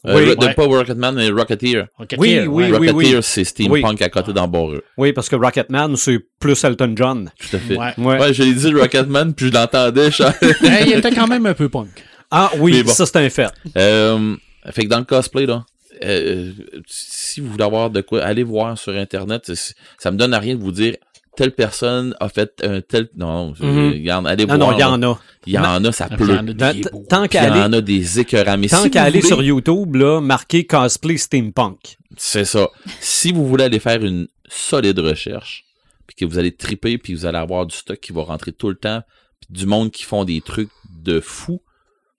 [0.05, 0.35] Euh, Oui.
[0.45, 0.53] Ouais.
[0.53, 1.85] Pas Rocketman, mais Rocketeer.
[1.97, 2.89] Rocketeer, Oui, oui, oui.
[2.89, 4.83] Rocketeer, c'est steampunk à côté Barreux.
[4.97, 7.29] Oui, parce que Rocketman, c'est plus Elton John.
[7.39, 7.77] Tout à fait.
[7.77, 7.93] Ouais.
[7.97, 8.19] Ouais.
[8.19, 10.11] Ouais, je l'ai dit Rocketman, puis je l'entendais.
[10.11, 10.23] je-
[10.61, 11.89] Ben, il était quand même un peu punk.
[12.31, 12.91] Ah oui, bon.
[12.91, 13.49] ça c'est un fait.
[13.77, 14.35] Euh,
[14.71, 15.63] fait que dans le cosplay, là,
[16.03, 16.51] euh,
[16.87, 19.51] si vous voulez avoir de quoi, allez voir sur Internet.
[19.97, 20.95] Ça me donne à rien de vous dire
[21.35, 23.09] telle personne a fait un tel.
[23.15, 24.71] Non, non, regarde, allez Non, voir.
[24.71, 25.19] non, il y en a.
[25.45, 26.35] Il y en a, ça pleut.
[26.57, 27.05] Tant- beaux.
[27.07, 28.59] Tant Il qu'à y en aller, a des écœurants.
[28.67, 31.97] Tant si qu'à aller voulez- sur YouTube, là, marquer cosplay steampunk.
[32.17, 32.69] C'est ça.
[32.99, 35.65] Si vous voulez aller faire une solide recherche,
[36.07, 38.69] puis que vous allez triper, puis vous allez avoir du stock qui va rentrer tout
[38.69, 39.03] le temps,
[39.41, 41.61] puis du monde qui font des trucs de fou,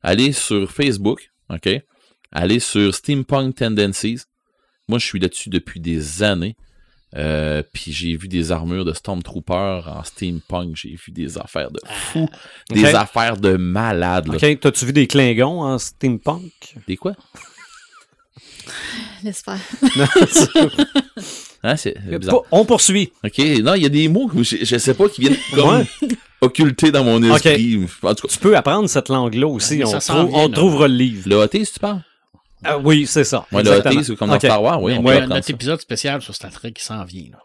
[0.03, 1.69] allez sur Facebook, OK?
[2.33, 4.23] Allez sur Steampunk Tendencies.
[4.89, 6.57] Moi, je suis là-dessus depuis des années.
[7.17, 11.81] Euh, puis j'ai vu des armures de Stormtrooper en steampunk, j'ai vu des affaires de
[11.87, 12.29] fou,
[12.71, 12.95] des Ok.
[12.95, 14.27] affaires de malades.
[14.29, 14.35] là.
[14.35, 16.53] OK, t'as-tu vu des Klingons en steampunk?
[16.87, 17.15] Des quoi?
[19.25, 19.59] Laisse faire.
[21.65, 22.43] Hein, c'est c'est bizarre.
[22.53, 23.11] On poursuit.
[23.25, 25.85] OK, non, il y a des mots que je, je sais pas qui viennent comme
[26.41, 27.85] occultés dans mon esprit.
[28.03, 29.83] En tout cas, Tu peux apprendre cette langue-là aussi.
[29.85, 31.29] On trouve- on trouvera le livre.
[31.29, 32.01] le OT, si tu parles?
[32.65, 33.47] Ah oui, c'est ça.
[33.53, 33.71] Ouais, le
[34.03, 35.53] c'est comme dans Star Wars, oui, on peut apprendre notre ça.
[35.53, 37.25] épisode spécial sur Star Trek qui s'en vient.
[37.33, 37.39] Là.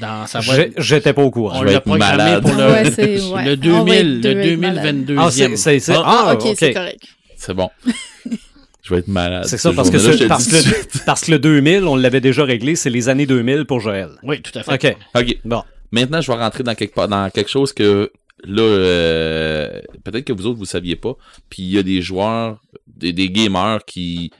[0.00, 1.58] Dans, ça être- J'étais pas au courant.
[1.58, 2.42] on vais l'a être programmé malade.
[2.42, 3.56] pour le, Ouais, ouais.
[3.56, 4.84] le On va 2000, être le deux être malade.
[5.06, 7.02] 2022 Ah, c'est c'est- c'est- Ah, ah, ok, c'est correct.
[7.36, 7.70] C'est bon.
[8.82, 9.44] je vais être malade.
[9.46, 11.02] C'est ça, ce parce que, ce- parce, que, suite.
[11.06, 14.08] parce que le 2000, on l'avait déjà réglé, c'est les années 2000 pour Joël.
[14.24, 14.72] Oui, tout à fait.
[14.92, 14.96] OK.
[15.14, 15.36] OK.
[15.44, 15.62] Bon.
[15.92, 18.10] Maintenant, je vais rentrer dans quelque, part- dans quelque chose que,
[18.44, 21.14] là, euh, peut-être que vous autres, vous saviez pas.
[21.48, 22.58] Puis il y a des joueurs,
[22.96, 24.30] des, des gamers qui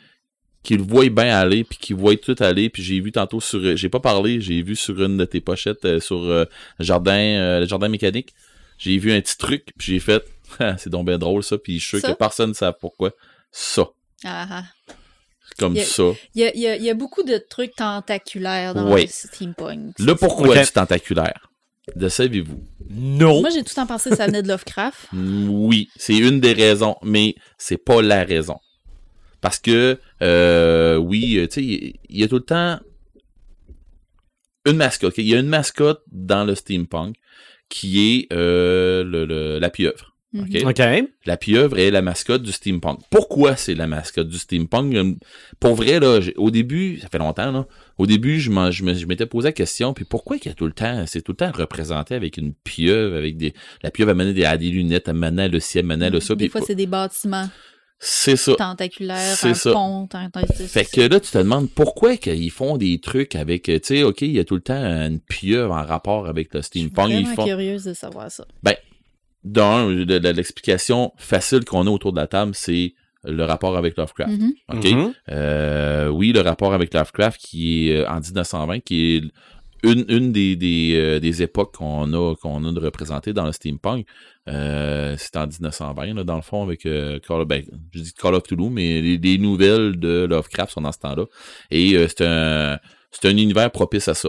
[0.62, 2.68] qui le voient bien aller, puis qui voient tout aller.
[2.70, 3.76] Puis j'ai vu tantôt sur...
[3.76, 6.44] J'ai pas parlé, j'ai vu sur une de tes pochettes, euh, sur euh,
[6.80, 8.34] jardin, euh, le jardin mécanique.
[8.76, 10.24] J'ai vu un petit truc, puis j'ai fait...
[10.58, 11.56] Ah, c'est donc bien drôle, ça.
[11.56, 12.12] Puis je suis sûr Ça?
[12.14, 13.12] que personne ne sait pourquoi.
[13.52, 13.88] Ça.
[14.24, 14.64] Ah, ah.
[15.56, 16.02] Comme Il y a- ça.
[16.34, 19.02] Il y a, il y a- il y a beaucoup de trucs tentaculaires dans Oui.
[19.02, 19.94] le steampunk.
[20.00, 20.64] Là, pourquoi Ok.
[20.64, 21.48] du tentaculaire?
[21.94, 22.60] Le savez-vous?
[22.90, 23.40] Non.
[23.40, 25.06] Moi, j'ai tout le temps pensé que ça venait de Lovecraft.
[25.12, 28.56] Oui, c'est une des raisons, mais c'est pas la raison.
[29.40, 31.62] Parce que, euh, oui, euh, tu sais,
[32.08, 32.80] il y, a tout le temps
[34.64, 35.14] une mascotte.
[35.18, 37.14] Il y a une mascotte dans le steampunk
[37.68, 40.15] qui est euh, le, le- la pieuvre.
[40.40, 41.08] OK.
[41.24, 43.00] La pieuvre est la mascotte du steampunk.
[43.10, 44.94] Pourquoi c'est la mascotte du steampunk?
[44.94, 45.14] Euh,
[45.60, 47.66] Pour vrai, là, au début, ça fait longtemps, là,
[47.98, 48.50] au début, je
[49.06, 51.36] m'étais posé la question, puis pourquoi qu'il y a tout le temps, c'est tout le
[51.36, 55.14] temps représenté avec une pieuvre, avec des, la pieuvre amène des, à des lunettes, elle
[55.14, 57.48] menait le ciel, menait le ça, Des fois, c'est des bâtiments
[57.98, 58.54] c'est ça.
[58.56, 59.72] tentaculaires, C'est un ça.
[59.72, 60.06] pont.
[60.54, 64.02] c'est- Fait que là, tu te demandes pourquoi qu'ils font des trucs avec, tu sais,
[64.02, 66.80] ok, il y a tout le temps une pieuvre en rapport avec le Je suis
[66.82, 67.08] steampunk.
[67.10, 68.46] Ils vraiment font, curieuse de savoir ça.
[69.47, 72.94] D'un, le- le- l'explication facile qu'on a autour de la table, c'est
[73.24, 74.39] le rapport avec Lovecraft.
[74.39, 74.52] Mhm.
[74.73, 74.85] OK?
[74.90, 75.12] Mhm.
[75.31, 79.23] Euh, oui, le rapport avec Lovecraft qui est euh, en 1920, qui est
[79.82, 83.52] une, une des, des, euh, des époques qu'on a, qu'on a de représenter dans le
[83.52, 84.06] steampunk.
[84.48, 87.62] Euh, c'est en 1920, là, dans le fond, avec euh, Call of, ben,
[87.93, 91.24] je dis Call of Toulouse, mais les, les nouvelles de Lovecraft sont dans ce temps-là.
[91.70, 92.78] Et euh, c'est un
[93.10, 94.28] c'est un univers propice à ça.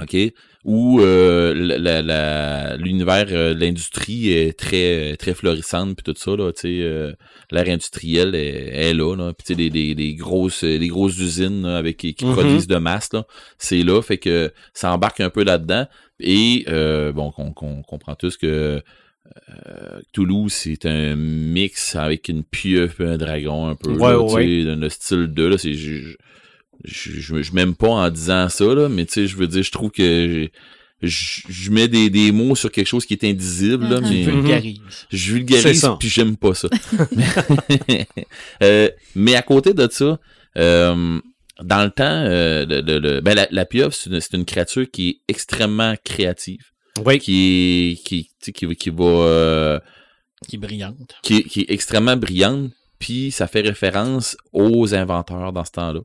[0.00, 0.16] OK?
[0.64, 6.18] Où euh, la- la- la- l'univers euh, de l'industrie est très très florissante puis tout
[6.18, 7.12] ça là, tu sais euh,
[7.50, 9.32] l'ère industrielle est, est là, là.
[9.32, 12.32] Puis tu sais, les, les, les grosses les grosses usines là, avec qui, qui Mhm.
[12.32, 13.24] produisent de masse là,
[13.56, 15.86] c'est là, fait que ça embarque un peu là-dedans.
[16.20, 17.52] Et euh, bon, qu'on
[17.82, 18.82] comprend tous que
[19.66, 23.92] euh, Toulouse, c'est un mix avec une pieuvre un dragon un peu.
[23.92, 25.72] Ouais, là, ouais, tu sais, le style 2, là, c'est.
[26.84, 29.46] Je, je, je, je m'aime pas en disant ça, là, mais tu sais, je veux
[29.48, 30.48] dire, je trouve que
[31.02, 34.08] je, je mets des, des mots sur quelque chose qui est indisible, là, Mhm.
[34.10, 34.80] mais Vulgarise.
[35.10, 35.96] je vulgarise ça.
[35.98, 36.68] puis j'aime pas ça.
[38.62, 40.18] Euh, mais à côté de ça,
[40.56, 41.20] euh,
[41.62, 44.44] dans le temps, euh, le- le- le- ben, la, la pieuvre, c'est une, c'est une
[44.44, 46.64] créature qui est extrêmement créative,
[47.04, 47.18] Oui.
[47.18, 49.80] qui est qui, tu sais, qui, qui va euh,
[50.48, 51.16] Qui est brillante.
[51.22, 56.00] qui, est- qui est extrêmement brillante, puis ça fait référence aux inventeurs dans ce temps-là.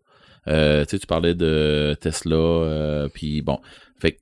[0.47, 3.59] Euh, tu parlais de Tesla, euh, puis bon,
[3.99, 4.19] fait que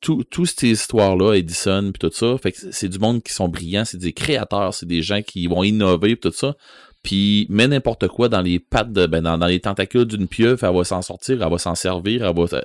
[0.00, 3.48] tout, toutes ces histoires-là, Edison, puis tout ça, fait que c'est du monde qui sont
[3.48, 6.56] brillants, c'est des créateurs, c'est des gens qui vont innover, puis tout ça.
[7.02, 10.74] puis met n'importe quoi dans les pattes, de, ben, dans, les tentacules d'une pieuvre, elle
[10.74, 12.62] va s'en sortir, elle va s'en servir, elle va...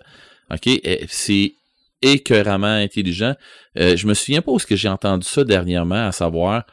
[0.52, 0.70] OK?
[1.10, 1.54] C'est
[2.04, 3.34] écœuramment intelligent.
[3.80, 6.66] Euh, je me souviens pas où est-ce que j'ai entendu ça dernièrement, à savoir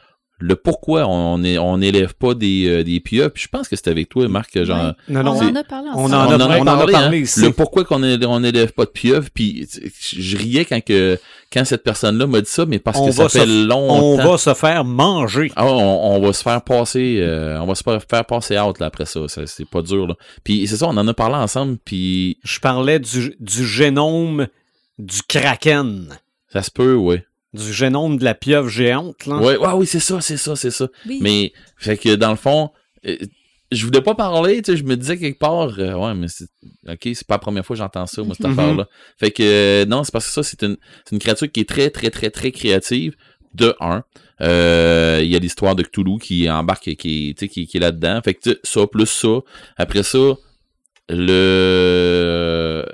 [0.42, 3.30] le pourquoi on est on n'élève pas des, euh, des pieuvres.
[3.30, 4.94] Puis je pense que c'était avec toi, Marc, genre...
[5.08, 6.14] Non, non, on en a parlé on ensemble.
[6.14, 7.22] en a- on en a on en a parlé, parlé hein.
[7.22, 7.40] ici.
[7.42, 9.68] Le pourquoi qu'on on n'élève pas de pieuvres, puis
[10.12, 11.18] je riais quand que
[11.52, 14.00] quand cette personne-là m'a dit ça, mais parce On que ça va fait se- longtemps.
[14.04, 15.52] On va se faire manger.
[15.56, 18.78] Ah, on, on va se faire passer, euh, on va se faire faire passer out
[18.80, 19.26] là, après ça.
[19.28, 20.14] Ça, C'est pas dur là.
[20.44, 24.46] Puis c'est ça, on en a parlé ensemble, puis Je parlais du, du génome
[24.98, 26.08] du kraken.
[26.52, 27.24] ça se peut, ouais.
[27.52, 29.38] Du génome de la pieuvre géante, là.
[29.38, 30.88] Ouais, ouais, oui, c'est ça, c'est ça, c'est ça.
[31.06, 31.18] Oui.
[31.20, 32.70] Mais fait que dans le fond,
[33.06, 33.16] euh,
[33.72, 36.48] je voulais pas parler, tu sais, je me disais quelque part, euh, ouais, mais c'est
[36.88, 38.86] ok, c'est pas la première fois que j'entends ça, moi cette affaire-là.
[39.18, 41.68] Fait que euh, non, c'est parce que ça, c'est une, c'est une créature qui est
[41.68, 43.14] très, très, très, très créative.
[43.52, 44.04] De un,
[44.42, 48.20] Euh, il y a l'histoire de Cthulhu qui embarque, qui, sais, qui, qui est là-dedans.
[48.24, 49.40] Fait que tu sais, ça plus ça.
[49.76, 50.36] Après ça,
[51.08, 52.86] le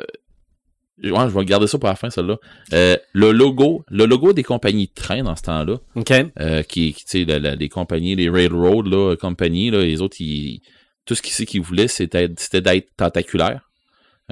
[1.02, 2.36] Ouais, je vais garder ça pour la fin, celle-là.
[2.72, 6.10] Euh, le logo, le logo des compagnies de train dans ce temps-là, OK.
[6.40, 10.62] euh, qui, qui, tu sais, les compagnies, les railroad, là, compagnies, là, les autres, ils,
[11.04, 13.68] tout ce qu'ils qu'ils voulaient, c'était c'était d'être tentaculaire.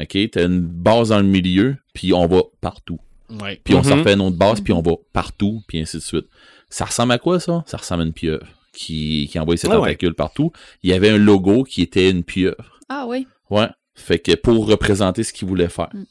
[0.01, 0.17] OK?
[0.33, 2.99] T'as une base dans le milieu, puis on va partout.
[3.29, 3.61] Ouais.
[3.63, 3.85] Puis on Mhm.
[3.85, 6.27] s'en fait une autre base, puis on va partout, puis ainsi de suite.
[6.71, 7.63] Ça ressemble à quoi, ça?
[7.67, 9.81] Ça ressemble à une pieuvre qui, qui envoyait ses Ouais, ouais.
[9.81, 10.51] tentacules partout.
[10.83, 12.79] Il y avait un logo qui était une pieuvre.
[12.89, 13.27] Ah oui.
[13.51, 13.69] Ouais.
[13.95, 15.91] Fait que pour représenter ce qu'il voulait faire.
[15.95, 16.05] Mm.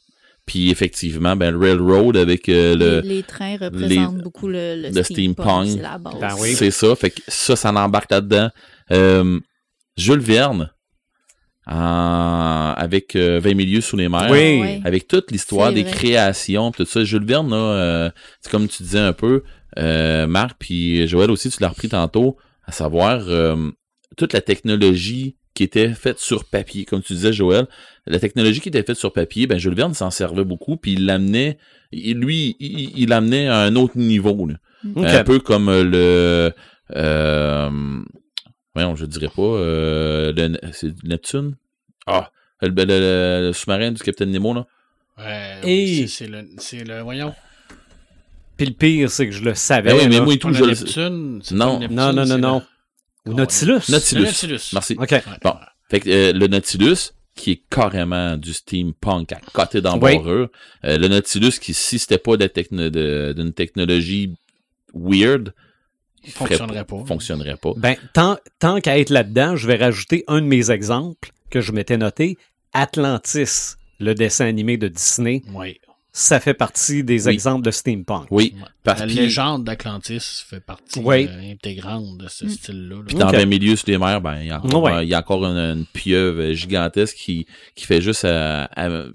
[0.46, 4.88] Puis effectivement, ben, le railroad avec euh, le, les, les trains représentent beaucoup le, le,
[4.90, 5.34] le steampunk.
[5.36, 5.68] steampunk.
[5.68, 6.14] C'est la base.
[6.20, 6.52] Ben oui.
[6.54, 6.94] C'est ça.
[6.96, 8.50] Fait que ça, ça embarque là-dedans.
[8.92, 9.40] Euh,
[9.96, 10.70] Jules Verne,
[11.66, 14.28] en- avec euh, 20 milieux sous les mers.
[14.30, 14.80] Oui.
[14.84, 15.92] Avec toute l'histoire des vrai.
[15.92, 17.04] créations, tout ça.
[17.04, 18.10] Jules Verne, là, euh,
[18.40, 19.42] c'est comme tu disais un peu,
[19.78, 23.70] euh, Marc, puis Joël aussi, tu l'as repris tantôt, à savoir euh,
[24.16, 27.66] toute la technologie qui était faite sur papier, comme tu disais, Joël.
[28.06, 31.06] La technologie qui était faite sur papier, ben Jules Verne s'en servait beaucoup, puis il
[31.06, 31.56] l'amenait,
[31.90, 34.46] il- lui, il il l'amenait à un autre niveau.
[34.46, 34.54] là.
[34.96, 36.52] Un peu comme le.
[36.94, 37.70] Euh,
[38.74, 39.42] voyons, je dirais pas.
[39.42, 41.56] Euh, le, c'est Neptune?
[42.06, 44.66] Ah, le, le- le- le sous-marin du Capitaine Nemo, là.
[45.16, 47.34] Ouais, Et- oui, c'est- c'est le, c'est le, voyons.
[48.56, 49.90] Puis le pire, c'est que je le savais.
[49.90, 50.24] Ben oui, mais là.
[50.24, 51.42] moi et tout, le je le Neptune.
[51.52, 51.78] Non.
[51.80, 52.62] Neptune, Non, non, non, non.
[53.24, 53.80] le- Ou Nautilus.
[53.88, 54.20] Nautilus.
[54.20, 54.70] Le Nautilus.
[54.74, 54.96] Merci.
[54.98, 55.10] OK.
[55.10, 55.22] Ouais.
[55.42, 55.54] Bon.
[55.90, 60.48] Fait que euh, le Nautilus, qui est carrément du steampunk à côté d'embarrure.
[60.84, 64.34] Euh, le Nautilus, qui, si c'était pas de techno- de- d'une technologie
[64.94, 65.52] weird,
[66.28, 67.04] Fonctionnerait pas.
[67.04, 67.72] Fonctionnerait pas.
[67.76, 71.70] Ben, tant, tant qu'à être là-dedans, je vais rajouter un de mes exemples que je
[71.72, 72.38] m'étais noté.
[72.72, 75.80] Atlantis, le dessin animé de Disney, Oui.
[76.16, 77.32] Ça fait partie des Oui.
[77.34, 78.28] exemples de steampunk.
[78.30, 78.54] Oui.
[78.86, 81.28] La légende d'Atlantis fait partie Oui.
[81.28, 82.48] euh, intégrante de ce Mm.
[82.50, 82.96] style-là.
[82.98, 83.02] là.
[83.08, 83.36] Puis dans Ok.
[83.36, 85.04] le milieu sur les mers, ben, il y a encore, Ouais.
[85.04, 89.06] il y a encore une, une pieuvre gigantesque qui, qui fait juste à- à-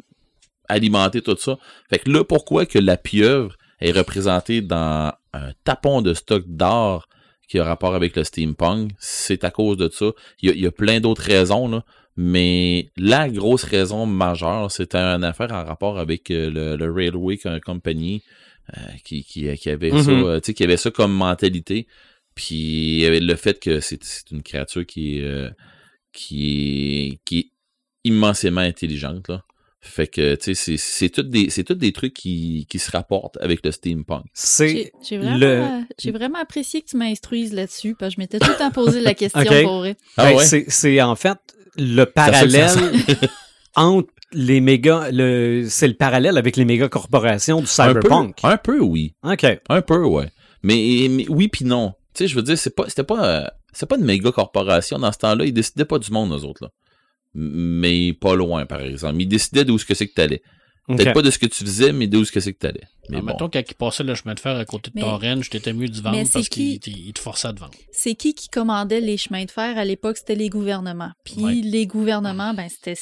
[0.67, 1.57] alimenter tout ça.
[1.89, 7.07] Fait que là, pourquoi que la pieuvre est représentée dans un tapon de stock d'or
[7.47, 10.11] qui a rapport avec le steampunk, c'est à cause de ça.
[10.41, 11.83] Il y a, il y a plein d'autres raisons, là.
[12.21, 17.37] Mais la grosse raison majeure, c'était une affaire en rapport avec euh, le, le Railway
[17.37, 18.21] Co- Company
[18.77, 20.23] euh, qui, qui, qui avait ça, Mhm.
[20.25, 21.87] euh, tu sais, qui avait ça comme mentalité.
[22.35, 25.49] Puis il y avait le fait que c'est c'est une créature qui est, euh,
[26.11, 27.51] qui est, qui est
[28.03, 29.43] immensément intelligente, là.
[29.81, 33.65] Fait que, tu sais, c'est- c'est tous des, des trucs qui, qui se rapportent avec
[33.65, 34.25] le steampunk.
[34.33, 38.39] C'est J'ai vraiment, le- j'ai vraiment apprécié que tu m'instruises là-dessus, parce que je m'étais
[38.39, 39.95] tout le temps posé la question pour vrai.
[40.17, 40.45] Ah ben, ouais?
[40.69, 41.37] c'est en fait
[41.79, 42.69] le parallèle
[43.75, 45.09] entre les méga.
[45.11, 48.37] Le, c'est le parallèle avec les méga corporations du Un peu, cyberpunk.
[48.43, 49.15] un peu, oui.
[49.23, 49.45] OK.
[49.69, 50.29] Un peu, ouais.
[50.63, 51.93] Mais, mais oui puis non.
[52.13, 55.11] Tu sais, je veux dire, c'est pas, c'était pas, c'est pas une méga corporation dans
[55.11, 55.45] ce temps-là.
[55.45, 56.69] Ils décidaient pas du monde, eux autres, là.
[57.35, 59.21] Mais pas loin, par exemple.
[59.21, 60.41] Ils décidaient d'où ce que c'est que t'allais.
[60.97, 62.83] Peut-être pas de ce que tu faisais, mais d'où ce que c'est que t'allais.
[63.09, 63.25] Mais Ah, bon.
[63.27, 65.49] Mettons, quand il passait le chemin de fer à côté de Mais- ton Rennes, je
[65.49, 67.71] t'étais mieux du vendre Mais c'est parce qui- qu'il il te forçait te vendre.
[67.91, 70.17] C'est qui qui commandait les chemins de fer à l'époque?
[70.17, 71.11] C'était les gouvernements.
[71.23, 71.53] Puis Ouais.
[71.63, 72.95] les gouvernements, ben c'était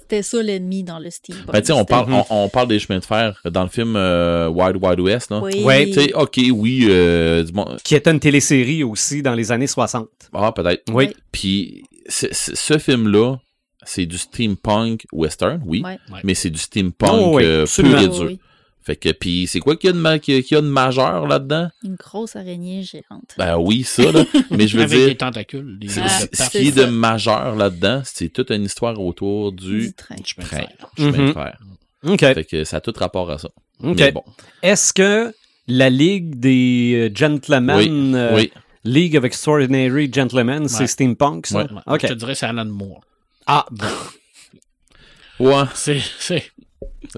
[0.00, 1.52] c'était ça l'ennemi dans le steampunk.
[1.52, 3.94] Ben, tu sais, on parle, on, on parle des chemins de fer dans le film
[3.96, 5.40] euh, Wild Wild West, là.
[5.42, 5.62] Oui.
[5.62, 9.52] Ouais, Tu sais, ok, oui, euh, du bon- Qui était une télésérie aussi dans les
[9.52, 10.08] années 60.
[10.32, 10.82] ah, peut-être.
[10.88, 11.06] Oui.
[11.08, 11.14] Ouais.
[11.30, 13.36] Puis, c'est- c'est- ce film-là,
[13.84, 15.98] c'est du steampunk western, oui, Ouais.
[16.24, 18.22] mais c'est du steampunk Oh, oui, euh, pur et dur.
[18.26, 18.38] oui.
[18.82, 20.58] Fait que, puis c'est quoi qu'il y a de, ma- qu'il y a- qu'il y
[20.58, 21.68] a de majeur là-dedans?
[21.84, 23.34] Une grosse araignée géante.
[23.36, 24.24] Ben oui, ça, là.
[24.50, 25.78] mais je veux Avec dire, des tentacules.
[25.78, 29.52] Des c'est- c'est- de ce qui est de majeur là-dedans, c'est toute une histoire autour
[29.52, 30.14] Du du train.
[30.16, 31.32] de Mhm.
[31.34, 31.58] fer.
[32.04, 32.18] OK.
[32.20, 33.50] Fait que ça a tout rapport à ça.
[33.82, 33.96] OK.
[33.98, 34.22] Mais bon,
[34.62, 35.34] Est-ce que
[35.66, 38.52] la Ligue des euh, Gentlemen Oui, euh, oui.
[38.84, 41.58] League of Extraordinary Gentlemen, c'est steampunk, ça?
[41.58, 41.64] Ouais.
[41.72, 42.00] Ouais, OK.
[42.02, 43.00] Je te dirais c'est Alan Moore.
[43.48, 43.86] Ah, bon.
[45.40, 45.64] Ouais.
[45.74, 46.44] C'est, c'est,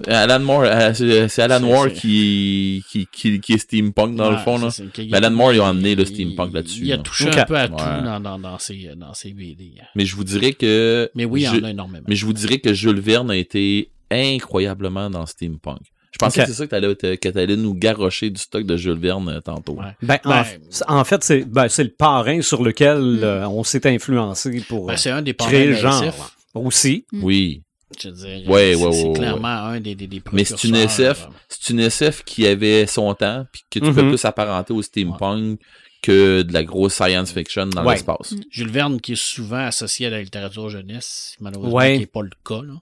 [0.07, 0.93] Alan Moore, euh,
[1.27, 4.57] c'est Alan Moore c'est- qui, qui, qui, qui est steampunk dans le fond.
[4.59, 4.69] Là.
[4.97, 7.63] Mais Alan Moore, il a emmené le steampunk là-dessus, Il a touché un peu à
[7.63, 7.69] Ouais.
[7.69, 9.73] tout dans, dans, dans, ses, dans ses BD.
[9.95, 11.09] Mais je vous dirais que.
[11.15, 12.05] Mais oui, il y je- en a énormément.
[12.07, 15.81] Mais je vous dirais que Jules Verne a été incroyablement dans steampunk.
[16.11, 18.99] Je pensais que c'est ça que t'allais, que t'allais nous garrocher du stock de Jules
[18.99, 19.73] Verne euh, tantôt.
[19.75, 19.95] Ouais.
[20.01, 24.61] Ben, en, Ben- fait, c'est ben, c'est le parrain sur lequel euh, on s'est influencé
[24.67, 26.03] pour Ben, euh, c'est un des créer le genre.
[26.03, 26.15] SF.
[26.53, 27.05] Aussi.
[27.13, 27.63] Oui.
[28.01, 30.63] Je veux dire, Ouais, c'est, ouais, c'est ouais, clairement un des, des, des Mais c'est
[30.65, 31.27] une SF.
[31.27, 34.09] euh, C'est une SF qui avait son temps, puis que tu peux Mhm.
[34.09, 35.59] plus apparenter au steampunk
[36.01, 37.93] que de la grosse science fiction dans Ouais.
[37.93, 38.33] l'espace.
[38.49, 41.93] Jules Verne, qui est souvent associé à la littérature jeunesse, malheureusement, Ouais.
[41.93, 42.61] qui n'est pas le cas.
[42.63, 42.73] Là.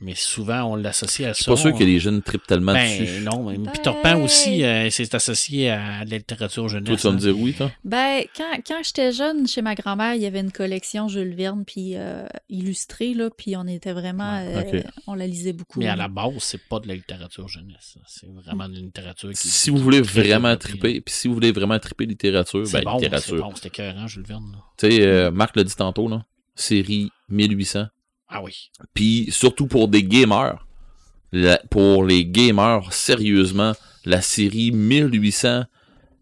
[0.00, 1.42] Mais souvent, on l'associe à Je ça.
[1.42, 3.20] suis pas sûr on- que les jeunes trippent tellement Ben dessus.
[3.22, 6.86] non, mais Ben- Peter Pan aussi, euh, c'est associé à la littérature jeunesse.
[6.86, 7.20] Toi, tu vas me hein.
[7.20, 7.70] dire oui, toi?
[7.84, 11.64] Ben, quand, quand j'étais jeune, chez ma grand-mère, il y avait une collection Jules Verne,
[11.66, 14.38] puis euh, illustrée, là, puis on était vraiment...
[14.38, 14.82] Ouais, euh.
[15.06, 15.80] On la lisait beaucoup.
[15.80, 17.98] Mais à la base, c'est pas de la littérature jeunesse.
[18.06, 19.48] C'est vraiment de la littérature qui.
[19.48, 22.98] Si vous voulez vraiment triper, puis si vous voulez vraiment triper littérature, C'est ben bon,
[22.98, 23.36] c'est littérature.
[23.42, 24.52] bon, c'était Jules Verne.
[24.52, 24.58] là.
[24.78, 26.24] Tu sais, euh, Marc l'a dit tantôt, là,
[26.54, 27.86] série 1800.
[28.28, 28.70] Ah oui.
[28.94, 30.66] Puis surtout pour des gamers,
[31.32, 33.72] la- pour les gamers, sérieusement,
[34.04, 35.64] la série 1800,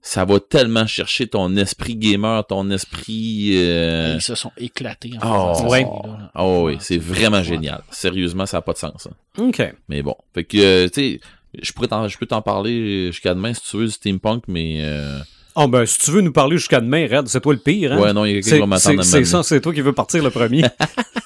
[0.03, 3.51] ça va tellement chercher ton esprit gamer, ton esprit...
[3.57, 5.83] euh, Ils se sont éclatés en Oh, ouais.
[5.83, 6.31] là.
[6.37, 7.45] Oh oui, Ouais, c'est vraiment ouais.
[7.45, 7.83] génial.
[7.91, 9.09] Sérieusement, ça n'a pas de sens.
[9.11, 9.43] hein.
[9.49, 9.75] OK.
[9.89, 11.21] Mais bon, fait que, euh, tu sais,
[11.61, 14.79] je pourrais t'en- je peux t'en parler jusqu'à demain si tu veux du steampunk, mais...
[14.81, 15.19] euh,
[15.57, 17.99] Oh, ben, si tu veux nous parler jusqu'à demain, Red, c'est toi le pire, hein?
[17.99, 20.23] Ouais, non, il y a quelqu'un C'est qui va m'attendre c'est toi qui veux partir
[20.23, 20.63] le premier.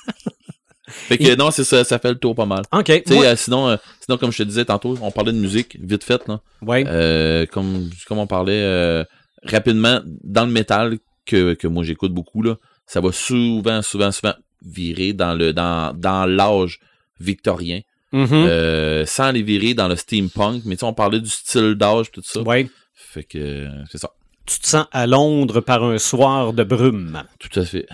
[1.11, 2.63] Fait que non, c'est ça, ça fait le tour pas mal.
[2.73, 3.03] OK.
[3.09, 6.05] Moi- euh, sinon, euh, sinon, comme je te disais tantôt, on parlait de musique, vite
[6.05, 6.41] fait, là.
[6.63, 6.85] ouais.
[6.87, 9.05] Euh, comme, comme on parlait
[9.45, 12.57] rapidement, dans le métal que, que moi j'écoute beaucoup, là,
[12.87, 14.35] ça va souvent, souvent, souvent
[14.65, 16.79] virer dans le dans, dans l'âge
[17.19, 17.81] victorien.
[18.13, 18.27] Mhm.
[18.33, 22.11] Euh, sans aller virer dans le steampunk, mais tu sais, on parlait du style d'âge,
[22.11, 22.41] tout ça.
[22.43, 22.69] Ouais.
[22.93, 24.11] Fait que c'est ça.
[24.47, 27.23] Tu te sens à Londres par un soir de brume.
[27.39, 27.87] Tout à fait.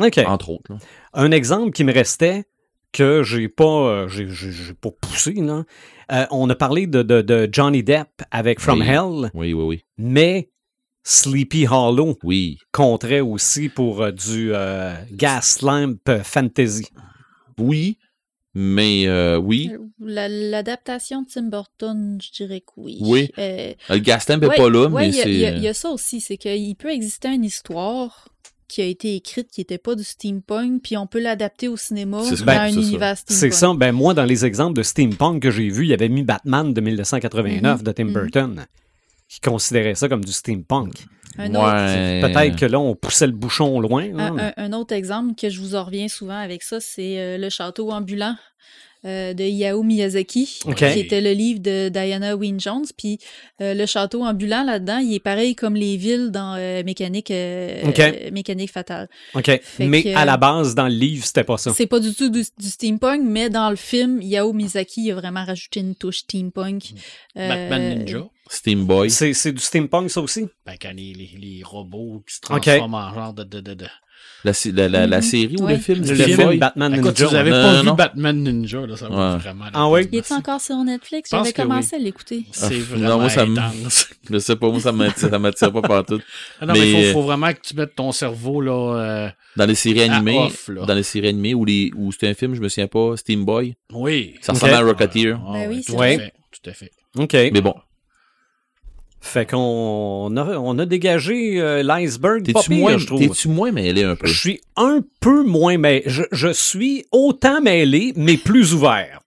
[0.00, 0.18] OK.
[0.26, 0.72] Entre autres.
[0.72, 0.76] là.
[1.12, 2.44] Un exemple qui me restait
[2.94, 5.64] que j'ai pas euh, j'ai j'ai- j'ai pas poussé là.
[6.12, 8.86] Euh, on a parlé de, de, de Johnny Depp avec From Oui.
[8.86, 9.80] Hell, Oui, oui, oui.
[9.98, 10.50] mais
[11.02, 12.58] Sleepy Hollow Oui.
[12.72, 16.86] compterait aussi pour euh, du euh, Gaslamp Fantasy.
[17.58, 17.98] Oui.
[18.56, 19.72] Mais euh, oui.
[19.98, 22.98] La- L'adaptation de Tim Burton, je dirais que oui.
[23.00, 23.28] Oui.
[23.38, 25.32] Euh, Le Gaston n'est ouais, pas là, ouais, mais il y a- c'est.
[25.32, 28.28] Il y, a- il y a ça aussi, c'est qu'il peut exister une histoire
[28.68, 32.22] qui a été écrite qui n'était pas du steampunk, puis on peut l'adapter au cinéma
[32.24, 32.80] C'est ça, dans ben, un c'est ça.
[32.80, 33.38] univers steampunk.
[33.40, 33.72] C'est ça.
[33.76, 36.72] Ben moi, dans les exemples de steampunk que j'ai vus, il y avait mis Batman
[36.72, 38.12] de 1989 de Tim Mhm.
[38.12, 38.66] Burton,
[39.28, 41.06] qui considérait ça comme du steampunk.
[41.36, 42.20] Un autre, Ouais.
[42.22, 44.06] Peut-être que là, on poussait le bouchon loin.
[44.12, 44.26] là.
[44.28, 47.38] un, un- un autre exemple que je vous en reviens souvent avec ça, c'est euh,
[47.38, 48.36] le château ambulant.
[49.06, 50.76] Euh, de Hayao Miyazaki, Ok.
[50.76, 52.84] qui était le livre de Diana Wynne Jones.
[52.96, 53.18] Puis
[53.60, 57.82] euh, le château ambulant là-dedans, il est pareil comme les villes dans euh, Mécanique, euh,
[57.98, 59.08] euh, Mécanique fatale.
[59.34, 59.46] OK.
[59.62, 61.72] Fait Mais que- à la base, dans le livre, c'était pas ça.
[61.74, 65.44] C'est pas du tout du, du steampunk, mais dans le film, Yao Miyazaki a vraiment
[65.44, 66.92] rajouté une touche steampunk.
[67.36, 68.26] Euh, Batman Ninja.
[68.50, 69.10] Steam Boy.
[69.10, 70.46] C'est c'est du steampunk, ça aussi?
[70.66, 73.42] Ben, quand les, les, les robots qui se transforment en genre de.
[73.44, 73.86] de, de, de-
[74.44, 75.22] La, sé- la, la, la Mhm.
[75.22, 75.72] série ou Ouais.
[75.72, 76.58] le film Le, film?
[76.58, 77.24] Batman Écoute, Ninja.
[77.26, 77.94] si vous avez Non, pas non, vu non.
[77.94, 79.38] Batman Ninja, là, ça va Ouais.
[79.38, 79.64] vraiment.
[79.72, 80.08] Ah oui?
[80.12, 81.30] Il est encore sur Netflix?
[81.30, 82.44] J'avais commencé à l'écouter.
[82.52, 84.08] C'est Ah, vraiment non, moi, ça me- intense.
[84.30, 86.20] Je sais pas, moi, ça m'attire, ça m'attire pas partout.
[86.60, 88.72] Ah non, mais il faut, faut vraiment que tu mettes ton cerveau là.
[88.98, 90.84] euh, Dans les séries animées, off, là.
[90.84, 93.44] dans les séries animées ou les, ou c'était un film, je me souviens pas, Steam
[93.44, 93.74] Boy.
[93.92, 94.34] Oui.
[94.42, 95.38] Ça ressemble à Rocketeer.
[95.46, 96.32] Ah, Ben oui, c'est fait.
[96.52, 96.90] Tout à fait.
[97.18, 97.32] OK.
[97.32, 97.74] Mais bon,
[99.26, 103.20] Fait qu'on a, on a dégagé euh, l'iceberg t'es-tu moins, je trouve.
[103.20, 104.26] t'es-tu moins mêlé un peu?
[104.26, 106.02] Je suis un peu moins mêlé.
[106.04, 109.20] Je, je suis autant mêlé, mais plus ouvert.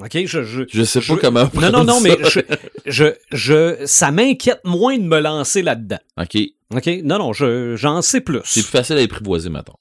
[0.00, 0.24] OK?
[0.24, 2.30] Je, je, Je sais pas comment Non, non, non, mais ça.
[2.30, 2.40] je,
[2.86, 5.98] je, je, ça m'inquiète moins de me lancer là-dedans.
[6.18, 6.38] OK.
[6.74, 6.86] OK?
[7.04, 8.40] Non, non, je, j'en sais plus.
[8.44, 9.78] C'est plus facile à apprivoiser, maintenant.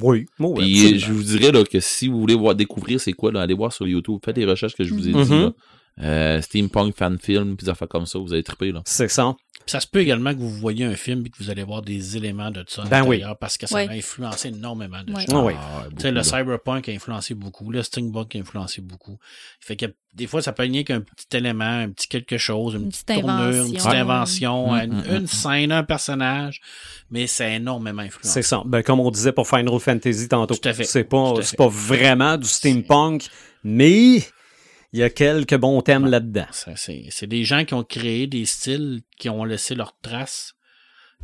[0.00, 0.98] Oui, oui, Puis absolument.
[1.06, 3.72] je vous dirais là, que si vous voulez voir, découvrir c'est quoi, là, allez voir
[3.72, 4.18] sur YouTube.
[4.24, 5.32] Faites les recherches que je vous ai dit.
[5.32, 5.42] Mhm.
[5.42, 5.52] là.
[6.00, 8.72] Euh, Steampunk fan film, puis des affaires comme ça, vous allez triper.
[8.72, 8.80] Là.
[8.86, 9.34] C'est ça.
[9.66, 12.16] Ça se peut également que vous voyez un film et que vous allez voir des
[12.16, 13.22] éléments de ça Ben oui.
[13.38, 13.88] parce que ça Ouais.
[13.88, 15.20] a influeé énormément de Ouais.
[15.26, 15.34] choses.
[15.34, 15.52] Ah oui.
[15.56, 16.22] Ah, Tu sais, le là.
[16.24, 19.18] cyberpunk a influencé beaucoup, le steampunk a influencé beaucoup.
[19.60, 22.84] Fait que des fois, ça peut rien qu'un petit élément, un petit quelque chose, une,
[22.84, 24.72] Une petite petite tournure, une petite invention.
[24.72, 25.26] invention, Mm, une, mm, une mm.
[25.28, 26.60] scène, un personnage,
[27.10, 28.28] mais ça a énormément influencé.
[28.32, 28.62] C'est ça.
[28.64, 30.56] Ben, comme on disait pour Final Fantasy tantôt.
[30.56, 30.84] Tout à fait.
[30.84, 33.28] C'est pas, c'est pas vraiment du steampunk,
[33.62, 34.22] mais
[34.92, 36.46] il y a quelques bons thèmes là-dedans.
[36.50, 40.54] C'est c'est des gens qui ont créé des styles, qui ont laissé leurs traces.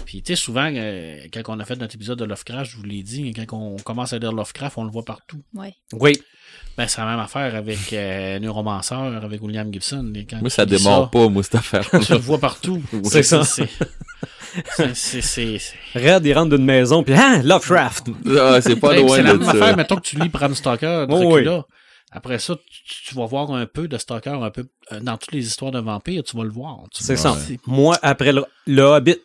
[0.05, 2.85] Puis, tu sais, souvent, euh, quand on a fait notre épisode de Lovecraft, je vous
[2.85, 5.43] l'ai dit, quand on commence à lire Lovecraft, on le voit partout.
[5.55, 5.75] Ouais.
[5.93, 6.13] Oui.
[6.77, 10.13] Ben, c'est la même affaire avec euh, Neuromancer, avec William Gibson.
[10.15, 11.85] Et quand Moi, ça démarre pas, moi, cette affaire.
[12.01, 12.81] Tu le vois partout.
[13.07, 13.43] C'est ça.
[13.43, 13.69] C'est-
[14.77, 18.07] c'est- c'est- c'est- c'est- Red, il rentre d'une maison, puis ah, Lovecraft.
[18.41, 19.77] Ah, c'est pas Ben, loin C'est la de même affaire, ça.
[19.77, 21.65] mettons que tu lis Bram Stoker, Oh, Dracula.
[22.11, 25.33] Après ça, tu, tu vas voir un peu de Stoker, un peu euh, dans toutes
[25.33, 26.79] les histoires de vampires, tu vas le voir.
[26.93, 27.37] C'est ça.
[27.67, 29.17] Moi, après le, le Hobbit,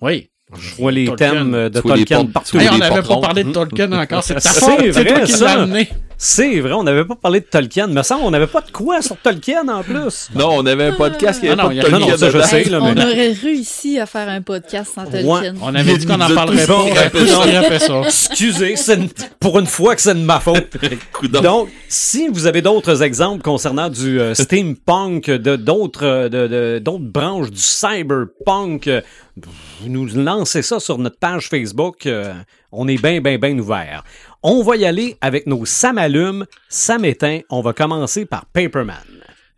[0.00, 0.30] Oui.
[0.58, 1.30] Je vois les Tolkien.
[1.30, 2.58] thèmes de Tu vois les Tolkien partout.
[2.58, 4.22] Hey, on n'avait pas parlé de Tolkien encore.
[4.22, 4.74] C'est ta C'est faute.
[4.92, 5.44] C'est toi vrai, qui ça.
[5.44, 5.88] l'as amené.
[6.24, 7.88] C'est vrai, on n'avait pas parlé de Tolkien.
[7.88, 10.28] Me semble, on n'avait pas de quoi sur Tolkien en plus.
[10.36, 12.06] Non, on avait un podcast qui avait non, pas de il y a- non, non,
[12.06, 15.54] Tolkien ça, je sais, là, on mais- aurait réussi à faire un podcast sans Tolkien.
[15.60, 16.84] On avait dit qu'on n'en parlerait pas.
[17.26, 17.40] ça.
[17.40, 18.02] on ça.
[18.04, 19.08] Excusez, c'est une-
[19.40, 20.68] pour une fois que c'est de ma faute.
[21.42, 26.78] Donc, si vous avez d'autres exemples concernant du euh, steampunk, de d'autres euh, de, de-
[26.78, 29.00] d'autres branches du cyberpunk, euh,
[29.36, 32.06] vous nous lancez ça sur notre page Facebook.
[32.06, 32.34] euh,
[32.70, 34.04] on est bien, bien, bien ouvert.
[34.42, 37.40] On va y aller avec nos Samalumes, Samétain.
[37.50, 38.96] On va commencer par Paperman.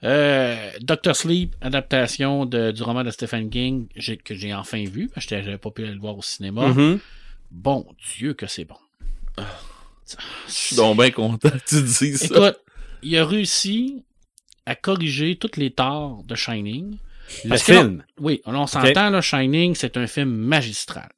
[0.04, 3.86] Euh, Doctor Sleep, adaptation de- du roman de Stephen King,
[4.24, 6.68] que j'ai enfin vu, que j'avais pas pu aller le voir au cinéma.
[6.68, 6.98] Mhm.
[7.50, 7.86] Bon
[8.18, 8.76] Dieu que c'est bon.
[10.46, 12.26] Je suis donc bien content que tu dises ça.
[12.26, 12.60] Écoute,
[13.02, 14.02] il a réussi
[14.66, 16.96] à corriger toutes les torts de Shining.
[17.44, 18.04] Le là- film.
[18.18, 21.10] Oui, on s'entend, là, Shining, c'est un film magistral.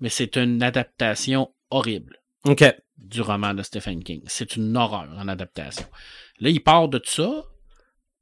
[0.00, 2.64] Mais c'est une adaptation horrible OK.
[2.98, 4.22] du roman de Stephen King.
[4.26, 5.86] C'est une horreur en adaptation.
[6.40, 7.44] Là, il part de ça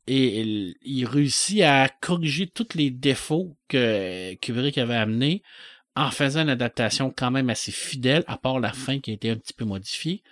[0.06, 5.42] et il, il réussit à corriger tous les défauts que Kubrick avait amenés
[5.96, 9.30] en faisant une adaptation quand même assez fidèle, à part la fin qui a été
[9.30, 10.22] un petit peu modifiée.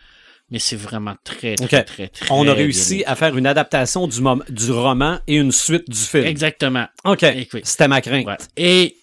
[0.53, 1.87] Mais c'est vraiment très, très, OK.
[1.87, 5.99] très, très, On a réussi à faire une adaptation du, roman et une suite du
[5.99, 6.27] film.
[6.27, 6.87] Exactement.
[7.05, 7.23] OK.
[7.23, 7.65] Écoute.
[7.65, 8.27] C'était ma crainte.
[8.27, 8.37] Ouais.
[8.59, 8.99] Et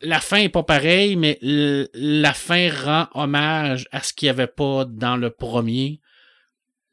[0.00, 4.48] la fin est pas pareille, mais la fin rend hommage à ce qu'il n'y avait
[4.48, 6.00] pas dans le premier,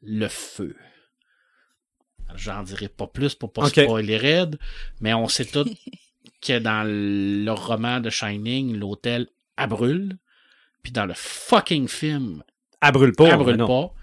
[0.02, 0.76] le feu.
[2.36, 3.80] J'en dirai pas plus pour pas Ok.
[3.80, 4.56] spoiler raide,
[5.00, 5.68] mais on sait tout
[6.40, 9.26] que dans le roman de Shining, l'hôtel
[9.68, 10.16] brûle,
[10.84, 12.44] puis dans le fucking film,
[12.82, 13.28] Elle brûle pas.
[13.28, 13.66] elle brûle non.
[13.66, 13.94] pas.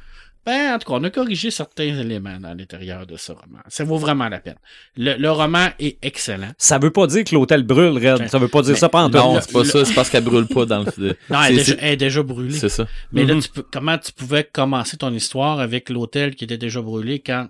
[0.46, 3.60] Ben, en tout cas, on a corrigé certains éléments dans l'intérieur de ce roman.
[3.68, 4.56] Ça vaut vraiment la peine.
[4.96, 6.52] Le, le roman est excellent.
[6.58, 8.30] Ça veut pas dire que l'hôtel brûle, Red.
[8.30, 10.48] Ça veut pas dire Mais ça en non, c'est pas ça, c'est parce qu'elle brûle
[10.48, 11.18] pas dans le.
[11.30, 12.54] Non, elle est, déjà, elle est déjà brûlée.
[12.54, 12.88] C'est ça.
[13.12, 13.42] Mais là, Mhm.
[13.42, 17.50] tu peux, comment tu pouvais commencer ton histoire avec l'hôtel qui était déjà brûlé quand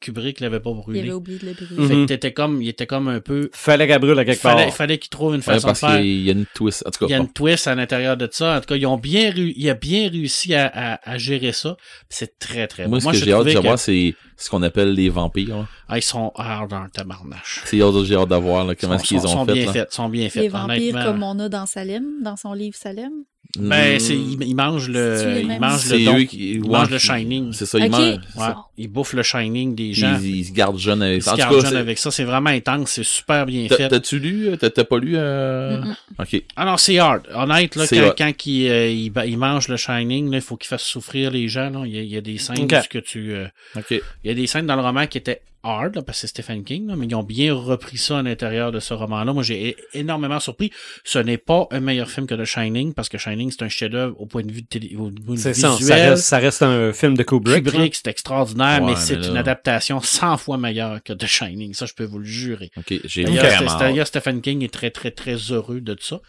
[0.00, 1.00] Kubrick l'avait pas Il brûlé?
[1.00, 1.74] avait oublié de le brûler.
[1.82, 1.88] Mhm.
[1.88, 3.50] Fait que t'étais comme, il était comme un peu.
[3.52, 4.74] Fallait qu'elle brûle à quelque Fallait, part.
[4.74, 5.96] fallait qu'il trouve une Ouais, façon parce de faire.
[5.98, 6.84] qu'il y a une twist.
[6.86, 8.56] En tout Il y cas, a une twist à l'intérieur de ça.
[8.56, 11.76] En tout cas, ils ont bien, il a bien réussi à, à, à gérer ça.
[12.08, 13.12] C'est très, très moi, bon.
[13.12, 15.56] ce que j'ai hâte de savoir, c'est ce qu'on appelle les vampires.
[15.58, 15.66] là.
[15.88, 17.60] Ah, ils sont hard dans le tabarnache.
[17.64, 19.52] C'est j'ai hâte d'avoir là, comment Ils est-ce qu'ils sont, ont sont fait.
[19.54, 19.72] bien là.
[19.72, 19.92] faits.
[19.92, 20.42] sont bien faits.
[20.42, 23.12] Les vampires comme on a dans Salem, dans son livre Salem?
[23.58, 26.24] Ben, Hmm, c'est, ils, ils mangent le, ils mangent le don.
[26.26, 27.52] qui Ils ouais, mangent le Shining.
[27.54, 28.18] C'est ça, ils mangent.
[28.36, 28.44] Ouais.
[28.76, 30.18] Ils bouffent le Shining des gens.
[30.20, 31.30] Ils, ils se gardent jeunes avec Ils ça.
[31.30, 32.10] se En tout gardent jeunes c'est- avec ça.
[32.10, 32.90] C'est vraiment intense.
[32.90, 33.88] C'est super bien t'as- fait.
[33.88, 34.50] t'as-tu lu?
[34.60, 35.14] T'as t'as pas lu?
[35.16, 35.80] euh.
[36.18, 36.42] Ok.
[36.56, 37.22] Ah non, c'est hard.
[37.34, 38.14] Honnête, là, quand, hard.
[38.18, 38.90] quand il, euh,
[39.26, 41.70] il, mange le Shining, là, il faut qu'il fasse souffrir les gens.
[41.70, 41.84] Là.
[41.86, 42.74] Il, y a, il y a des scènes Ok.
[42.78, 43.32] où ce que tu...
[43.32, 43.46] euh,
[43.76, 43.98] Ok.
[44.28, 46.42] Il y a des scènes dans le roman qui étaient hard, là, parce que c'est
[46.42, 49.32] Stephen King, là, mais ils ont bien repris ça à l'intérieur de ce roman-là.
[49.32, 50.70] Moi, j'ai énormément surpris.
[51.04, 54.14] Ce n'est pas un meilleur film que The Shining, parce que Shining, c'est un chef-d'œuvre
[54.20, 55.70] au point de vue, de télé, au point de vue C'est ça.
[55.74, 55.98] visuel.
[55.98, 57.64] Ça reste, ça reste un film de Kubrick.
[57.64, 61.74] Kubrick, c'est extraordinaire, Ouais, mais c'est là- une adaptation 100 fois meilleure que The Shining.
[61.74, 62.70] Ça, je peux vous le jurer.
[62.76, 62.94] Ok.
[63.04, 66.20] J'ai D'ailleurs, Stephen King est très, très, très heureux de ça.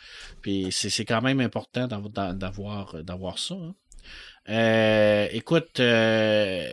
[0.42, 3.56] Puis c'est c'est quand même important d'av- d'a- d'avoir d'avoir ça.
[3.56, 3.74] hein.
[4.50, 6.70] Euh, écoute, euh,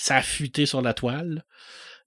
[0.00, 1.44] ça a fuité sur la toile.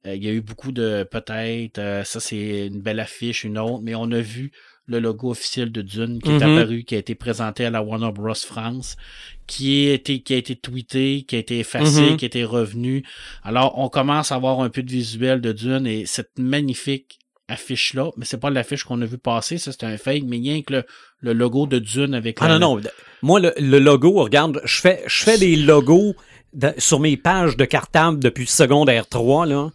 [0.08, 3.58] Euh, Il y a eu beaucoup de peut-être, euh, ça c'est une belle affiche, une
[3.60, 4.52] autre, mais on a vu
[4.88, 6.58] le logo officiel de Dune qui est Mhm.
[6.58, 8.34] apparu, qui a été présenté à la Warner Bros.
[8.34, 8.98] France,
[9.46, 12.18] qui a été, qui a été tweeté, qui a été effacé, Mhm.
[12.18, 13.04] qui a été revenu.
[13.44, 18.10] Alors, on commence à avoir un peu de visuel de Dune et cette magnifique affiche-là,
[18.18, 20.74] mais c'est pas l'affiche qu'on a vu passer, ça c'est un fake, mais rien que
[20.74, 20.84] le,
[21.20, 22.82] le logo de Dune avec Ah la- non, non.
[23.22, 26.16] Moi, le, le logo, regarde, je fais, je fais des logos
[26.54, 29.70] de- sur mes pages de cartable depuis secondaire 3, là.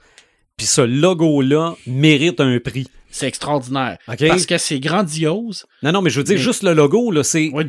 [0.57, 2.89] Puis ce logo-là mérite un prix.
[3.11, 3.99] C'est extraordinaire.
[4.09, 4.27] OK?
[4.29, 5.65] Parce que c'est grandiose.
[5.83, 7.65] Non, non, mais je veux dire, Mais- juste le logo, là, c'est, Ouais,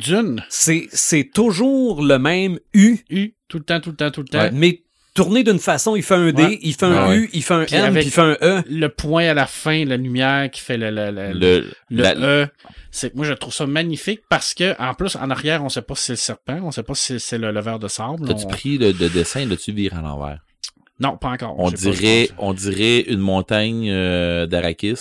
[0.50, 4.28] c'est, c'est toujours le même U, U, tout le temps, tout le temps, tout le
[4.28, 4.40] temps.
[4.40, 4.50] Ouais.
[4.52, 4.82] mais
[5.18, 6.58] tourné d'une façon, il fait un D, Ouais.
[6.62, 8.62] il fait un Ouais, U, il fait un Puis N, puis il fait un E.
[8.68, 12.14] Le point à la fin, la lumière qui fait le, le, le, Le, le la-
[12.16, 12.46] E.
[12.90, 15.94] C'est, moi, je trouve ça magnifique parce que, en plus, en arrière, on sait pas
[15.94, 18.26] si c'est le serpent, on sait pas si c'est le, verre de sable.
[18.26, 20.38] T'as-tu On- pris le, le dessin, l'as-tu viré à l'envers?
[21.00, 21.54] Non, pas encore.
[21.58, 24.96] On dirait, on dirait une montagne euh, d'Arakis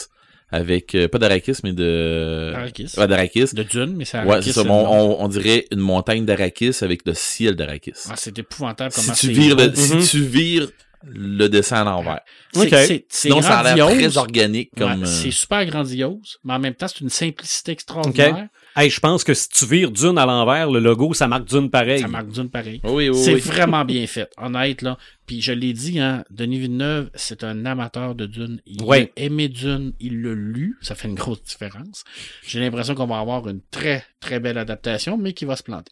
[0.50, 2.94] avec euh, pas d'Arakis, mais de Arrakis.
[2.98, 3.54] Ouais, d'Arakis.
[3.54, 4.70] De Dune, mais c'est Ouais, Arrakis, c'est ça.
[4.70, 4.72] On,
[5.20, 7.94] on, on dirait une montagne d'Arakis avec le ciel d'Arakis.
[8.10, 10.08] Ah, c'est épouvantable si comment tu c'est vires le, si Mhm.
[10.08, 10.70] tu vires
[11.04, 12.22] le dessin à l'envers.
[12.54, 12.68] C'est- Ok.
[12.70, 15.02] c'est- c'est Sinon, ça a l'air très organique comme.
[15.02, 18.48] Ouais, euh, C'est super grandiose, mais en même temps, c'est une simplicité extraordinaire.
[18.80, 21.72] Hey, je pense que si tu vires Dune à l'envers, le logo, ça marque Dune
[21.72, 22.00] pareil.
[22.00, 22.80] Ça marque d'une pareil.
[22.84, 23.40] Oui, oui, c'est oui.
[23.40, 25.00] vraiment bien fait, honnête, là.
[25.26, 28.62] Puis je l'ai dit, hein, Denis Villeneuve, c'est un amateur de Dune.
[28.68, 29.12] Il Ouais.
[29.18, 32.04] a aimé Dune, il l'a lu, ça fait une grosse différence.
[32.46, 35.92] J'ai l'impression qu'on va avoir une très, très belle adaptation, mais qui va se planter.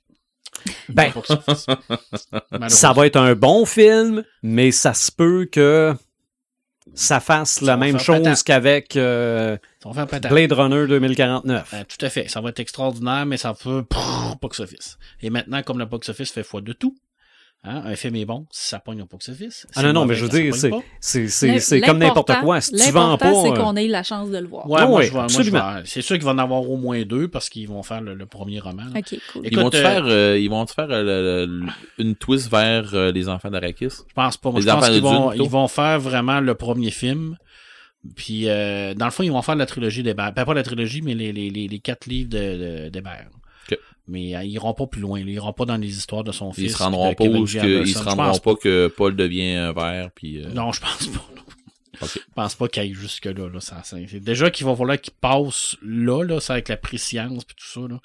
[0.88, 1.12] Ben,
[2.70, 5.94] ça va être un bon film, mais ça se peut que
[6.96, 9.58] ça fasse la Ça même chose qu'avec euh.
[10.30, 11.70] Blade Runner 2049.
[11.72, 12.28] Ben, tout à fait.
[12.28, 14.98] Ça va être extraordinaire, mais ça peut prrr, box-office.
[15.22, 16.96] Et maintenant, comme le box-office fait foi de tout,
[17.66, 19.68] hein, un film est bon, si ça pogne au box-office.
[19.76, 20.82] Ah non, non, mauvais mais je veux dire, c'est, pas.
[21.00, 22.62] c'est, c'est, L'im- c'est comme n'importe quoi.
[22.62, 23.26] Si tu vends pas.
[23.26, 24.70] L'important, c'est euh, qu'on ait la chance de le voir.
[24.70, 25.82] Ouais, moi, ouais, je vais- moi, je absolument.
[25.86, 28.26] c'est sûr qu'il va en avoir au moins deux parce qu'ils vont faire le, le
[28.26, 28.84] premier roman.
[28.94, 29.00] là.
[29.00, 29.46] Ok, cool.
[29.46, 31.66] Et- Ils vont te euh, faire, euh, ils vont te faire euh, le- le-
[31.98, 33.86] une twist vers euh, les enfants d'Arakis.
[34.08, 34.52] Je pense pas.
[34.52, 37.38] Moi, Les je pense qu'ils de vont, ils vont faire vraiment le premier film.
[38.16, 40.32] Puis, euh, dans le fond, ils vont faire la trilogie d'Hébert.
[40.34, 42.38] Ben, pas la trilogie, mais les, les, les, les quatre livres de-
[42.86, 43.26] de- d'Hébert.
[43.34, 43.42] Ok.
[44.08, 45.20] Mais euh, ils iront pas plus loin.
[45.20, 45.26] là.
[45.28, 46.66] Ils iront pas dans les histoires de son fils.
[46.66, 50.10] Ils se rendront pas où que- ils se rendront pas que Paul devient un vert
[50.14, 51.26] puis euh, Non, je pense pas.
[52.02, 53.48] Je pense pas qu'il aille jusque-là.
[53.48, 53.82] Là, ça,
[54.20, 57.88] déjà qu'il va falloir qu'il passe là, là, ça avec la préscience puis tout ça.
[57.88, 58.02] Là.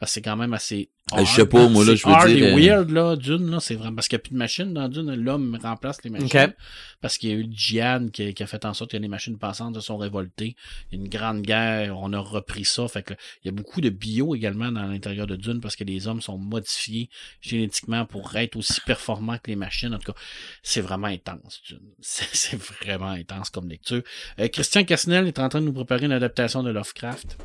[0.00, 0.88] Parce que c'est quand même assez.
[1.12, 3.50] Euh, je sais pas, moi, là, je veux hard dire, et euh, weird, là, Dune,
[3.50, 3.96] là, c'est vraiment.
[3.96, 6.26] Parce qu'il n'y a plus de machines dans Dune, l'homme remplace les machines.
[6.26, 6.54] Ok.
[7.02, 9.08] Parce qu'il y a eu le djihad qui, qui a fait en sorte que les
[9.08, 10.56] machines passantes se sont révoltées.
[10.90, 12.88] Il y a une grande guerre, on a repris ça.
[12.88, 13.12] Fait que
[13.44, 16.22] il y a beaucoup de bio également dans l'intérieur de Dune parce que les hommes
[16.22, 17.10] sont modifiés
[17.42, 19.94] génétiquement pour être aussi performants que les machines.
[19.94, 20.18] En tout cas,
[20.62, 21.80] c'est vraiment intense, Dune.
[22.00, 24.02] C'est c'est vraiment intense comme lecture.
[24.38, 27.36] Euh, Christian Casnel est en train de nous préparer une adaptation de Lovecraft.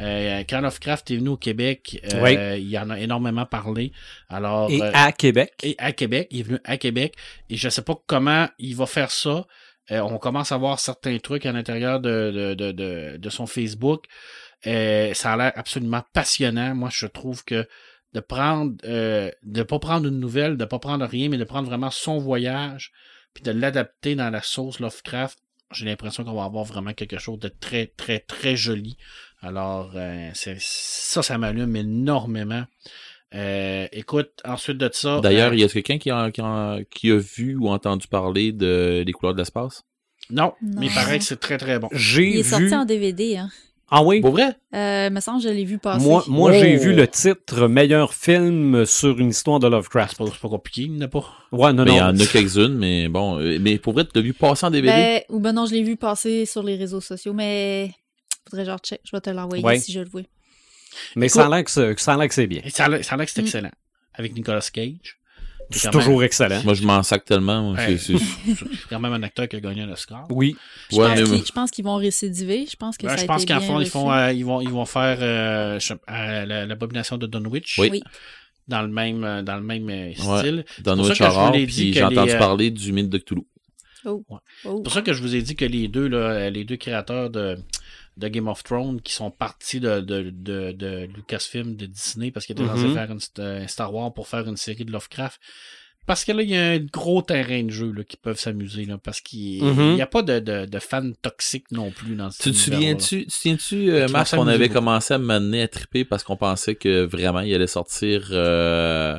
[0.00, 1.81] Euh, quand Lovecraft est venu au Québec,
[2.12, 2.62] euh, Oui.
[2.62, 3.92] il en a énormément parlé.
[4.28, 5.52] Alors, Et euh, à Québec?
[5.62, 6.28] et à Québec.
[6.30, 7.14] Il est venu à Québec.
[7.50, 9.46] Et je sais pas comment il va faire ça.
[9.90, 13.46] Euh, on commence à voir certains trucs à l'intérieur de, de, de, de, de son
[13.46, 14.04] Facebook.
[14.64, 16.74] Ça a l'air absolument passionnant.
[16.74, 17.66] Moi, je trouve que
[18.14, 21.90] de prendre, de pas prendre une nouvelle, de pas prendre rien, mais de prendre vraiment
[21.90, 22.92] son voyage,
[23.34, 25.38] puis de l'adapter dans la sauce Lovecraft,
[25.72, 28.98] j'ai l'impression qu'on va avoir vraiment quelque chose de très, très, très joli.
[29.42, 32.62] Alors, euh, c'est, ça, ça m'allume énormément.
[33.34, 35.20] Euh, écoute, ensuite de ça.
[35.20, 38.06] D'ailleurs, euh, il y a quelqu'un qui a, qui, a, qui a vu ou entendu
[38.06, 39.82] parler de Les couleurs de l'espace?
[40.30, 40.80] non, Non.
[40.80, 41.88] mais il paraît que c'est très très bon.
[41.92, 42.48] J'ai Il est vu.
[42.48, 43.38] sorti en DVD.
[43.38, 43.50] Hein.
[43.94, 44.20] Ah oui?
[44.20, 44.56] Pour vrai?
[44.74, 46.04] Euh, me semble que je l'ai vu passer.
[46.06, 46.82] Moi, moi j'ai Oh.
[46.82, 50.16] vu le titre meilleur film sur une histoire de Lovecraft.
[50.16, 51.24] pas, c'est pas compliqué, il n'y en a pas.
[51.52, 52.06] Ouais, non, Mais il y non.
[52.06, 53.38] en a quelques-unes, mais bon.
[53.38, 54.92] euh, Mais pour vrai, tu l'as vu passer en DVD?
[54.94, 57.90] Ben, ou ben non, je l'ai vu passer sur les réseaux sociaux, mais
[58.50, 59.00] faudrait genre check.
[59.04, 59.78] Je vais te l'envoyer Ouais.
[59.78, 60.22] si je le vois.
[61.16, 62.62] Mais ça a l'air que c'est- ça que c'est bien.
[62.68, 63.44] Ça a l'air que c'est Mm.
[63.44, 63.70] excellent.
[64.14, 65.18] Avec Nicolas Cage.
[65.70, 66.62] C'est toujours excellent.
[66.64, 67.62] Moi, je m'en sac tellement.
[67.72, 67.96] moi, Ouais.
[67.96, 68.12] c'est-
[68.90, 70.26] quand même un acteur qui a gagné un Oscar.
[70.28, 70.54] Oui.
[70.90, 72.66] Je Ouais, pense mais- qu'ils- vont récidiver.
[72.70, 73.90] Je pense que ça je a pense été qu'en fond, ils, reçu.
[73.90, 75.78] font, euh, ils, vont, ils vont faire euh,
[76.10, 77.78] euh, la- l'abomination de Dunwich.
[77.78, 77.88] Oui.
[77.90, 78.02] Oui.
[78.68, 80.14] Dans le même, dans le même Ouais.
[80.14, 80.64] style.
[80.76, 83.42] Je Horror, puis j'ai entendu parler du mythe de Cthulhu.
[84.04, 84.22] Oh.
[84.62, 87.30] C'est pour ça que je vous ai dit que les deux, là, les deux créateurs
[87.30, 87.56] de,
[88.16, 92.46] de Game of Thrones qui sont partis de, de, de, de Lucasfilm, de Disney, parce
[92.46, 92.76] qu'ils étaient Mhm.
[92.76, 95.40] censés faire une, un Star Wars pour faire une série de Lovecraft.
[96.04, 98.84] Parce que là, il y a un gros terrain de jeu là, qui peuvent s'amuser,
[98.86, 99.94] là, parce qu'il Mhm.
[99.94, 103.20] n'y a pas de, de, de fans toxiques non plus dans ce Tu te souviens-tu,
[103.20, 104.74] tu te souviens-tu, euh, Marc, qu'on avait beaucoup.
[104.80, 109.18] commencé à m'amener à triper parce qu'on pensait que vraiment il allait sortir euh,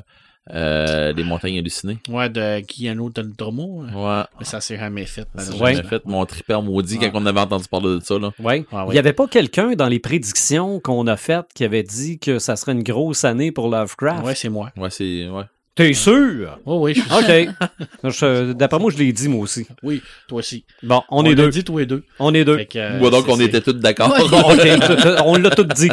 [0.54, 1.98] euh, Les Montagnes Hallucinées?
[2.10, 3.84] Ouais, de Guillermo del Toro.
[3.94, 4.24] Ouais.
[4.40, 5.22] Mais ça s'est jamais fait.
[5.22, 5.68] Ça malheureusement.
[5.68, 7.12] jamais fait mon tripper maudit Ouais.
[7.12, 8.20] quand on avait entendu parler de ça.
[8.20, 8.32] Là.
[8.40, 8.66] Ouais.
[8.72, 8.94] Ah, Il ouais.
[8.94, 12.56] n'y avait pas quelqu'un dans les prédictions qu'on a faites qui avait dit que ça
[12.56, 14.26] serait une grosse année pour Lovecraft?
[14.26, 14.72] Ouais, c'est moi.
[14.78, 15.28] Ouais, c'est.
[15.30, 15.44] Ouais.
[15.76, 16.60] T'es sûr?
[16.68, 17.56] Oh, oui, je suis OK.
[18.04, 19.66] Je- D'après moi, je l'ai dit, moi aussi.
[19.82, 20.66] Oui, toi aussi.
[20.84, 21.50] Bon, on, est deux.
[21.50, 22.04] dit tous les deux.
[22.20, 22.58] On est deux.
[22.66, 24.14] Que, euh, Ouais, donc on était tous d'accord.
[24.22, 24.62] OK,
[25.26, 25.90] on l'a tout dit.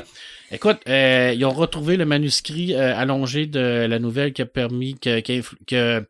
[0.53, 4.99] Écoute, euh, ils ont retrouvé le manuscrit euh, allongé de la nouvelle qui a permis,
[4.99, 6.03] que, qui a influ- qui a,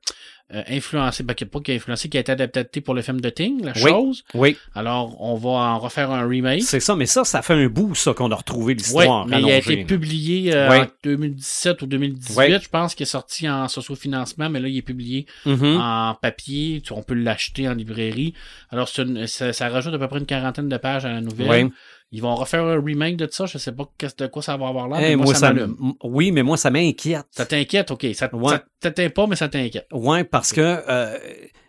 [0.53, 3.03] euh, influencé, ben, qui a pas qui a influencé, qui a été adapté pour le
[3.03, 3.83] film de Thing, la Oui.
[3.91, 4.25] chose.
[4.35, 6.63] Oui, Alors, on va en refaire un remake.
[6.63, 9.27] c'est ça, mais ça, ça fait un bout, ça, qu'on a retrouvé Oui, l'histoire.
[9.29, 12.59] mais il a été publié euh, en 2017 ou 2018, Ouais.
[12.61, 15.77] je pense, qu'il est sorti en socio-financement, mais là, il est publié Mhm.
[15.81, 16.81] en papier.
[16.85, 18.33] Tu- On peut l'acheter en librairie.
[18.71, 21.21] Alors, c'est une- ça, ça rajoute à peu près une quarantaine de pages à la
[21.21, 21.71] nouvelle.
[22.13, 23.47] Ils vont refaire un remake de ça.
[23.47, 23.85] Je sais pas
[24.19, 25.77] de quoi ça va avoir l'air, mais moi, moi, ça, ça m'allume.
[25.81, 27.27] m- oui, mais moi, ça m'inquiète.
[27.31, 28.07] Ça t'inquiète, ok.
[28.15, 28.51] Ça, Ouais.
[28.55, 29.87] ça t'atteint pas, mais ça t'inquiète.
[29.93, 31.17] Ouais, parce que euh,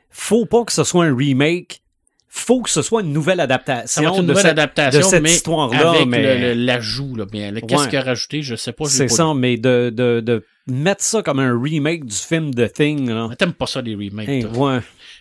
[0.09, 1.81] faut pas que ce soit un remake
[2.33, 5.89] faut que ce soit une nouvelle adaptation une de nouvelle cette, adaptation, de cette histoire-là.
[5.91, 7.13] avec mais l'ajout.
[7.17, 7.25] là.
[7.33, 7.89] Mais le- Qu'est-ce Ouais.
[7.89, 8.85] qu'il a rajouté, je sais pas.
[8.85, 9.39] c'est ça, lu.
[9.39, 13.09] mais de, de, de mettre ça comme un remake du film The Thing.
[13.09, 13.27] Là.
[13.29, 14.29] Mais T'aimes pas ça, les remakes.
[14.29, 14.75] Hey, toi.
[14.75, 14.79] ouais.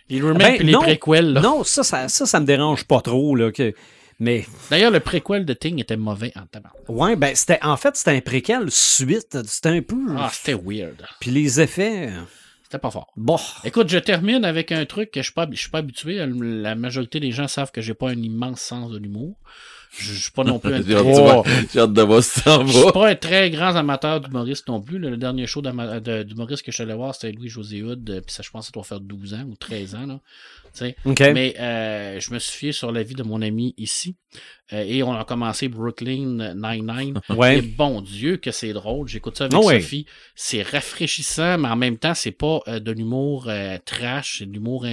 [0.08, 0.82] Les remakes Ben, et les non.
[0.82, 1.32] préquels.
[1.32, 1.40] là.
[1.40, 3.34] Non, ça, ça, ça, ça me dérange pas trop.
[3.34, 3.74] Là, que...
[4.20, 6.72] Mais D'ailleurs, le préquel de Thing était mauvais en tabac.
[6.88, 9.38] ouais, ben c'était en fait c'était un préquel suite.
[9.46, 9.96] C'était un peu.
[10.16, 11.02] Ah, c'était weird.
[11.20, 12.10] Puis les effets.
[12.62, 13.08] C'était pas fort.
[13.16, 13.36] Bon.
[13.64, 16.24] Écoute, je termine avec un truc que je suis pas, je suis pas habitué.
[16.24, 19.34] La majorité des gens savent que j'ai pas un immense sens de l'humour.
[19.98, 22.02] Je je suis pas non plus un J'ai hâte, très, de voir- j'ai hâte de
[22.02, 24.98] voir ça je suis pas un très grand amateur d'humoriste non plus.
[25.00, 28.08] Le, le dernier show d'humoriste que je suis allé voir, c'était Louis-José Hood.
[28.08, 30.06] euh, Puis ça, je pense que ça doit faire 12 ans ou 13 ans.
[30.06, 30.20] Là.
[30.72, 30.96] Tu sais.
[31.04, 31.20] OK.
[31.34, 34.16] Mais euh, je me suis fié sur l'avis de mon ami ici.
[34.72, 37.20] Euh, et on a commencé Brooklyn Nine-Nine.
[37.30, 37.60] Et Ouais.
[37.62, 39.08] bon Dieu que c'est drôle.
[39.08, 39.80] J'écoute ça avec ouais.
[39.80, 40.06] Sophie.
[40.36, 44.52] C'est rafraîchissant, mais en même temps, c'est pas euh, de l'humour euh, trash, c'est de
[44.52, 44.86] l'humour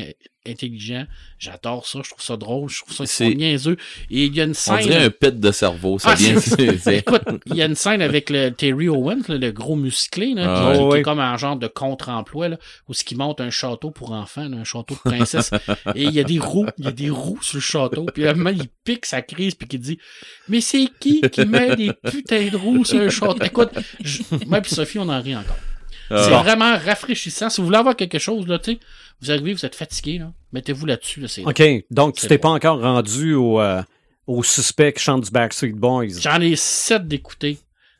[0.47, 1.05] intelligent.
[1.39, 3.77] J'adore ça, je trouve ça drôle, je trouve ça C'est- niaiseux.
[4.09, 4.79] Et il y a une On scène.
[4.79, 5.99] dirait un pet de cerveau.
[5.99, 6.39] Ça Ah, vient.
[6.39, 9.51] c'est- c'est- c'est- Écoute, il y a une scène avec le Terry Owens, là, le
[9.51, 12.57] gros musclé, là, Ah qui, est comme un genre de contre-emploi, là,
[12.87, 15.51] où ce qui monte un château pour enfants, là, un château de princesse.
[15.95, 18.05] et il y a des roues, il y a des roues sur le château.
[18.13, 19.99] Puis à un moment, il pique sa crise, puis il dit
[20.47, 23.71] Mais c'est qui qui met des putains de roues sur un château Écoute,
[24.03, 25.57] je- moi et Sophie, on en rit encore.
[26.09, 26.41] C'est Ah.
[26.41, 27.49] vraiment rafraîchissant.
[27.49, 28.79] Si vous voulez avoir quelque chose, là, tu sais,
[29.21, 31.63] vous arrivez, vous êtes fatigué, là, mettez-vous là-dessus, là, OK.
[31.91, 32.41] Donc, tu t'es bon.
[32.43, 33.81] pas encore rendu au, euh,
[34.27, 36.19] au suspect qui chante du Backstreet Boys.
[36.19, 37.57] J'en ai sept d'écouter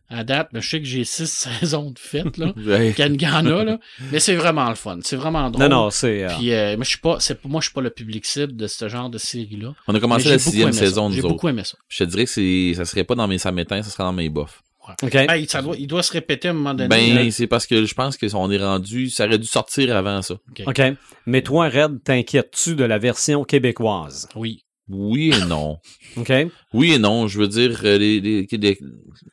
[0.10, 1.28] à date, mais je sais que j'ai six
[1.60, 2.54] saisons de fête, là.
[2.96, 3.78] Qu'il y en a- là.
[4.12, 5.00] Mais c'est vraiment le fun.
[5.04, 5.68] C'est vraiment drôle.
[5.68, 6.24] Non, non, c'est.
[6.24, 8.56] euh, Puis, euh, moi, je suis pas, c'est, moi, je suis pas le public cible
[8.56, 9.74] de ce genre de série-là.
[9.88, 11.10] On a commencé j'ai la sixième saison.
[11.10, 11.34] J'ai nous autres.
[11.34, 11.78] beaucoup aimé ça.
[11.90, 14.62] Je te dirais que ça serait pas dans mes samétins, ça serait dans mes bofs.
[15.04, 15.16] OK.
[15.16, 16.88] Hey, ça doit, il doit se répéter à un moment donné.
[17.16, 20.36] Ben, c'est parce que je pense qu'on est rendu, ça aurait dû sortir avant ça.
[20.66, 20.82] OK.
[21.26, 24.28] Mais toi, Red, t'inquiètes-tu de la version québécoise?
[24.36, 24.64] Oui.
[24.90, 25.80] Oui et non.
[26.16, 26.32] OK?
[26.74, 28.80] Oui et non, je veux dire, euh, les, les- les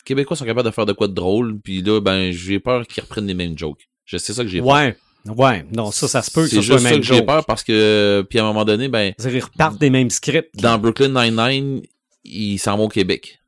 [0.05, 3.05] Québécois sont capables de faire de quoi de drôle, puis là, ben, j'ai peur qu'ils
[3.05, 3.89] reprennent les mêmes jokes.
[4.05, 4.69] Je sais ça que j'ai peur.
[4.69, 4.97] Ouais.
[5.27, 5.65] Ouais.
[5.73, 8.39] Non, ça, ça se peut que C'est juste ça que j'ai peur parce que, puis
[8.41, 10.51] à un moment donné, ben, Ils repartent des mêmes scripts.
[10.61, 11.83] dans Brooklyn Nine-Nine,
[12.25, 13.39] ils s'en vont au Québec.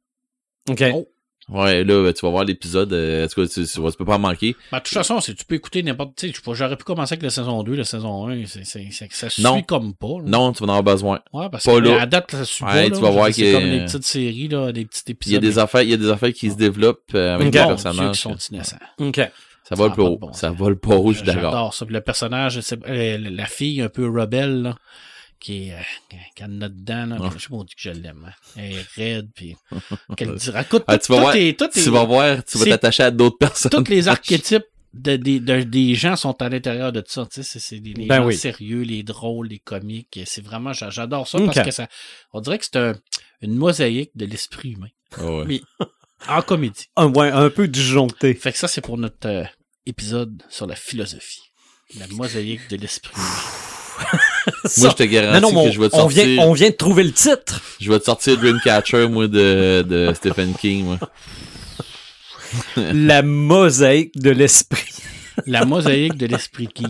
[0.70, 0.82] OK.
[0.94, 1.08] Oh.
[1.48, 4.04] Ouais, là, ben, tu vas voir l'épisode, euh, en tout cas, tu, tu, tu peux
[4.04, 4.56] pas en manquer.
[4.72, 7.12] Ben, de toute façon, c'est- tu peux écouter n'importe, tu sais, je- j'aurais pu commencer
[7.12, 9.62] avec la saison 2, la saison 1, c'est, c'est, c'est- ça suit Non.
[9.62, 10.24] comme pas, là.
[10.26, 11.20] Non, tu vas en avoir besoin.
[11.32, 12.02] Ouais, parce Pas que là.
[12.02, 12.98] à date, ça suit Ouais, pas, tu là.
[12.98, 15.30] vas voir C'est qu'il y a- comme des petites séries, là, des petits épisodes.
[15.30, 17.50] Il y a des affaires, il y a des affaires qui se développent euh, avec
[17.52, 18.16] Dieu, personnages.
[18.16, 18.76] qui sont innocents.
[18.98, 19.20] OK.
[19.68, 20.16] Ça vole Ça pas haut.
[20.18, 21.42] bon Ça vole pas haut, je suis d'accord.
[21.52, 21.86] J'adore ça.
[21.88, 24.74] Le personnage, euh, la fille un peu rebelle, là,
[25.46, 27.20] qui est, euh, qui en a dedans, là.
[27.20, 27.28] Ouais.
[27.36, 28.32] Je sais pas, on dit que je l'aime, hein.
[28.56, 29.54] Elle est raide, puis
[30.16, 30.62] qu'elle dira.
[30.62, 33.04] Écoute, Ah, tout- tu vas tout voir, est- tu est- vas voir, tu vas t'attacher
[33.04, 33.70] à d'autres personnes.
[33.70, 37.26] tous les archétypes de, des- de- des gens sont à l'intérieur de ça.
[37.32, 38.36] Tu sais, c'est, les, les Ben gens oui.
[38.36, 40.18] sérieux, les drôles, les comiques.
[40.26, 41.86] C'est vraiment, j'a- j'adore ça parce que ça,
[42.32, 42.94] on dirait que c'est un-
[43.42, 45.44] une mosaïque de l'esprit humain Ah ouais.
[45.46, 45.60] Mais-
[46.28, 46.86] en comédie.
[46.96, 48.34] Un, ouais, un peu disjoncté.
[48.34, 49.44] Fait que ça, c'est pour notre euh,
[49.84, 51.42] épisode sur la philosophie.
[51.98, 54.18] La mosaïque de l'esprit humain.
[54.78, 56.42] Moi, je te Non, garantis non, mais que on, je vais te on sortir, vient,
[56.44, 57.60] on vient de trouver le titre.
[57.80, 60.98] je vais te sortir Dreamcatcher, moi, de, de Stephen King, moi.
[62.76, 64.84] La mosaïque de l'esprit.
[65.46, 66.88] La mosaïque de l'esprit geek.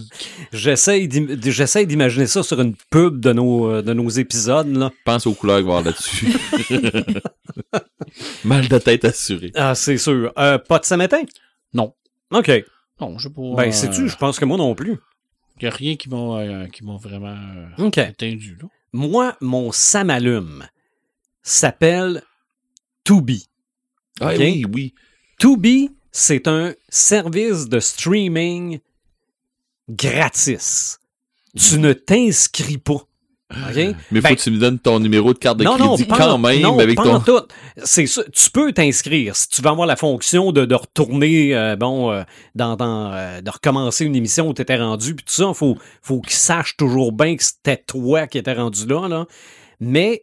[0.53, 4.69] J'essaie d'im- j'essaie d'imaginer ça sur une pub de nos, euh, de nos épisodes.
[4.77, 4.93] Là.
[5.05, 6.37] Pense aux couleurs qu'il va y avoir là-dessus.
[8.45, 9.51] Mal de tête assuré.
[9.57, 10.33] Ah, c'est sûr.
[10.39, 11.23] Euh, pas de samétain?
[11.74, 11.93] Non.
[12.33, 12.51] OK.
[13.01, 13.43] Non, je sais pas.
[13.57, 14.99] Ben, euh, sais-tu, je pense que moi non plus.
[15.65, 16.66] Y a rien qui m'a euh,
[17.01, 17.37] vraiment
[17.78, 17.99] euh, OK.
[17.99, 18.69] étendu, là.
[18.93, 20.66] Moi, mon samalume
[21.43, 22.23] s'appelle
[23.05, 23.49] Tubi.
[24.20, 24.39] Ah Ok?
[24.39, 24.95] oui, oui.
[25.39, 28.81] Tubi, c'est un service de streaming
[29.89, 30.99] gratis.
[31.57, 33.07] Tu ne t'inscris pas.
[33.52, 33.77] OK?
[33.77, 36.39] Mais faut Ben, que tu me donnes ton numéro de carte de non, crédit quand
[36.39, 37.20] même non, avec ton.
[37.20, 37.43] tout.
[37.85, 38.23] C'est ça.
[38.32, 42.24] Tu peux t'inscrire si tu veux avoir la fonction de, de retourner, euh, bon, euh,
[42.56, 45.52] dans, dans, euh, de recommencer une émission où tu étais rendu, puis tout ça.
[45.55, 49.27] Faut, faut qu'ils sachent toujours bien que c'était toi qui étais rendu là, là.
[49.78, 50.23] Mais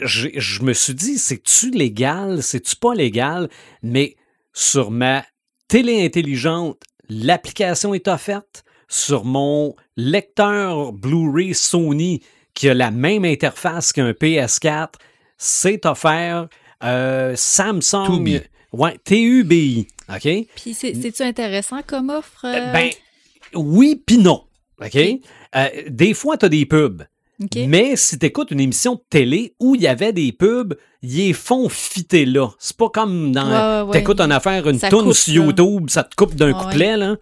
[0.00, 3.48] je me suis dit, c'est-tu légal, c'est-tu pas légal?
[3.82, 4.16] Mais
[4.52, 5.24] sur ma
[5.68, 8.64] télé intelligente, l'application est offerte.
[8.90, 12.22] Sur mon lecteur Blu-ray Sony,
[12.58, 14.88] qui a la même interface qu'un PS4,
[15.36, 16.48] c'est offert.
[16.82, 18.04] Euh, Samsung.
[18.06, 18.40] Tubi.
[18.72, 19.86] Ouais, TUBI.
[20.12, 20.22] OK?
[20.56, 22.44] Puis c'est- c'est-tu intéressant comme offre?
[22.44, 22.72] euh?
[22.72, 22.90] Ben,
[23.54, 24.44] oui, puis non.
[24.84, 24.96] OK?
[24.96, 27.02] Euh, des fois, tu as des pubs.
[27.40, 27.58] OK.
[27.68, 31.16] Mais si tu écoutes une émission de télé où il y avait des pubs, ils
[31.28, 32.48] les font fitter là.
[32.58, 33.46] C'est pas comme dans.
[33.48, 33.98] Ouais, ouais, ouais.
[34.00, 35.44] T'écoutes une affaire, une coupe, sur.
[35.44, 37.14] YouTube, ça te coupe d'un couplet, là.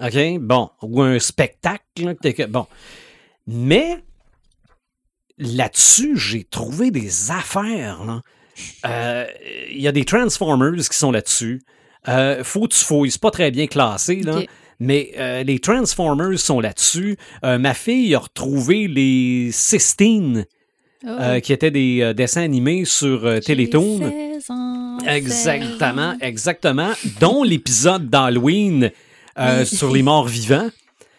[0.00, 0.38] OK?
[0.40, 0.70] Bon.
[0.82, 2.46] Ou un spectacle, là, que.
[2.46, 2.66] Bon.
[3.46, 4.02] Mais
[5.38, 8.20] là-dessus, j'ai trouvé des affaires.
[8.86, 9.26] Euh,
[9.70, 11.62] Il y a des Transformers qui sont là-dessus.
[12.08, 13.10] Euh, faut que tu fouilles.
[13.10, 14.40] C'est pas très bien classé, là.
[14.80, 17.16] Mais euh, les Transformers sont là-dessus.
[17.44, 20.44] Euh, ma fille a retrouvé les Sistine,
[21.04, 21.40] Oh.
[21.42, 23.98] qui étaient des dessins animés sur Télétoon.
[23.98, 26.92] 16 ans, 16 Exactement, exactement.
[27.18, 28.92] Dont l'épisode d'Halloween
[29.36, 29.66] Oui.
[29.66, 30.68] sur les morts vivants.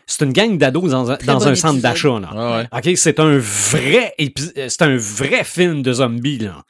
[0.05, 2.19] C'est une gang d'ados dans, un- dans bon un centre d'achat.
[2.19, 2.30] là.
[2.35, 2.67] Ah ouais.
[2.97, 6.63] C'est un vrai épi- c'est un vrai film de zombies là.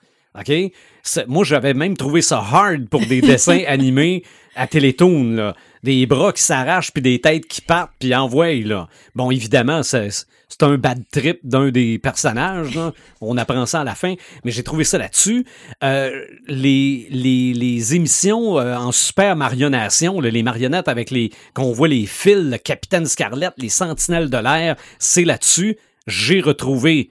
[1.28, 4.24] Moi, j'avais même trouvé ça hard pour des dessins animés
[4.56, 5.56] à Télétoon là.
[5.84, 8.88] Des bras qui s'arrachent puis des têtes qui partent puis envoient là.
[9.16, 10.10] Bon, évidemment, c'est
[10.54, 12.80] c'est un bad trip d'un des personnages.
[13.22, 14.14] On apprend ça à la fin,
[14.46, 15.48] mais j'ai trouvé ça là-dessus.
[15.84, 21.88] Euh, les, les, les émissions euh, en super marionnation, les marionnettes avec les qu'on voit
[21.88, 25.78] les fils, le Capitaine Scarlett, les Sentinelles de l'air, c'est là-dessus.
[26.06, 27.10] J'ai retrouvé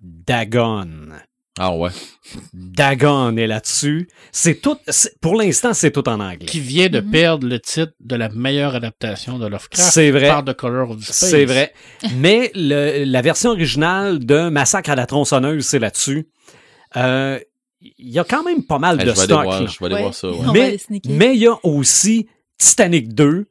[0.00, 0.88] Dagon.
[1.58, 1.90] Ah ouais.
[2.52, 4.08] Dagon est là-dessus.
[4.32, 4.76] C'est tout.
[5.20, 6.46] Pour l'instant, c'est tout en anglais.
[6.46, 7.10] Qui vient de Mhm.
[7.10, 9.90] perdre le titre de la meilleure adaptation de Lovecraft.
[9.92, 10.28] C'est vrai.
[10.28, 11.30] Par The Color of the Space.
[11.30, 11.72] C'est vrai.
[12.16, 16.28] Mais le- la version originale de Massacre à la tronçonneuse, c'est là-dessus.
[16.96, 17.38] Euh,
[17.80, 19.44] Il y a quand même pas mal Eh, de je vais aller stock.
[19.44, 20.00] voir, je vais aller Ouais.
[20.02, 20.28] voir ça.
[20.28, 20.78] ouais.
[21.08, 22.26] Mais il y a aussi
[22.58, 23.46] Titanic 2,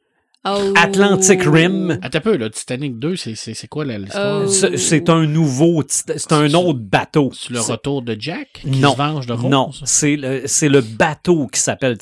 [0.46, 0.72] Oh.
[0.76, 1.98] Atlantic Rim.
[2.00, 4.42] Attends un peu, là, Titanic 2, c'est- c'est c'est quoi l'histoire?
[4.44, 4.48] Oh.
[4.48, 7.32] C'est c'est un nouveau, c'est un autre bateau.
[7.34, 8.92] C'est le retour de Jack qui Non.
[8.92, 9.50] se venge de Rose?
[9.50, 11.98] Non, c'est le, c'est le bateau qui s'appelle.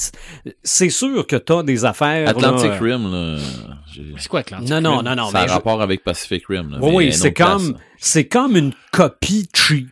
[0.62, 2.28] C'est sûr que tu as des affaires.
[2.28, 3.38] Atlantic là, Rim, là.
[4.18, 5.04] C'est quoi Atlantic Non, non, Rim?
[5.06, 5.30] non, non.
[5.30, 6.72] ça a je- rapport avec Pacific Rim.
[6.72, 7.78] Là, Oui, c'est comme,
[8.30, 9.88] comme une copie cheap.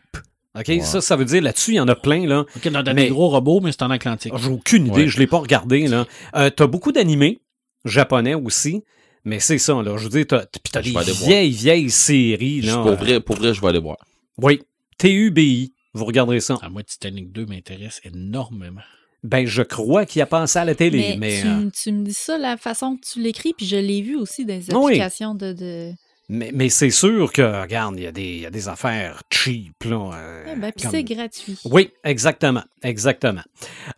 [0.57, 0.71] OK?
[0.83, 2.45] Ça, ça veut dire là-dessus, il y en a plein, là.
[2.57, 4.33] Ok, dans dans Mais- des gros robots, mais c'est en Atlantique.
[4.37, 5.09] J'ai aucune idée, Ouais.
[5.09, 6.05] je l'ai pas regardé, là.
[6.37, 7.41] Euh, t'as beaucoup d'animés,
[7.85, 8.82] japonais aussi,
[9.24, 9.97] mais c'est ça, là.
[9.97, 12.82] Je veux dire, t'as, t'as des vieilles, vieilles séries, là.
[12.82, 13.97] Pour vrai, pour vrai, je vais aller voir.
[14.39, 14.62] Oui.
[14.98, 15.73] TUBI.
[15.93, 16.59] Vous regarderez ça.
[16.62, 18.81] À moi, Titanic 2 m'intéresse énormément.
[19.23, 22.05] Ben, je crois qu'il a pensé à la télé, Mais, mais, tu, euh, tu me
[22.05, 24.85] dis ça, la façon que tu l'écris, puis je l'ai vu aussi dans les Oui.
[24.93, 25.52] applications de...
[25.52, 25.93] de...
[26.28, 29.22] mais, mais c'est sûr que, regarde, il y, a des- il y a des affaires
[29.30, 30.10] cheap, là.
[30.14, 31.56] euh, Ah, ben, puis comme- c'est gratuit.
[31.64, 33.42] Oui, exactement, exactement.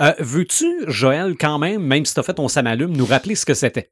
[0.01, 3.47] Euh, Veux-tu, Joël, quand même, même si tu as fait ton samalume, nous rappeler ce
[3.47, 3.91] que c'était?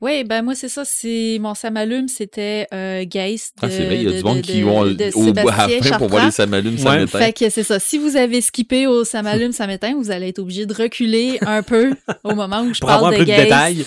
[0.00, 0.84] Oui, ben moi, c'est ça.
[0.84, 3.54] C'est mon samalume, c'était euh, Geist.
[3.62, 5.32] Ah, c'est vrai, il y a de- du monde de- qui de- vont de au
[5.32, 6.98] bout à la Sébastien fin pour voir les samalumes ça Ouais.
[7.00, 7.18] m'éteint.
[7.18, 7.78] Fait que c'est ça.
[7.80, 11.90] Si vous avez skippé au Samalume Samétain, vous allez être obligé de reculer un peu
[12.24, 13.84] au moment où je Pour parle avoir de plus de détails.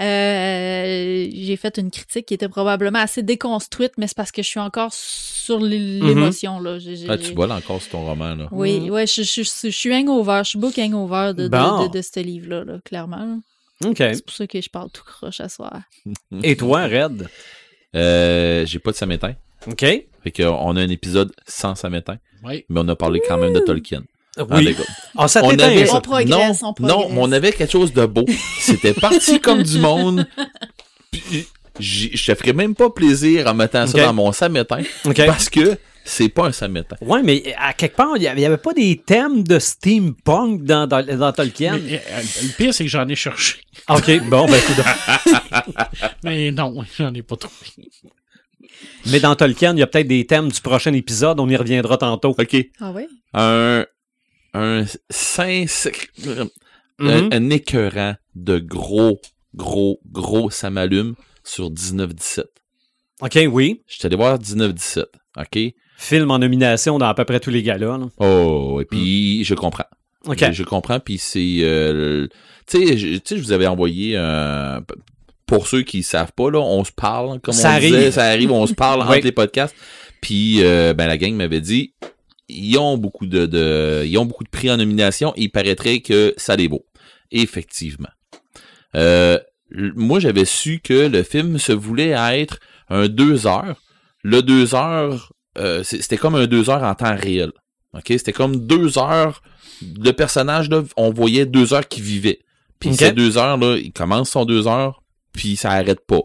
[0.00, 4.48] Euh, j'ai fait une critique qui était probablement assez déconstruite, mais c'est parce que je
[4.48, 5.66] suis encore sur Mhm.
[5.68, 6.60] l'é- l'émotion.
[6.60, 6.78] là.
[7.08, 8.34] Ah, tu vois là encore sur ton roman.
[8.34, 8.48] Là.
[8.52, 8.90] Oui, Mhm.
[8.90, 10.40] ouais, je, je, je, je suis hangover.
[10.44, 11.86] Je suis book hangover de, de, Bon.
[11.86, 13.40] de, de ce livre-là, là, clairement.
[13.84, 13.96] OK.
[13.98, 15.80] C'est pour ça que je parle tout croche à soir.
[16.42, 17.28] Et toi, Red?
[17.96, 19.34] Euh, J'ai pas de Samétain.
[19.66, 19.80] OK?
[19.80, 22.64] Fait qu'on a un épisode sans Samétain, Oui.
[22.68, 24.02] mais on a parlé quand même de Tolkien.
[24.50, 24.76] Ah, Oui.
[25.16, 25.90] Ah, ça on avait.
[25.90, 26.28] On progresse,
[26.62, 26.96] non, on progresse.
[26.96, 28.24] non, mais on avait quelque chose de beau.
[28.60, 30.26] C'était parti comme du monde.
[31.10, 31.46] Puis,
[32.14, 34.82] je te ferais même pas plaisir en mettant ça dans mon samétain
[35.26, 36.96] parce que c'est pas un samétain.
[37.00, 39.58] Ouais, mais à quelque part, il n'y avait, il y avait pas des thèmes de
[39.58, 41.78] steampunk dans, dans, dans Tolkien.
[41.82, 43.56] Mais, euh, le pire, c'est que j'en ai cherché.
[43.88, 44.84] OK, bon, ben, écoute.
[46.24, 47.66] Mais non, j'en ai pas trouvé.
[49.06, 51.96] mais dans Tolkien, il y a peut-être des thèmes du prochain épisode, on y reviendra
[51.96, 52.34] tantôt.
[52.36, 52.56] OK.
[52.80, 53.06] Ah oui?
[53.34, 53.84] Un,
[54.54, 56.44] un, un,
[56.98, 57.28] Mhm.
[57.32, 59.20] un écœurant de gros,
[59.54, 61.14] gros, gros samalume
[61.44, 62.44] sur 19-17.
[63.22, 63.82] OK, oui.
[63.86, 65.04] Je suis allé voir 19-17.
[65.38, 65.58] OK?
[65.96, 67.98] Film en nomination dans à peu près tous les galas.
[67.98, 68.08] là.
[68.18, 69.84] Oh, et puis je comprends.
[70.26, 70.38] OK.
[70.48, 71.58] Je, je comprends, puis c'est...
[71.62, 72.26] euh,
[72.66, 74.14] tu sais, je- vous avais envoyé...
[74.16, 74.94] euh, p-
[75.46, 78.10] pour ceux qui savent pas, là, on se parle, comme Ça on disait, arrive.
[78.12, 79.16] ça arrive, on se parle Oui.
[79.16, 79.74] entre les podcasts.
[80.20, 81.92] Puis, euh, ben, la gang m'avait dit,
[82.50, 86.00] ils ont beaucoup de, de- ils ont beaucoup de prix en nomination, et il paraîtrait
[86.00, 86.84] que ça les vaut.
[87.30, 88.08] Effectivement.
[88.96, 89.38] Euh,
[89.72, 92.58] moi, j'avais su que le film se voulait être
[92.88, 93.80] un deux heures.
[94.22, 97.52] Le deux heures, euh, c'était comme un deux heures en temps réel.
[97.94, 98.06] OK?
[98.08, 99.42] C'était comme deux heures.
[99.82, 102.40] Le personnage, là, on voyait deux heures qui vivait.
[102.80, 105.02] Puis ces deux heures, là, il commence son deux heures,
[105.32, 106.20] puis ça arrête pas.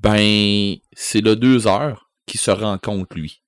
[0.00, 3.42] Ben, c'est le deux heures qui se rend compte, lui.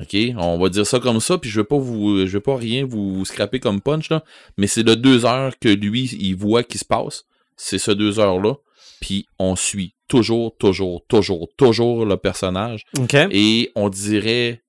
[0.00, 0.16] OK?
[0.36, 2.26] On va dire ça comme ça, puis je veux pas vous.
[2.26, 4.22] Je veux pas rien vous scraper comme punch, là.
[4.58, 7.24] Mais c'est le deux heures que lui, il voit qui se passe.
[7.56, 8.54] C'est ce deux heures-là.
[9.00, 12.84] Puis on suit toujours, toujours, toujours, toujours le personnage.
[12.98, 13.14] OK.
[13.30, 14.62] Et on dirait,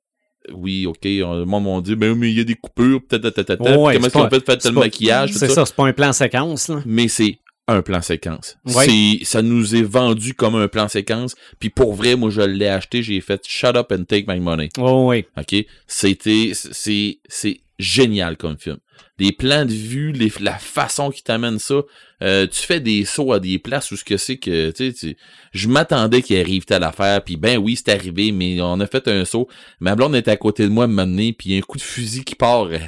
[0.53, 3.29] oui, ok, on- le monde m'a dit, ben, mais il y a des coupures, peut-être,
[3.35, 5.53] peut-être, peut-être, comment est-ce qu'on c'est le pas- maquillage, C'est ça?
[5.55, 6.69] ça, c'est pas un plan séquence.
[6.69, 6.81] Là.
[6.85, 8.57] Mais c'est un plan séquence.
[8.65, 8.85] Ouais.
[8.85, 11.35] C'est, ça nous est vendu comme un plan séquence.
[11.59, 14.69] Puis pour vrai, moi, je l'ai acheté, j'ai fait shut up and take my money.
[14.77, 15.25] Oh, oui.
[15.37, 15.65] OK?
[15.85, 18.77] C'était, c'est, c'est génial comme film.
[19.19, 21.81] Les plans de vue, les, la façon qui t'amène ça.
[22.23, 25.17] Euh, tu fais des sauts à des places où ce que c'est que, tu sais,
[25.53, 29.07] je m'attendais qu'il arrive telle affaire, puis ben oui, c'est arrivé, mais on a fait
[29.07, 29.47] un saut.
[29.79, 31.83] Ma blonde était à côté de moi, m'amener, puis il y a un coup de
[31.83, 32.69] fusil qui part.
[32.71, 32.79] euh,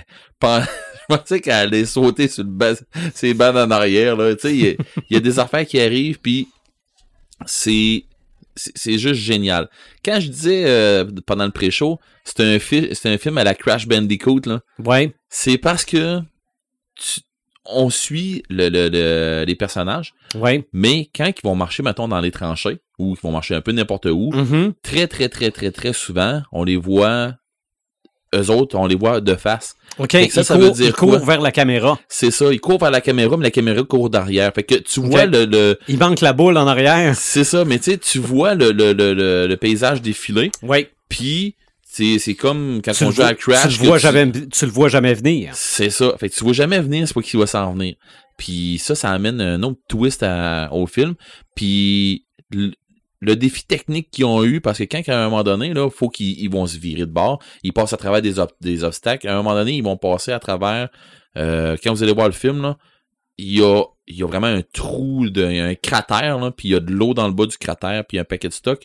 [1.17, 2.73] pensais qu'elle allait sauter sur le bas,
[3.13, 4.33] ses bandes en arrière, là.
[4.35, 4.73] Tu sais, il y a-
[5.09, 6.47] il y, a des affaires qui arrivent, puis
[7.45, 8.05] c'est,
[8.55, 9.69] c'est juste génial.
[10.03, 13.87] Quand je disais euh, pendant le pré-show, c'est un, fi- un film à la Crash
[13.87, 14.61] Bandicoot, là.
[14.83, 15.13] Ouais.
[15.29, 16.19] C'est parce que
[16.95, 17.21] tu-
[17.71, 20.67] on suit le, le- le- les personnages, Ouais.
[20.73, 23.71] mais quand ils vont marcher, mettons, dans les tranchées, ou qu'ils vont marcher un peu
[23.71, 24.73] n'importe où, Mhm.
[24.81, 27.35] très, très, très, très, très souvent, on les voit,
[28.35, 29.75] eux autres, on les voit de face.
[29.97, 30.11] OK.
[30.11, 31.19] Ça, il ça court, veut dire il court quoi?
[31.19, 31.99] vers la caméra.
[32.07, 34.53] C'est ça, ils courent vers la caméra, mais la caméra court derrière.
[34.53, 37.15] Fait que tu vois le, le- Il manque la boule en arrière.
[37.15, 40.87] c'est ça, mais tu sais, tu vois le, le, le, le, le paysage défiler, Oui.
[41.09, 43.75] puis c'est, c'est comme quand Tu, on le joue à Crash.
[43.77, 45.51] tu le vois tu- jamais, tu le vois jamais venir.
[45.55, 46.13] C'est ça.
[46.19, 47.95] Fait que tu vois jamais venir, c'est pas qu'il va s'en venir.
[48.37, 51.15] Puis ça, ça amène un autre twist à- au film.
[51.55, 52.25] Puis
[53.19, 56.09] le, défi technique qu'ils ont eu, parce que quand à un moment donné, là, faut
[56.09, 59.27] qu'ils ils vont se virer de bord, ils passent à travers des, ob- des obstacles.
[59.27, 60.89] À un moment donné, ils vont passer à travers.
[61.37, 62.77] euh, quand vous allez voir le film, là,
[63.37, 66.71] il y a, il y a vraiment un trou, de, un cratère, là, puis il
[66.71, 68.83] y a de l'eau dans le bas du cratère, puis un paquet de stock.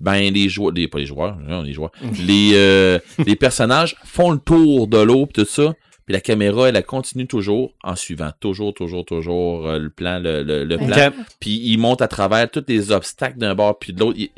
[0.00, 1.92] Ben les joueurs, les, pas les joueurs, non, les joueurs,
[2.26, 5.72] les euh, les personnages font le tour de l'eau pis tout ça,
[6.06, 10.18] puis la caméra elle, elle continue toujours en suivant toujours toujours toujours euh, le plan
[10.18, 11.10] le, le, le plan,
[11.40, 14.18] puis ils montent à travers tous les obstacles d'un bord puis de l'autre.
[14.18, 14.30] Il-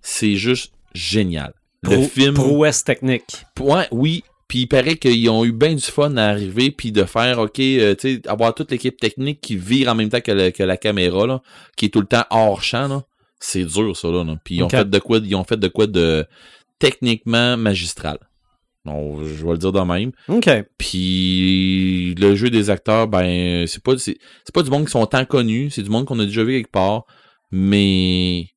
[0.00, 1.52] C'est juste génial.
[1.82, 3.44] Le Pro- film Prouesse technique.
[3.60, 4.22] Ouais, oui.
[4.48, 7.58] Puis il paraît qu'ils ont eu bien du fun à arriver, puis de faire, OK,
[7.60, 10.62] euh, tu sais, avoir toute l'équipe technique qui vire en même temps que, le- que
[10.62, 11.40] la caméra, là,
[11.76, 13.02] qui est tout le temps hors champ, là.
[13.40, 14.22] C'est dur, ça, là.
[14.24, 14.36] là.
[14.44, 16.26] Puis ils ont fait de quoi, ils ont fait de quoi de
[16.78, 18.18] techniquement magistral.
[18.84, 20.12] Bon, je vais le dire de même.
[20.28, 20.48] OK.
[20.76, 25.06] Puis le jeu des acteurs, ben, c'est pas, c'est, c'est pas du monde qui sont
[25.06, 27.04] tant connus, c'est du monde qu'on a déjà vu quelque part,
[27.50, 28.48] mais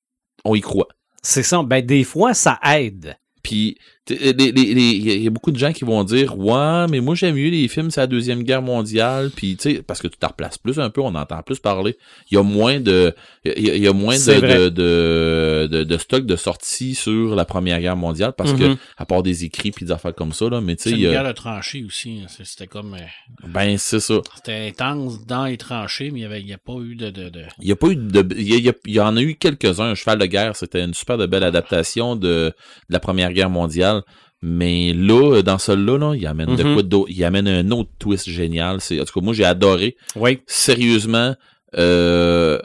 [0.43, 0.87] on y croit.
[1.23, 1.63] C'est ça.
[1.63, 3.17] Ben, des fois, ça aide.
[3.43, 3.77] Puis,
[4.09, 7.67] il y a- beaucoup de gens qui vont dire Ouais, mais moi j'aime mieux les
[7.69, 9.31] films sur la Deuxième Guerre mondiale.
[9.33, 11.95] Puis, tu sais, parce que tu t'en replaces plus un peu, on entend plus parler.
[12.29, 13.13] Il y a moins de.
[13.56, 16.36] Il y a, il y a moins C'est de, de, de, de, de stock de
[16.36, 18.78] sortie sur la Première Guerre mondiale parce que, Mhm.
[18.98, 21.02] à part des écrits puis des affaires comme ça, là, mais tu C'est sais, une
[21.02, 22.22] il y a- guerre de tranchées aussi.
[22.24, 22.28] hein.
[22.30, 22.94] C'est- C'était comme.
[22.95, 24.22] euh, ben, c'est ça.
[24.36, 27.10] C'était intense dans les tranchées, mais il n'y avait il y a pas eu de.
[27.10, 28.26] de, de- Il y a pas eu de.
[28.38, 29.91] Il y, a- il y a- il y en a eu quelques-uns.
[29.91, 32.53] Un cheval de guerre, c'était une super de belle adaptation de, de
[32.90, 34.02] la Première Guerre mondiale.
[34.44, 36.74] Mais là, dans celui-là, là, il amène de Mhm.
[36.76, 37.10] quoi d'autre?
[37.11, 38.82] Il amène un autre twist génial.
[38.82, 39.98] C'est, en tout cas, moi, j'ai adoré.
[40.15, 40.40] Oui.
[40.45, 41.36] Sérieusement,
[41.76, 42.60] euh,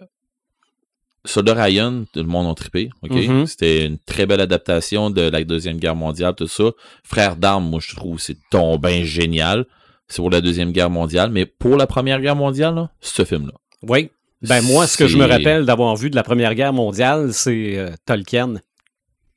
[1.24, 2.90] Soldat Ryan, tout le monde a trippé.
[3.02, 3.12] ok?
[3.12, 3.46] Mhm.
[3.46, 6.64] C'était une très belle adaptation de la Deuxième Guerre mondiale, tout ça.
[7.04, 9.64] Frère d'armes, moi, je trouve, c'est tombé génial.
[10.08, 11.30] C'est pour la Deuxième Guerre mondiale.
[11.30, 13.52] Mais pour la Première Guerre mondiale, là, ce film-là.
[13.82, 14.10] Oui.
[14.42, 17.78] Ben, moi, ce que je me rappelle d'avoir vu de la Première Guerre mondiale, c'est
[17.78, 18.54] euh, Tolkien.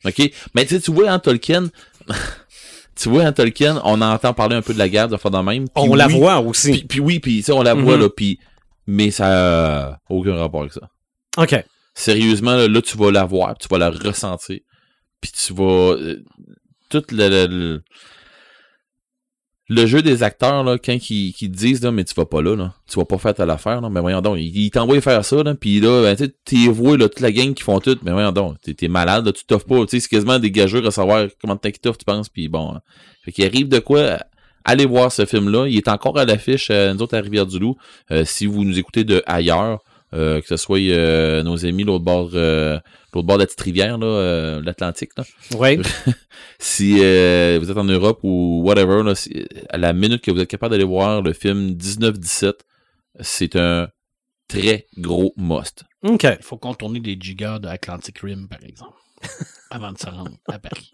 [0.04, 0.32] OK?
[0.56, 1.68] Mais tu vois, en Tolkien,
[2.96, 5.38] tu vois, en Tolkien, on entend parler un peu de la guerre de fois de
[5.38, 5.66] même.
[5.76, 6.72] On la voit aussi.
[6.72, 8.02] Puis, puis oui, puis on la voit, Mhm.
[8.02, 8.40] là, puis...
[8.88, 10.82] Mais ça a aucun rapport avec ça.
[11.38, 11.64] OK.
[11.98, 14.60] Sérieusement, là, là, tu vas la voir, tu vas la ressentir.
[15.22, 15.94] Puis tu vas...
[15.94, 16.24] euh,
[16.90, 17.48] tout le...
[17.48, 17.82] le,
[19.70, 22.74] le- jeu des acteurs, là, quand ils, disent, là, mais tu vas pas là, là,
[22.88, 25.56] tu vas pas faire telle affaire, là, mais voyons donc, ils, t'envoient faire ça, là,
[25.56, 28.58] puis là, ben, t'es voué, là, toute la gang qui font tout, mais voyons donc,
[28.62, 31.56] t'es, malade, là, tu t'offres pas, tu sais, c'est quasiment des gageurs à savoir comment
[31.56, 32.82] t'es qui t'offre, tu penses, puis bon, hein.
[33.24, 34.20] fait qu'il arrive de quoi,
[34.66, 37.78] allez voir ce film-là, il est encore à l'affiche, euh, nous autres à Rivière-du-Loup,
[38.12, 39.80] Euh, si vous nous écoutez de ailleurs,
[40.14, 42.80] euh, que ce soit euh, nos amis l'autre bord, euh,
[43.14, 45.24] l'autre bord de la petite rivière, là, euh, l'Atlantique, là,
[45.58, 45.80] Oui.
[46.60, 50.40] si euh, vous êtes en Europe ou whatever, là, si- à la minute que vous
[50.40, 52.56] êtes capable d'aller voir le film 1917,
[53.22, 53.88] c'est un
[54.48, 55.84] très gros must.
[56.04, 56.24] OK.
[56.24, 58.94] Il faut contourner des gigas de Atlantic Rim, par exemple,
[59.72, 60.92] avant de se rendre à Paris.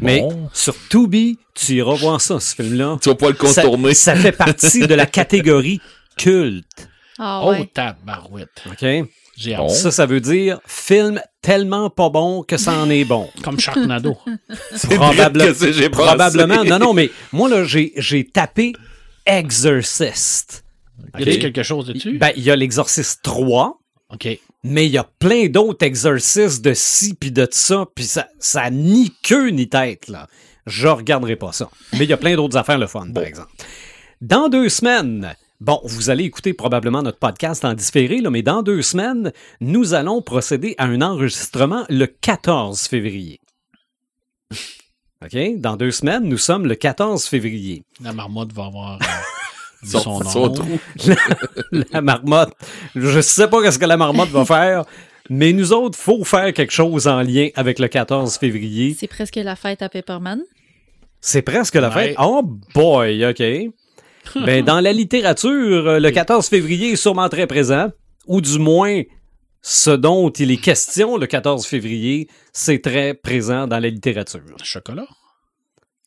[0.00, 2.98] Mais sur Tubi, tu iras voir ça, ce film-là.
[3.00, 3.94] tu vas pas le Ça, contourner.
[3.94, 5.80] ça fait partie de la catégorie
[6.16, 6.88] culte.
[7.22, 7.68] Ah Oh, ouais.
[7.72, 8.48] tabarouette.
[8.66, 8.86] OK?
[9.36, 9.64] J'ai Bon.
[9.66, 9.70] hâte.
[9.70, 13.28] Ça, ça veut dire film tellement pas bon que ça en est bon.
[13.42, 14.16] Comme Sharknado.
[14.90, 16.64] Probable- que probablement.
[16.64, 18.72] Non, non, mais moi, là, j'ai, j'ai tapé
[19.26, 20.64] Exorcist.
[21.18, 22.18] Y a-t-il quelque chose dessus?
[22.18, 23.78] Ben, il y a l'Exorcist 3,
[24.10, 24.28] OK.
[24.64, 28.62] mais il y a plein d'autres exorcistes de ci puis de ça, puis ça, ça
[28.62, 30.26] a ni queue ni tête, là.
[30.66, 31.68] Je regarderai pas ça.
[31.94, 33.50] Mais il y a plein d'autres affaires le fun, par exemple.
[34.20, 38.62] Dans deux semaines, Bon, vous allez écouter probablement notre podcast en différé, là, mais dans
[38.62, 39.30] deux semaines,
[39.60, 43.40] nous allons procéder à un enregistrement le 14 février.
[45.22, 45.36] OK?
[45.58, 47.82] Dans deux semaines, nous sommes le 14 février.
[48.02, 48.98] La marmotte va avoir euh,
[49.82, 50.78] dit Son- son, trou.
[51.92, 52.54] la marmotte,
[52.94, 54.84] je sais pas ce que la marmotte va faire,
[55.28, 58.96] mais nous autres, faut faire quelque chose en lien avec le 14 février.
[58.98, 60.40] C'est presque la fête à Pepperman.
[61.20, 62.08] C'est presque la Ouais.
[62.08, 62.16] fête.
[62.18, 62.42] Oh
[62.74, 63.42] boy, OK.
[64.34, 67.88] ben, dans la littérature, euh, le 14 février est sûrement très présent,
[68.26, 69.02] ou du moins,
[69.62, 74.40] ce dont il est question le 14 février, c'est très présent dans la littérature.
[74.62, 75.06] Chocolat?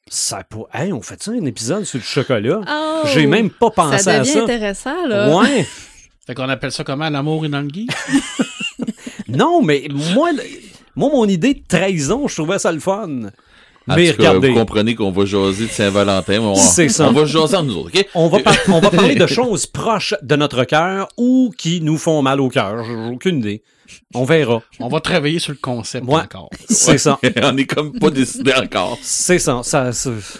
[0.07, 0.67] Ça pour...
[0.73, 2.61] Hey, on fait ça un épisode sur le chocolat?
[2.69, 3.07] Oh!
[3.13, 4.43] J'ai même pas pensé ça à devient ça.
[4.43, 5.35] intéressant, là.
[5.37, 5.65] Ouais.
[6.25, 7.09] Fait qu'on appelle ça comment?
[7.09, 7.87] L'amour le gui?
[9.27, 10.43] Non, mais moi, le-
[10.95, 13.31] moi, mon idée de trahison, je trouvais ça le fun.
[13.87, 16.39] En mais cas, regardez, vous comprenez qu'on va jaser de Saint-Valentin.
[16.39, 17.09] mais On, C'est ça.
[17.09, 18.05] on va jaser entre nous autres, OK?
[18.15, 21.97] on va, par- on va parler de choses proches de notre cœur ou qui nous
[21.97, 22.83] font mal au cœur.
[22.85, 23.61] J'ai aucune idée.
[24.15, 24.61] On verra.
[24.79, 26.21] On va travailler sur le concept Ouais.
[26.21, 26.49] encore.
[26.69, 27.19] C'est ça.
[27.43, 28.97] on est comme pas décidé encore.
[29.01, 29.59] C'est ça.
[29.63, 29.91] ça,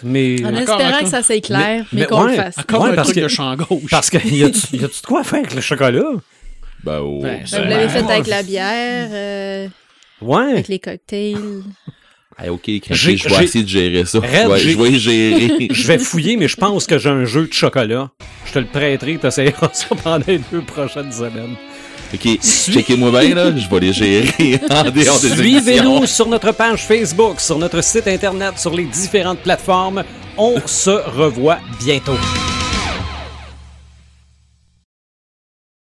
[0.02, 1.00] mais En Encore, espérant encore.
[1.00, 2.30] que ça s'éclaire, mais, mais qu'on ouais.
[2.30, 2.56] le fasse.
[2.56, 3.90] Ouais, un parce truc que- de champ gauche.
[3.90, 6.02] parce que y a-tu y a-tu de quoi faire avec le chocolat?
[6.82, 7.20] Ben, oh.
[7.22, 7.88] Ben, Ben, vous l'avez Ouais.
[7.90, 9.68] fait avec la bière, euh,
[10.22, 10.52] Ouais.
[10.52, 11.62] avec les cocktails.
[12.36, 14.18] Hey, OK, Craqué, je vais essayer de gérer ça.
[14.18, 15.68] Red, je, vais, je gérer.
[15.70, 18.10] Je vais fouiller, mais je pense que j'ai un jeu de chocolat.
[18.46, 21.56] Je te le prêterai, t'essayeras ça pendant les deux prochaines semaines.
[22.12, 22.38] OK,
[22.72, 23.52] checkez-moi bien, là.
[23.56, 28.08] Je vais les gérer en dehors des Suivez-nous sur notre page Facebook, sur notre site
[28.08, 30.02] internet, sur les différentes plateformes.
[30.36, 32.18] On se revoit bientôt.